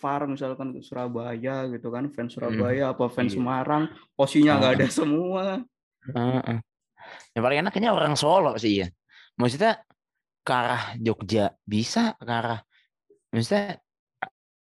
far 0.00 0.24
misalkan 0.24 0.72
ke 0.72 0.80
Surabaya 0.80 1.68
gitu 1.68 1.92
kan 1.92 2.08
fans 2.08 2.32
Surabaya 2.32 2.90
apa 2.90 3.04
fans 3.06 3.30
Iya. 3.30 3.36
Semarang 3.36 3.82
posisinya 4.16 4.52
nggak 4.56 4.72
Ah. 4.72 4.76
ada 4.80 4.86
semua 4.88 5.44
Heeh. 6.00 6.58
Yang 7.36 7.42
paling 7.44 7.58
enak 7.60 7.70
kayaknya 7.70 7.92
orang 7.92 8.14
Solo 8.16 8.56
sih 8.56 8.80
ya. 8.80 8.88
Maksudnya 9.36 9.84
ke 10.40 10.52
arah 10.52 10.96
Jogja 10.96 11.52
bisa 11.62 12.16
ke 12.16 12.24
arah 12.26 12.64
maksudnya 13.28 13.76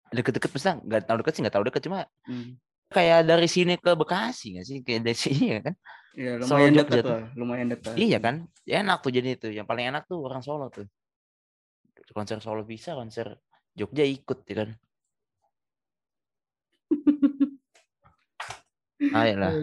deket-deket 0.09 0.51
bisa 0.51 0.69
nggak 0.77 1.07
tahu 1.07 1.17
deket 1.21 1.33
sih 1.33 1.41
nggak 1.41 1.55
tahu 1.55 1.65
deket 1.65 1.81
cuma 1.87 1.99
Hmm. 2.27 2.59
kayak 2.89 3.23
dari 3.23 3.47
sini 3.47 3.79
ke 3.79 3.95
Bekasi 3.95 4.57
nggak 4.57 4.65
sih 4.65 4.77
kayak 4.83 5.01
dari 5.01 5.15
sini 5.17 5.45
ya 5.55 5.59
kan 5.63 5.73
ya 6.13 6.31
Solo 6.41 6.59
lumayan 6.59 6.73
Jogja 6.75 6.83
dekat 6.91 7.05
tuh. 7.05 7.13
lah 7.13 7.23
lumayan 7.33 7.67
dekat 7.71 7.93
iya 7.95 8.17
kan 8.19 8.35
ya 8.65 8.75
enak 8.81 8.97
tuh 8.99 9.11
jadi 9.13 9.29
itu 9.37 9.47
yang 9.49 9.63
paling 9.63 9.85
enak 9.87 10.03
tuh 10.03 10.19
orang 10.19 10.41
Solo 10.41 10.67
tuh 10.67 10.85
konser 12.11 12.41
Solo 12.41 12.65
bisa 12.65 12.91
konser 12.91 13.39
Jogja 13.71 14.03
ikut 14.03 14.43
ya 14.43 14.55
kan 14.65 14.69
ayolah 18.99 19.55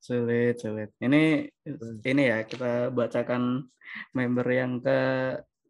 sulit 0.00 0.56
sulit 0.58 0.90
ini 1.02 1.50
ini 2.02 2.22
ya 2.24 2.42
kita 2.46 2.88
bacakan 2.90 3.68
member 4.16 4.46
yang 4.48 4.80
ke 4.80 4.98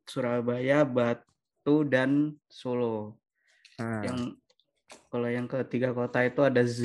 Surabaya 0.06 0.86
Batu 0.86 1.86
dan 1.86 2.36
Solo 2.46 3.16
Hmm. 3.80 4.04
yang 4.04 4.18
Kalau 5.08 5.26
yang 5.30 5.48
ketiga 5.48 5.94
kota 5.96 6.20
itu 6.26 6.44
ada 6.44 6.60
Z, 6.66 6.84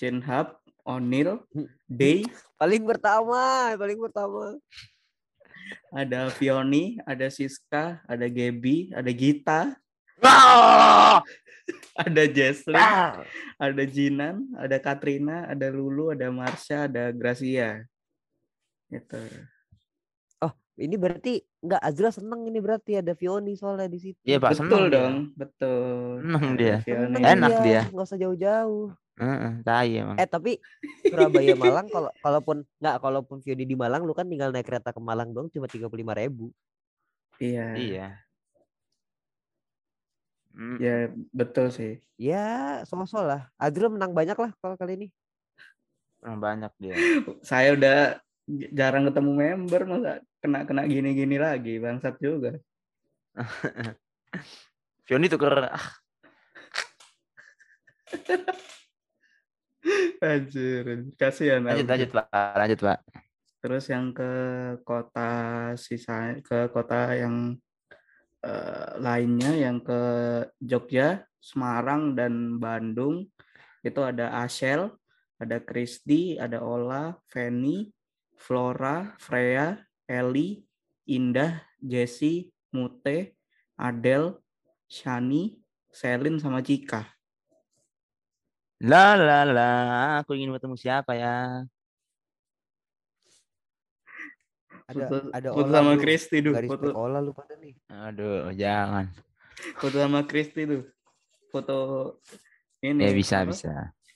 Chin 0.00 0.22
Hub, 0.24 0.58
O'Neill, 0.82 1.44
Hmm. 1.52 1.68
Day, 1.86 2.24
Paling 2.56 2.82
pertama, 2.88 3.74
paling 3.76 3.98
pertama. 4.00 4.56
ada 5.92 6.32
Vioni, 6.38 6.96
ada 7.04 7.28
Siska, 7.28 8.00
ada 8.08 8.26
Gaby, 8.30 8.94
ada 8.96 9.10
Gita! 9.12 9.60
Ada 11.96 12.22
Jesslyn, 12.24 12.78
Ah! 12.78 13.20
ada 13.60 13.82
Jinan, 13.84 14.48
ada 14.56 14.76
Katrina, 14.80 15.44
ada 15.48 15.68
Lulu, 15.68 16.12
ada 16.12 16.32
Marsha, 16.32 16.88
ada 16.88 17.12
Gracia. 17.12 17.84
Gitu. 18.88 19.20
Ini 20.72 20.96
berarti 20.96 21.36
nggak 21.60 21.82
Azra 21.84 22.08
seneng 22.08 22.48
ini 22.48 22.56
berarti 22.56 22.96
ada 22.96 23.12
Vioni 23.12 23.52
soalnya 23.52 23.92
di 23.92 24.00
situ. 24.00 24.16
Iya, 24.24 24.40
Pak, 24.40 24.56
betul 24.56 24.60
seneng 24.64 24.80
dia. 24.80 24.94
dong, 24.96 25.14
betul. 25.36 26.12
Seneng 26.24 26.46
dia. 26.56 26.76
Seneng 26.80 27.22
Enak 27.22 27.50
dia. 27.60 27.82
Nggak 27.92 28.06
usah 28.08 28.18
jauh-jauh. 28.18 28.88
Heeh, 29.20 29.52
tai 29.60 29.92
emang. 30.00 30.16
Eh 30.16 30.24
tapi 30.24 30.56
Surabaya 31.04 31.52
Malang 31.60 31.86
kalau 31.92 32.08
kalaupun 32.24 32.56
nggak 32.80 32.96
kalaupun 33.04 33.36
Vioni 33.44 33.68
di 33.68 33.76
Malang 33.76 34.08
lu 34.08 34.16
kan 34.16 34.24
tinggal 34.24 34.48
naik 34.48 34.64
kereta 34.64 34.96
ke 34.96 35.00
Malang 35.04 35.36
dong 35.36 35.52
cuma 35.52 35.68
tiga 35.68 35.92
puluh 35.92 36.08
lima 36.08 36.16
ribu. 36.16 36.48
Iya, 37.36 37.76
Iya. 37.76 38.06
Mm, 40.52 40.76
ya 40.80 40.96
betul 41.32 41.72
sih. 41.72 41.96
Ya 42.20 42.80
sosok 42.84 43.24
lah. 43.24 43.48
Azra 43.56 43.88
menang 43.88 44.12
banyak 44.12 44.36
lah 44.36 44.52
kalau 44.60 44.76
kali 44.76 45.00
ini. 45.00 45.08
Kurang 46.20 46.38
banyak 46.38 46.72
dia. 46.76 46.94
Saya 47.48 47.74
udah 47.74 48.20
jarang 48.72 49.08
ketemu 49.08 49.30
member 49.32 49.82
masa 49.88 50.12
kena 50.42 50.66
kena 50.68 50.82
gini-gini 50.84 51.40
lagi 51.40 51.80
bangsat 51.80 52.20
juga. 52.20 52.60
Fioni 55.08 55.26
tuker 55.26 55.72
ah, 55.72 55.86
Anjir, 60.22 61.10
kasihan. 61.18 61.64
lanjut 61.64 61.88
lanjut 61.88 62.10
Pak. 62.14 62.28
Lanjut 62.54 62.80
Pak. 62.86 62.98
Terus 63.62 63.84
yang 63.90 64.14
ke 64.14 64.30
kota 64.86 65.30
sisa 65.74 66.38
ke 66.38 66.70
kota 66.70 67.18
yang 67.18 67.58
eh, 68.42 68.90
lainnya 68.98 69.54
yang 69.54 69.80
ke 69.80 70.00
Jogja, 70.58 71.24
Semarang 71.42 72.14
dan 72.14 72.62
Bandung 72.62 73.26
itu 73.82 74.00
ada 74.02 74.42
Ashel, 74.46 74.94
ada 75.42 75.58
Kristi, 75.58 76.38
ada 76.38 76.62
Ola, 76.62 77.18
Feni, 77.26 77.90
Flora, 78.38 79.18
Freya, 79.18 79.74
Eli, 80.06 80.62
Indah, 81.10 81.66
Jessie, 81.82 82.54
Mute, 82.70 83.34
Adel, 83.74 84.38
Shani, 84.86 85.58
Selin 85.90 86.38
sama 86.38 86.62
Cika. 86.62 87.02
La 88.82 89.14
la 89.14 89.46
la, 89.46 89.70
aku 90.22 90.34
ingin 90.34 90.54
bertemu 90.54 90.74
siapa 90.74 91.14
ya? 91.14 91.62
Ada 94.92 95.06
Foto- 95.08 95.30
ada 95.32 95.48
foto 95.50 95.66
Ola 95.66 95.78
sama 95.80 95.92
lu. 95.92 96.00
Kristi 96.00 96.36
tuh, 96.38 96.52
Garis 96.52 96.68
foto, 96.70 96.86
Ola 96.92 97.18
lu 97.18 97.32
pada 97.32 97.54
nih. 97.56 97.74
Aduh, 97.88 98.52
jangan. 98.52 99.06
foto 99.76 99.96
sama 99.96 100.20
Kristi 100.24 100.62
tuh. 100.64 100.82
Foto 101.48 101.76
ini. 102.80 103.00
Ya 103.04 103.12
bisa 103.12 103.36
apa? 103.40 103.50
bisa. 103.50 103.72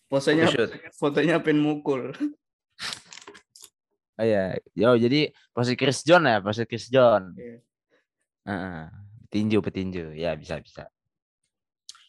Posenya 0.06 0.46
Photoshoot. 0.46 0.70
fotonya 0.94 1.36
pin 1.42 1.58
mukul. 1.58 2.14
Oh 4.16 4.24
iya, 4.24 4.56
yo 4.72 4.96
jadi 4.96 5.28
pose 5.52 5.76
Chris 5.76 6.00
John 6.00 6.24
ya, 6.24 6.40
pose 6.40 6.64
Chris 6.64 6.88
John. 6.88 7.36
Iya. 7.36 7.60
Heeh. 8.48 8.82
Petinju, 9.28 9.58
petinju. 9.60 10.04
Ya 10.16 10.32
bisa 10.32 10.56
bisa. 10.56 10.88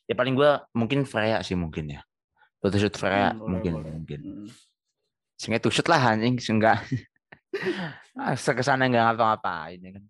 Ya 0.07 0.15
paling 0.15 0.31
gua 0.31 0.63
mungkin 0.71 1.03
Freya 1.03 1.43
sih 1.43 1.57
mungkin 1.59 1.99
ya. 1.99 2.01
Photoshoot 2.63 2.95
Freya 2.95 3.35
Hmm, 3.35 3.43
mungkin 3.59 3.71
boleh. 3.75 3.91
mungkin. 3.91 4.19
Hmm. 4.23 4.47
Sehingga 5.35 5.59
tuh 5.59 5.69
shoot 5.69 5.85
lah 5.85 6.15
anjing, 6.15 6.39
enggak. 6.39 6.79
Ah, 8.19 8.35
ke 8.35 8.63
sana 8.63 8.87
enggak 8.87 9.13
ngapa-ngapain 9.13 9.79
ya 9.81 9.91
kan. 9.95 10.03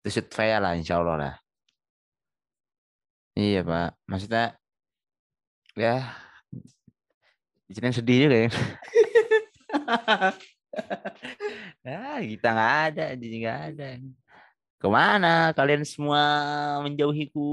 Tuh 0.00 0.10
shoot 0.10 0.26
Freya 0.32 0.56
lah 0.62 0.72
insya 0.78 1.00
Allah 1.00 1.16
lah. 1.16 1.34
Iya 3.38 3.62
pak, 3.62 3.90
maksudnya 4.10 4.58
ya 5.78 6.02
Diceritain 7.70 7.94
sedih 7.94 8.26
juga 8.26 8.36
ya. 8.42 8.50
ah, 11.86 12.18
kita 12.18 12.48
nggak 12.50 12.74
ada, 12.90 13.14
jadi 13.14 13.36
nggak 13.46 13.60
ada. 13.70 13.88
Ke 14.74 14.90
mana 14.90 15.54
kalian 15.54 15.86
semua 15.86 16.18
menjauhiku? 16.82 17.46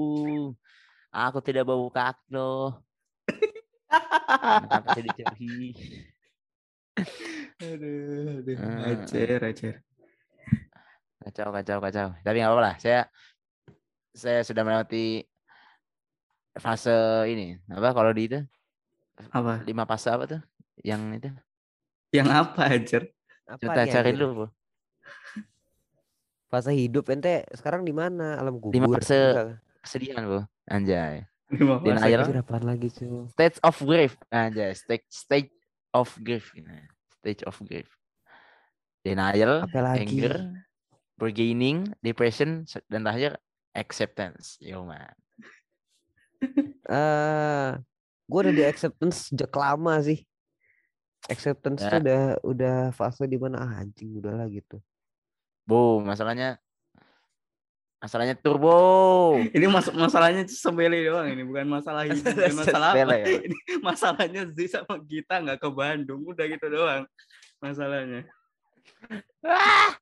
Aku 1.14 1.38
tidak 1.46 1.70
bau 1.70 1.86
kaki 1.94 2.34
loh. 2.34 2.82
Kenapa 4.66 4.98
saya 4.98 5.06
dijauhi? 5.06 5.78
Aduh, 7.62 8.42
aduh. 8.42 8.58
Acer, 8.90 9.40
acer. 9.44 9.76
Kacau, 11.28 11.52
kacau, 11.52 11.78
kacau. 11.84 12.08
Tapi 12.24 12.36
nggak 12.40 12.50
apa-apa 12.50 12.64
lah. 12.64 12.76
Saya 12.80 13.02
saya 14.16 14.40
sudah 14.42 14.64
melewati 14.64 15.28
fase 16.58 17.28
ini. 17.30 17.60
Apa 17.70 17.94
kalau 17.94 18.12
di 18.16 18.32
itu? 18.32 18.40
Apa? 19.34 19.62
Lima 19.68 19.84
fase 19.84 20.10
apa 20.10 20.24
tuh? 20.26 20.42
Yang 20.82 21.02
itu? 21.22 21.30
Yang 22.16 22.30
apa, 22.32 22.62
acer? 22.72 23.04
Apa 23.48 23.86
cari 23.86 24.12
dulu. 24.16 24.34
Bu. 24.34 24.46
Fase 26.52 26.72
hidup 26.72 27.12
ente 27.12 27.44
sekarang 27.52 27.84
di 27.84 27.92
mana? 27.92 28.40
Alam 28.40 28.64
kubur. 28.64 28.72
Lima 28.72 28.88
fase 28.88 29.52
kesedihan, 29.84 30.24
Bu. 30.24 30.40
Anjay. 30.64 31.28
Lima 31.52 31.80
Denial. 31.80 32.28
lagi 32.64 32.88
cuy? 32.92 33.28
Stage 33.36 33.58
of 33.64 33.76
grief. 33.84 34.16
Anjay, 34.32 34.72
stage 34.76 35.08
stage 35.12 35.52
of 35.98 36.14
grief. 36.22 36.54
Stage 37.18 37.42
of 37.44 37.58
grief. 37.66 37.90
Denial, 39.02 39.66
Apa 39.66 39.80
lagi? 39.82 40.04
anger, 40.06 40.52
bargaining, 41.16 41.90
depression, 42.00 42.64
dan 42.88 43.02
terakhir 43.02 43.40
acceptance. 43.74 44.56
Yo 44.62 44.86
man. 44.86 45.12
Eh, 46.88 47.70
gue 48.30 48.40
udah 48.40 48.54
di 48.56 48.64
acceptance 48.64 49.28
sejak 49.28 49.52
lama 49.52 50.00
sih. 50.00 50.24
Acceptance 51.28 51.84
Ya. 51.84 51.92
tuh 51.92 52.00
udah 52.00 52.22
udah 52.46 52.76
fase 52.96 53.28
di 53.28 53.36
mana 53.36 53.60
ah, 53.60 53.84
anjing 53.84 54.16
udahlah 54.16 54.48
gitu. 54.48 54.80
Bu, 55.68 56.00
masalahnya 56.00 56.56
masalahnya 57.98 58.36
turbo. 58.38 58.78
Ini 59.54 59.66
mas 59.66 59.90
masalahnya 59.90 60.46
sepele 60.46 61.02
doang 61.10 61.28
ini, 61.34 61.42
bukan 61.42 61.66
masalah 61.66 62.06
hidup, 62.06 62.22
bukan 62.22 62.56
masalah 62.62 62.90
apa. 62.94 63.16
Ya? 63.18 63.26
Ini 63.50 63.58
masalahnya 63.82 64.42
Z 64.54 64.58
sama 64.70 65.02
Gita 65.02 65.42
nggak 65.42 65.60
ke 65.62 65.70
Bandung, 65.74 66.22
udah 66.26 66.46
gitu 66.46 66.68
doang 66.70 67.04
masalahnya. 67.58 68.26
Ah. 69.42 69.98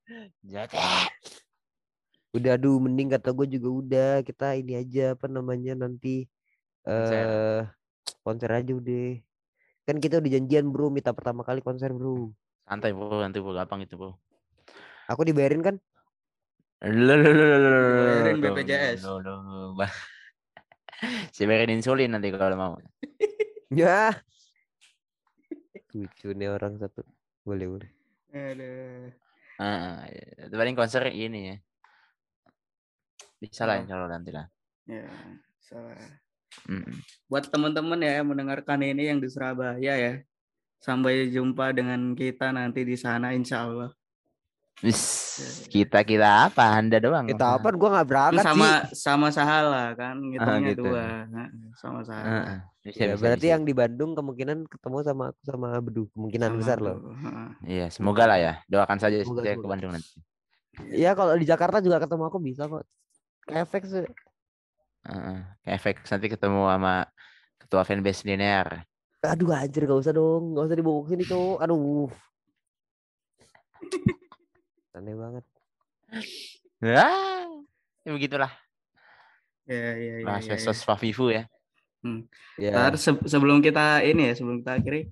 Udah 2.36 2.60
aduh 2.60 2.84
mending 2.84 3.16
kata 3.16 3.32
gue 3.32 3.48
juga 3.56 3.70
udah 3.72 4.12
kita 4.28 4.60
ini 4.60 4.76
aja 4.76 5.16
apa 5.16 5.32
namanya 5.32 5.88
nanti 5.88 6.28
Konser. 6.84 7.24
eh 7.24 7.62
konser 8.22 8.50
aja 8.52 8.72
udah. 8.76 9.08
Kan 9.88 10.04
kita 10.04 10.20
udah 10.20 10.32
janjian 10.36 10.68
bro 10.68 10.92
minta 10.92 11.16
pertama 11.16 11.48
kali 11.48 11.64
konser 11.64 11.96
bro. 11.96 12.36
Santai 12.68 12.92
bro, 12.92 13.24
nanti 13.24 13.40
bro, 13.40 13.56
gampang 13.56 13.88
itu 13.88 13.96
bro. 13.96 14.18
Aku 15.08 15.22
dibayarin 15.24 15.62
kan? 15.64 15.76
Bayarin 16.86 18.38
BPJS. 18.38 19.02
Saya 21.34 21.46
bayarin 21.50 21.82
insulin 21.82 22.14
nanti 22.14 22.30
kalau 22.30 22.58
mau. 22.58 22.74
Ya. 23.74 24.14
Lucu 25.92 26.32
nih 26.38 26.54
orang 26.54 26.78
satu. 26.78 27.02
Boleh 27.42 27.66
boleh. 27.66 27.90
Aduh. 28.30 29.10
Ah, 29.58 30.06
paling 30.54 30.78
konser 30.78 31.10
ini 31.12 31.50
ya. 31.50 31.56
Bisa 33.42 33.66
lah 33.66 33.82
insya 33.82 33.98
Allah 33.98 34.16
nanti 34.16 34.30
lah. 34.30 34.46
Ya, 34.86 35.10
salah. 35.60 35.98
Mm. 36.70 36.94
Buat 37.26 37.50
teman-teman 37.50 38.00
ya 38.06 38.22
yang 38.22 38.32
mendengarkan 38.32 38.86
ini 38.86 39.10
yang 39.10 39.18
di 39.18 39.28
Surabaya 39.34 39.98
ya. 39.98 40.14
Sampai 40.80 41.34
jumpa 41.34 41.74
dengan 41.74 42.14
kita 42.14 42.54
nanti 42.54 42.86
di 42.86 42.96
sana 42.96 43.34
insya 43.34 43.66
Allah. 43.66 43.92
Wis, 44.84 45.02
kita 45.72 46.04
kita 46.04 46.52
apa? 46.52 46.76
Anda 46.76 47.00
doang. 47.00 47.32
Kita 47.32 47.56
apa? 47.56 47.72
Gue 47.72 47.88
nggak 47.88 48.08
berangkat 48.12 48.44
sama 48.44 48.68
sih. 48.92 49.00
sama 49.00 49.28
sahala 49.32 49.96
kan 49.96 50.20
ngitungnya 50.20 50.76
gitu. 50.76 50.92
dua. 50.92 51.24
Nah, 51.32 51.48
sama 51.80 52.04
sahala. 52.04 52.28
Heeh. 52.28 52.58
Bisa, 52.84 53.00
Ya, 53.00 53.06
bisa, 53.16 53.22
berarti 53.24 53.48
bisa. 53.48 53.54
yang 53.56 53.64
di 53.64 53.74
Bandung 53.74 54.12
kemungkinan 54.20 54.68
ketemu 54.68 54.98
sama 55.08 55.24
aku 55.32 55.42
sama 55.48 55.68
Bedu. 55.80 56.04
Kemungkinan 56.12 56.50
Sama 56.52 56.60
besar 56.60 56.78
loh. 56.84 56.98
Iya, 57.64 57.88
semoga 57.88 58.28
lah 58.28 58.36
ya. 58.38 58.54
Doakan 58.68 59.00
saja 59.00 59.16
Semoga, 59.24 59.42
saya 59.48 59.56
ke 59.56 59.64
semoga. 59.64 59.72
Bandung 59.72 59.92
nanti. 59.96 60.12
Ya 60.92 61.12
kalau 61.16 61.34
di 61.40 61.48
Jakarta 61.48 61.80
juga 61.80 62.04
ketemu 62.04 62.24
aku 62.28 62.38
bisa 62.44 62.68
kok. 62.68 62.84
Efek 63.48 63.84
sih. 63.88 64.04
Heeh. 65.08 65.38
Kayak 65.64 65.76
efek 65.80 65.96
nanti 66.04 66.28
ketemu 66.28 66.62
sama 66.68 66.94
ketua 67.58 67.82
fanbase 67.88 68.28
linear. 68.28 68.84
Aduh 69.24 69.56
anjir 69.56 69.88
gak 69.88 70.04
usah 70.04 70.12
dong. 70.12 70.52
Gak 70.52 70.68
usah 70.68 70.78
dibawa 70.78 71.00
ke 71.08 71.16
sini 71.16 71.24
cowok. 71.24 71.58
Aduh. 71.64 72.12
Aneh 74.96 75.12
banget. 75.12 75.46
Ya 76.80 78.12
begitulah. 78.16 78.52
Ya, 79.68 79.98
ya, 79.98 80.14
ya, 80.22 80.26
Bahasa 80.26 80.56
ya, 80.56 80.62
ya. 80.62 80.64
sos 80.64 80.86
Favivu 80.88 81.34
ya. 81.34 81.44
Ya. 82.56 82.72
Ntar 82.72 82.96
se- 83.02 83.26
sebelum 83.28 83.60
kita 83.60 84.06
ini 84.06 84.30
ya, 84.30 84.34
sebelum 84.38 84.62
kita 84.62 84.78
akhiri, 84.78 85.10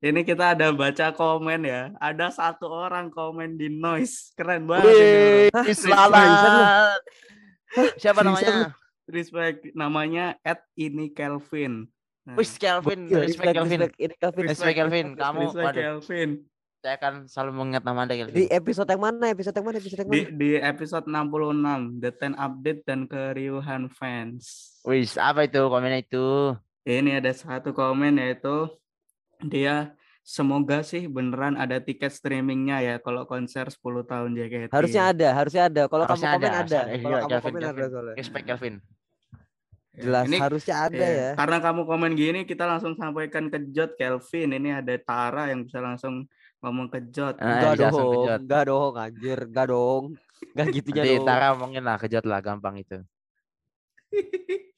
ini 0.00 0.20
kita 0.24 0.56
ada 0.56 0.72
baca 0.72 1.12
komen 1.12 1.68
ya. 1.68 1.92
Ada 2.00 2.32
satu 2.32 2.66
orang 2.72 3.12
komen 3.12 3.60
di 3.60 3.68
noise, 3.68 4.32
keren 4.34 4.64
banget. 4.64 5.52
Wih, 5.52 5.76
selamat. 5.76 7.00
Siapa 8.00 8.24
namanya? 8.24 8.72
Respect, 9.06 9.70
namanya 9.76 10.40
at 10.40 10.64
ini 10.74 11.12
Kelvin. 11.12 11.84
Nah, 12.22 12.38
Wis 12.38 12.54
Kelvin, 12.56 13.10
respect 13.12 13.52
Kelvin. 13.52 13.80
Ini 13.98 14.14
Kelvin. 14.16 14.44
Respect 14.46 14.76
Kelvin, 14.78 15.06
kamu 15.18 15.40
respect 15.42 15.58
waduh, 15.68 15.82
Kelvin. 16.00 16.30
Saya 16.82 16.98
akan 16.98 17.30
selalu 17.30 17.50
mengingat 17.54 17.86
nama 17.86 18.02
Anda 18.02 18.18
Di 18.26 18.50
episode 18.50 18.90
yang 18.90 18.98
mana? 19.06 19.30
Episode 19.30 19.54
yang 19.54 19.66
mana? 19.70 19.78
Episode 19.78 20.02
yang 20.02 20.10
Di, 20.10 20.22
mana? 20.26 20.34
di 20.34 20.50
episode 20.58 21.06
66, 21.06 22.02
The 22.02 22.10
10 22.34 22.34
Update 22.34 22.80
dan 22.82 23.00
keriuhan 23.06 23.82
fans. 23.86 24.42
Wis, 24.82 25.14
apa 25.14 25.46
itu 25.46 25.62
komennya 25.62 26.02
itu? 26.02 26.58
Ini 26.82 27.22
ada 27.22 27.30
satu 27.30 27.70
komen 27.70 28.18
yaitu 28.18 28.66
dia 29.46 29.94
semoga 30.26 30.82
sih 30.82 31.06
beneran 31.06 31.54
ada 31.54 31.78
tiket 31.78 32.10
streamingnya 32.10 32.82
ya 32.82 32.94
kalau 32.98 33.30
konser 33.30 33.70
10 33.70 33.78
tahun 34.02 34.34
JKT. 34.34 34.74
Harusnya 34.74 35.02
ada, 35.14 35.28
harusnya 35.38 35.62
ada. 35.70 35.82
Kalau 35.86 36.04
kamu 36.10 36.18
komen 36.18 36.34
ada, 36.34 36.50
ada. 36.50 36.80
harusnya 36.82 36.98
Kalau 36.98 37.14
ada. 37.14 37.22
kamu 37.22 37.30
Kelvin, 37.30 37.46
komen 37.46 37.62
ada 37.62 37.70
Kelvin. 37.70 37.90
soalnya. 37.94 38.14
Respect 38.18 38.46
Kelvin. 38.50 38.74
Ya, 39.92 40.00
Jelas 40.08 40.24
ini 40.26 40.36
harusnya 40.40 40.74
ada 40.88 40.96
Iya, 40.98 41.10
ya. 41.14 41.30
Karena 41.38 41.58
kamu 41.62 41.80
komen 41.86 42.12
gini, 42.18 42.40
kita 42.42 42.64
langsung 42.66 42.98
sampaikan 42.98 43.46
ke 43.46 43.70
Jot 43.70 43.94
Kelvin. 43.94 44.50
Ini 44.50 44.82
ada 44.82 44.90
Tara 44.98 45.46
yang 45.54 45.62
bisa 45.62 45.78
langsung 45.78 46.26
ngomong 46.62 46.86
ke 46.94 46.98
Jot. 47.10 47.36
Ah, 47.42 47.74
Enggak 47.74 47.90
langsung 47.90 48.06
dong, 48.06 48.14
kejot. 48.22 48.38
enggak 48.46 48.62
dong, 48.70 48.92
anjir, 48.94 49.38
enggak 49.50 49.66
dong. 49.68 50.04
Enggak 50.54 50.66
gitunya 50.78 51.02
Nanti 51.02 51.18
dong. 51.18 51.26
Tara 51.26 51.48
mungkin 51.58 51.82
lah 51.82 51.96
kejot 51.98 52.24
lah 52.24 52.38
gampang 52.38 52.78
itu. 52.78 52.98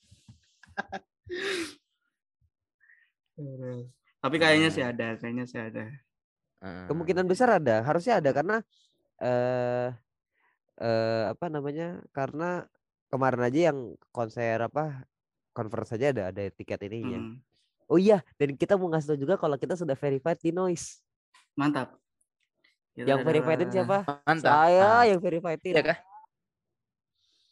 Tapi 4.25 4.37
kayaknya 4.41 4.69
sih 4.73 4.81
ada, 4.81 5.21
kayaknya 5.21 5.45
sih 5.45 5.61
ada. 5.61 5.85
Heeh. 6.65 6.87
Kemungkinan 6.89 7.29
besar 7.29 7.61
ada, 7.61 7.85
harusnya 7.85 8.25
ada 8.25 8.33
karena 8.33 8.57
eh 9.21 9.93
eh 10.81 11.23
apa 11.29 11.47
namanya? 11.53 12.01
Karena 12.17 12.65
kemarin 13.13 13.45
aja 13.45 13.61
yang 13.69 13.79
konser 14.09 14.57
apa 14.65 15.05
conference 15.53 15.93
aja 15.93 16.17
ada 16.17 16.23
ada 16.33 16.43
tiket 16.49 16.81
ininya. 16.89 17.21
Hmm, 17.21 17.37
Oh 17.93 18.01
iya, 18.01 18.25
dan 18.41 18.57
kita 18.57 18.81
mau 18.81 18.89
ngasih 18.89 19.13
tau 19.13 19.19
juga 19.21 19.37
kalau 19.37 19.61
kita 19.61 19.77
sudah 19.77 19.93
verified 19.93 20.41
di 20.41 20.57
Noise. 20.57 21.04
Mantap. 21.55 21.89
Kita 22.95 23.07
Yang 23.11 23.21
verified 23.27 23.59
adalah- 23.59 23.75
siapa? 23.75 23.99
Mantap. 24.23 24.53
Saya 24.53 24.87
Ah, 24.87 25.05
yang 25.07 25.19
verified 25.19 25.61
Iya 25.63 25.83
kah? 25.83 25.99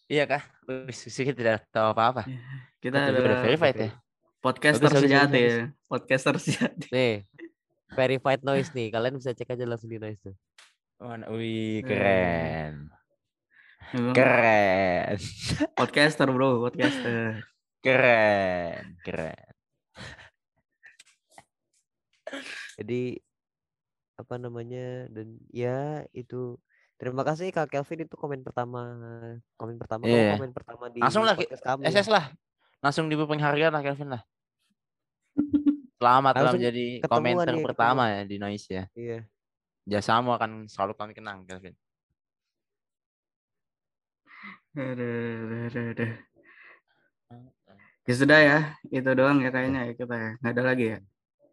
Iya 0.06 0.24
kah? 0.28 0.42
Kita 0.86 1.32
tidak 1.34 1.56
tahu 1.70 1.86
apa-apa. 1.90 2.22
Kita 2.26 2.38
Kita 2.82 2.96
udah 2.98 3.08
adalah 3.10 3.42
verified 3.42 3.76
ya. 3.76 3.90
podcaster 4.38 4.90
Bagus, 4.90 5.02
sejati. 5.02 5.38
bagus, 5.38 5.54
ya. 5.54 5.64
Podcaster 5.88 6.34
sejati. 6.36 6.86
Nih, 6.90 7.14
verified 7.90 8.42
Noise 8.42 8.70
nih. 8.72 8.88
Kalian 8.90 9.14
bisa 9.16 9.30
cek 9.32 9.50
aja 9.50 9.64
langsung 9.64 9.88
di 9.88 9.98
Noise 9.98 10.20
tuh. 10.20 10.34
Mana- 10.98 11.30
Wih, 11.30 11.78
Eh. 11.78 11.82
keren. 11.82 12.74
Memang 13.92 14.14
Keren. 14.14 15.18
Podcaster 15.74 16.26
bro, 16.26 16.62
podcaster. 16.62 17.42
Keren. 17.78 18.94
Keren. 19.02 19.50
Jadi 22.74 23.20
apa 24.22 24.38
namanya 24.38 25.10
dan 25.10 25.36
ya 25.50 26.06
itu 26.14 26.56
terima 26.96 27.26
kasih 27.26 27.50
Kak 27.50 27.68
Kelvin 27.68 28.06
itu 28.06 28.14
komen 28.14 28.46
pertama 28.46 28.82
komen 29.58 29.76
pertama 29.76 30.06
Iya. 30.06 30.38
komen 30.38 30.54
pertama 30.54 30.86
di 30.88 31.02
Langsung 31.02 31.26
lah, 31.26 31.34
kami. 31.36 31.82
SS 31.90 32.08
lah. 32.08 32.30
Langsung 32.82 33.06
diberi 33.10 33.26
penghargaan 33.26 33.74
lah 33.74 33.82
Kelvin 33.82 34.10
lah. 34.14 34.22
Selamat 35.98 36.32
telah 36.34 36.42
Langsung 36.50 36.58
menjadi 36.58 36.84
ketemuan 36.98 37.22
komentar 37.22 37.54
ya, 37.54 37.62
pertama 37.62 38.02
ya 38.10 38.20
di 38.26 38.36
Noise 38.38 38.66
ya. 38.70 38.84
Iya. 38.94 39.18
Jasamu 39.86 40.34
akan 40.34 40.66
selalu 40.70 40.94
kami 40.98 41.12
kenang 41.14 41.42
Kelvin. 41.46 41.74
Aduh, 44.72 45.68
aduh, 45.68 45.84
aduh. 45.92 46.12
Ya 48.02 48.14
sudah 48.18 48.38
ya, 48.42 48.58
itu 48.90 49.10
doang 49.14 49.38
ya 49.38 49.54
kayaknya 49.54 49.90
ya 49.90 49.94
kita 49.94 50.14
ya. 50.18 50.30
Nggak 50.42 50.52
ada 50.58 50.62
lagi 50.66 50.84
ya. 50.90 50.98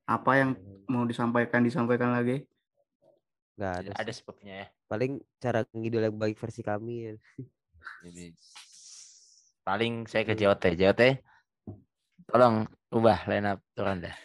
Apa 0.10 0.32
yang 0.42 0.50
mau 0.90 1.06
disampaikan 1.06 1.62
disampaikan 1.62 2.10
lagi? 2.18 2.42
Nggak 3.60 3.74
ada. 3.76 3.90
Ada 4.00 4.12
sih. 4.16 4.24
sepertinya 4.24 4.56
ya. 4.64 4.68
Paling 4.88 5.20
cara 5.44 5.68
ngidol 5.76 6.08
yang 6.08 6.16
baik 6.16 6.40
versi 6.40 6.64
kami 6.64 7.12
ya. 7.12 7.14
Jadi 8.08 8.32
paling 9.68 10.08
saya 10.08 10.24
ke 10.24 10.34
Hmm. 10.34 10.42
JOT. 10.48 10.64
JOT 10.80 11.02
tolong 12.32 12.64
ubah 12.96 13.28
line 13.28 13.52
up 13.52 13.60
tour 13.76 13.92
Anda. 13.92 14.16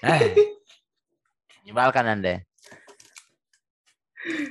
ah, 0.00 0.20
menyebalkan 1.60 2.06
Anda. 2.08 2.34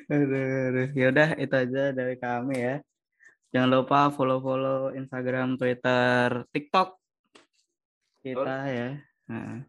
Aduh, 0.09 0.69
aduh. 0.69 0.89
Ya 0.93 1.05
udah 1.09 1.29
itu 1.41 1.55
aja 1.57 1.83
dari 1.89 2.15
kami 2.21 2.55
ya. 2.61 2.75
Jangan 3.49 3.69
lupa 3.81 4.13
follow-follow 4.13 4.93
Instagram, 4.93 5.57
Twitter, 5.57 6.45
TikTok 6.53 7.01
kita 8.21 8.55
ya. 8.69 8.89
Nah. 9.25 9.65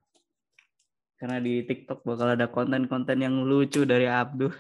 Karena 1.21 1.37
di 1.37 1.61
TikTok 1.63 2.01
bakal 2.01 2.33
ada 2.33 2.49
konten-konten 2.49 3.21
yang 3.21 3.45
lucu 3.45 3.85
dari 3.85 4.09
Abduh. 4.09 4.51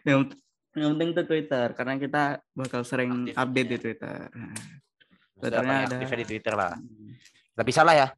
Yang, 0.00 0.32
yang 0.72 0.96
penting 0.96 1.10
tuh 1.12 1.26
Twitter 1.28 1.66
karena 1.76 1.94
kita 2.00 2.22
bakal 2.56 2.80
sering 2.88 3.28
Aktif 3.28 3.36
update 3.36 3.68
ya. 3.68 3.72
di 3.72 3.78
Twitter. 3.78 4.16
Twitternya 5.36 5.76
ada- 5.84 5.96
aktifnya 5.96 6.18
di 6.18 6.28
Twitter 6.28 6.54
lah. 6.56 6.72
Tapi 7.52 7.70
salah 7.72 7.94
ya. 7.96 8.08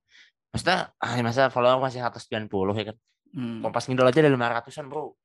Maksudnya, 0.53 0.93
ah, 1.01 1.16
masa 1.24 1.49
follower 1.49 1.80
masih 1.80 2.05
190 2.05 2.76
ya 2.76 2.84
kan. 2.93 2.97
Hmm. 3.32 3.59
Kompas 3.64 3.88
ngidol 3.88 4.05
aja 4.07 4.20
ada 4.20 4.30
500-an 4.30 4.86
bro. 4.86 5.16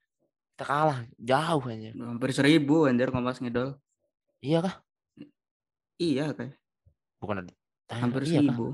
Kita 0.56 0.64
kalah. 0.66 1.00
Jauh 1.20 1.64
aja. 1.68 1.90
Hampir 1.94 2.32
seribu 2.34 2.88
anjir 2.88 3.12
Kompas 3.14 3.38
Ngidol. 3.38 3.78
Iya 4.42 4.66
kah? 4.66 4.76
Iya 6.00 6.34
kayak 6.34 6.58
Bukan 7.22 7.46
ada. 7.46 7.54
Hampir 7.90 8.22
iya 8.24 8.44
kah? 8.44 8.52
seribu. 8.52 8.68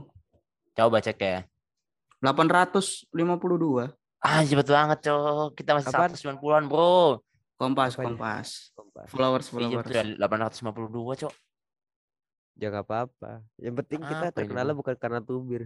Coba 0.73 0.97
cek 0.99 1.19
ya. 1.19 1.41
852 2.19 3.93
Ah, 4.17 4.39
cepet 4.39 4.63
banget, 4.65 4.99
cok. 5.03 5.51
Kita 5.53 5.75
masih 5.75 5.91
Apaan? 5.91 6.09
190-an, 6.09 6.63
bro. 6.65 7.19
Kompas 7.53 7.93
Apanya? 7.93 8.15
Kompas. 8.15 8.47
Kompas. 8.71 9.07
Followers 9.07 9.45
Iya, 9.45 9.53
followers. 9.53 9.85
tuh, 9.85 10.15
852, 10.15 11.13
cok. 11.19 11.33
Jangan 12.53 12.81
apa-apa. 12.81 13.31
Yang 13.57 13.75
penting 13.81 13.99
kita 13.99 14.15
Apa 14.15 14.25
ini, 14.25 14.35
terkenal 14.35 14.65
Bang? 14.65 14.77
bukan 14.79 14.95
karena 14.95 15.19
tubir. 15.19 15.61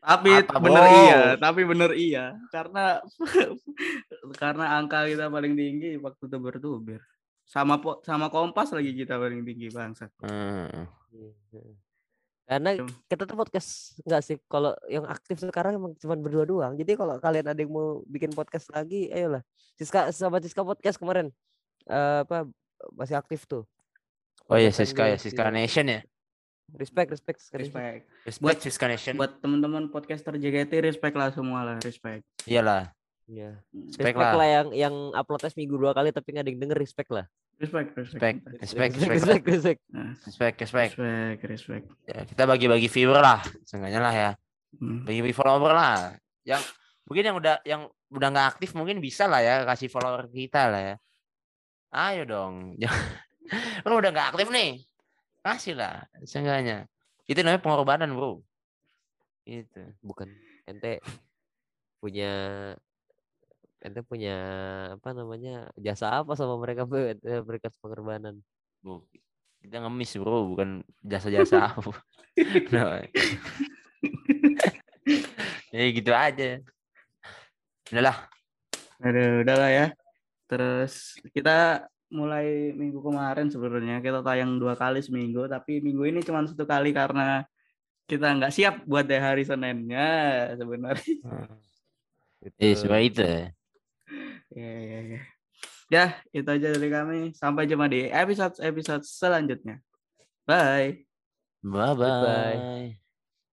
Tapi 0.00 0.30
Apa, 0.32 0.56
bener 0.58 0.80
Bro? 0.80 0.96
iya, 0.98 1.20
tapi 1.36 1.60
bener 1.64 1.90
iya. 1.92 2.24
Karena 2.48 3.00
karena 4.42 4.64
angka 4.74 5.04
kita 5.04 5.28
paling 5.28 5.52
tinggi 5.52 5.96
waktu 5.96 6.24
tubir-tubir. 6.24 7.00
Sama 7.44 7.76
po, 7.76 8.00
sama 8.00 8.28
Kompas 8.28 8.72
lagi 8.72 8.92
kita 8.92 9.16
paling 9.16 9.44
tinggi 9.44 9.68
bangsa. 9.68 10.08
Hmm. 10.20 10.88
Iya. 12.44 12.60
Karena 12.60 12.70
Cuma- 12.76 12.92
kita 13.08 13.22
tuh 13.24 13.36
podcast 13.40 13.68
enggak 14.04 14.20
sih 14.20 14.36
kalau 14.46 14.72
yang 14.86 15.04
aktif 15.08 15.40
sekarang 15.40 15.80
emang 15.80 15.92
cuma 15.96 16.14
berdua 16.14 16.44
doang. 16.44 16.72
Jadi 16.76 16.92
kalau 16.92 17.16
kalian 17.16 17.46
ada 17.48 17.56
yang 17.56 17.72
mau 17.72 18.04
bikin 18.04 18.36
podcast 18.36 18.68
lagi, 18.68 19.08
ayolah. 19.08 19.40
Siska 19.74 20.12
sama 20.12 20.38
Siska 20.44 20.60
podcast 20.60 21.00
kemarin 21.00 21.32
eh, 21.88 22.18
apa 22.22 22.44
masih 22.92 23.16
aktif 23.16 23.48
tuh. 23.48 23.64
Oh 24.44 24.60
iya, 24.60 24.68
Siska 24.68 25.08
ya, 25.08 25.16
Siska 25.16 25.48
iya. 25.48 25.52
Nation 25.56 25.88
ya. 25.88 26.00
Respect, 26.76 27.12
respect, 27.12 27.38
sekali. 27.40 27.68
Respect. 27.68 28.02
Respect 28.24 28.40
Buat- 28.44 28.60
Siska 28.60 28.86
Nation. 28.88 29.14
Buat 29.16 29.40
teman-teman 29.40 29.88
podcaster 29.88 30.36
JKT 30.36 30.84
respect 30.84 31.16
lah 31.16 31.32
semua 31.32 31.64
lah, 31.64 31.76
respect. 31.80 32.24
Iyalah. 32.44 32.92
Iya. 33.24 33.56
Respect 33.72 34.04
Respect 34.04 34.16
lah. 34.20 34.36
lah 34.36 34.48
yang 34.48 34.68
yang 34.76 34.94
uploadnya 35.16 35.48
seminggu 35.48 35.80
dua 35.80 35.96
kali 35.96 36.12
tapi 36.12 36.36
nggak 36.36 36.44
ada 36.44 36.50
yang 36.52 36.60
denger 36.60 36.76
respect 36.76 37.08
lah. 37.08 37.24
Respect, 37.54 37.94
respect. 37.94 38.36
Respect. 38.42 38.60
Respect, 38.60 38.92
respect, 38.98 39.14
respect, 39.14 39.44
respect. 39.46 39.80
Nah, 39.94 40.10
respect, 40.26 40.56
respect. 40.58 40.90
respect, 40.98 41.42
respect. 41.46 41.84
Ya, 42.10 42.20
kita 42.26 42.42
bagi-bagi 42.50 42.88
viewer 42.90 43.22
lah, 43.22 43.40
seenggaknya 43.62 44.00
lah 44.02 44.14
ya. 44.14 44.30
Hmm. 44.74 45.06
Bagi-bagi 45.06 45.36
follower 45.36 45.70
lah. 45.70 46.18
Yang 46.42 46.62
mungkin 47.06 47.24
yang 47.30 47.36
udah 47.38 47.54
yang 47.62 47.82
udah 48.10 48.28
nggak 48.30 48.48
aktif 48.58 48.74
mungkin 48.74 48.98
bisa 48.98 49.30
lah 49.30 49.42
ya 49.42 49.62
kasih 49.62 49.86
follower 49.86 50.26
kita 50.34 50.66
lah 50.66 50.82
ya. 50.82 50.96
Ayo 51.94 52.26
dong. 52.26 52.74
Lu 53.86 53.94
udah 54.02 54.10
nggak 54.10 54.34
aktif 54.34 54.50
nih. 54.50 54.82
Kasih 55.44 55.78
lah, 55.78 56.10
seenggaknya. 56.26 56.90
Itu 57.30 57.44
namanya 57.44 57.62
pengorbanan, 57.62 58.10
Bro. 58.16 58.42
Itu. 59.46 59.94
Bukan 60.02 60.32
ente 60.64 60.98
punya 62.00 62.32
ente 63.84 64.00
punya 64.00 64.36
apa 64.96 65.12
namanya 65.12 65.68
jasa 65.76 66.24
apa 66.24 66.32
sama 66.32 66.56
mereka 66.56 66.88
mereka 66.88 67.68
pengorbanan. 67.84 68.40
Bu, 68.80 69.04
kita 69.60 69.84
ngemis, 69.84 70.16
Bro, 70.16 70.56
bukan 70.56 70.80
jasa-jasa 71.04 71.68
apa. 71.76 71.92
Nah, 72.72 73.04
ya 75.76 75.84
gitu 75.92 76.10
aja. 76.16 76.64
Udahlah. 77.92 78.16
Aduh, 79.04 79.44
udah 79.44 79.56
lah 79.60 79.70
ya. 79.70 79.86
Terus 80.48 81.20
kita 81.36 81.84
mulai 82.08 82.72
minggu 82.72 83.04
kemarin 83.04 83.52
sebenarnya 83.52 84.00
kita 84.00 84.24
tayang 84.24 84.56
dua 84.60 84.78
kali 84.78 85.02
seminggu 85.02 85.50
tapi 85.50 85.82
minggu 85.82 86.14
ini 86.14 86.20
cuma 86.22 86.46
satu 86.46 86.62
kali 86.62 86.94
karena 86.94 87.42
kita 88.06 88.38
nggak 88.38 88.54
siap 88.54 88.86
buat 88.86 89.08
di 89.08 89.18
hari 89.18 89.42
Seninnya 89.42 90.08
sebenarnya. 90.54 91.16
Eh, 92.60 92.76
seperti 92.76 93.04
itu. 93.08 93.24
Ya, 94.54 94.70
ya, 94.80 94.98
ya. 95.16 95.20
Ya, 95.92 96.06
itu 96.32 96.48
aja 96.48 96.68
dari 96.74 96.88
kami. 96.88 97.18
Sampai 97.36 97.68
jumpa 97.68 97.86
di 97.86 98.08
episode 98.08 98.56
episode 98.60 99.04
selanjutnya. 99.04 99.80
Bye. 100.48 101.04
Bye 101.64 101.94
Goodbye. 101.96 102.56
bye. 102.96 103.03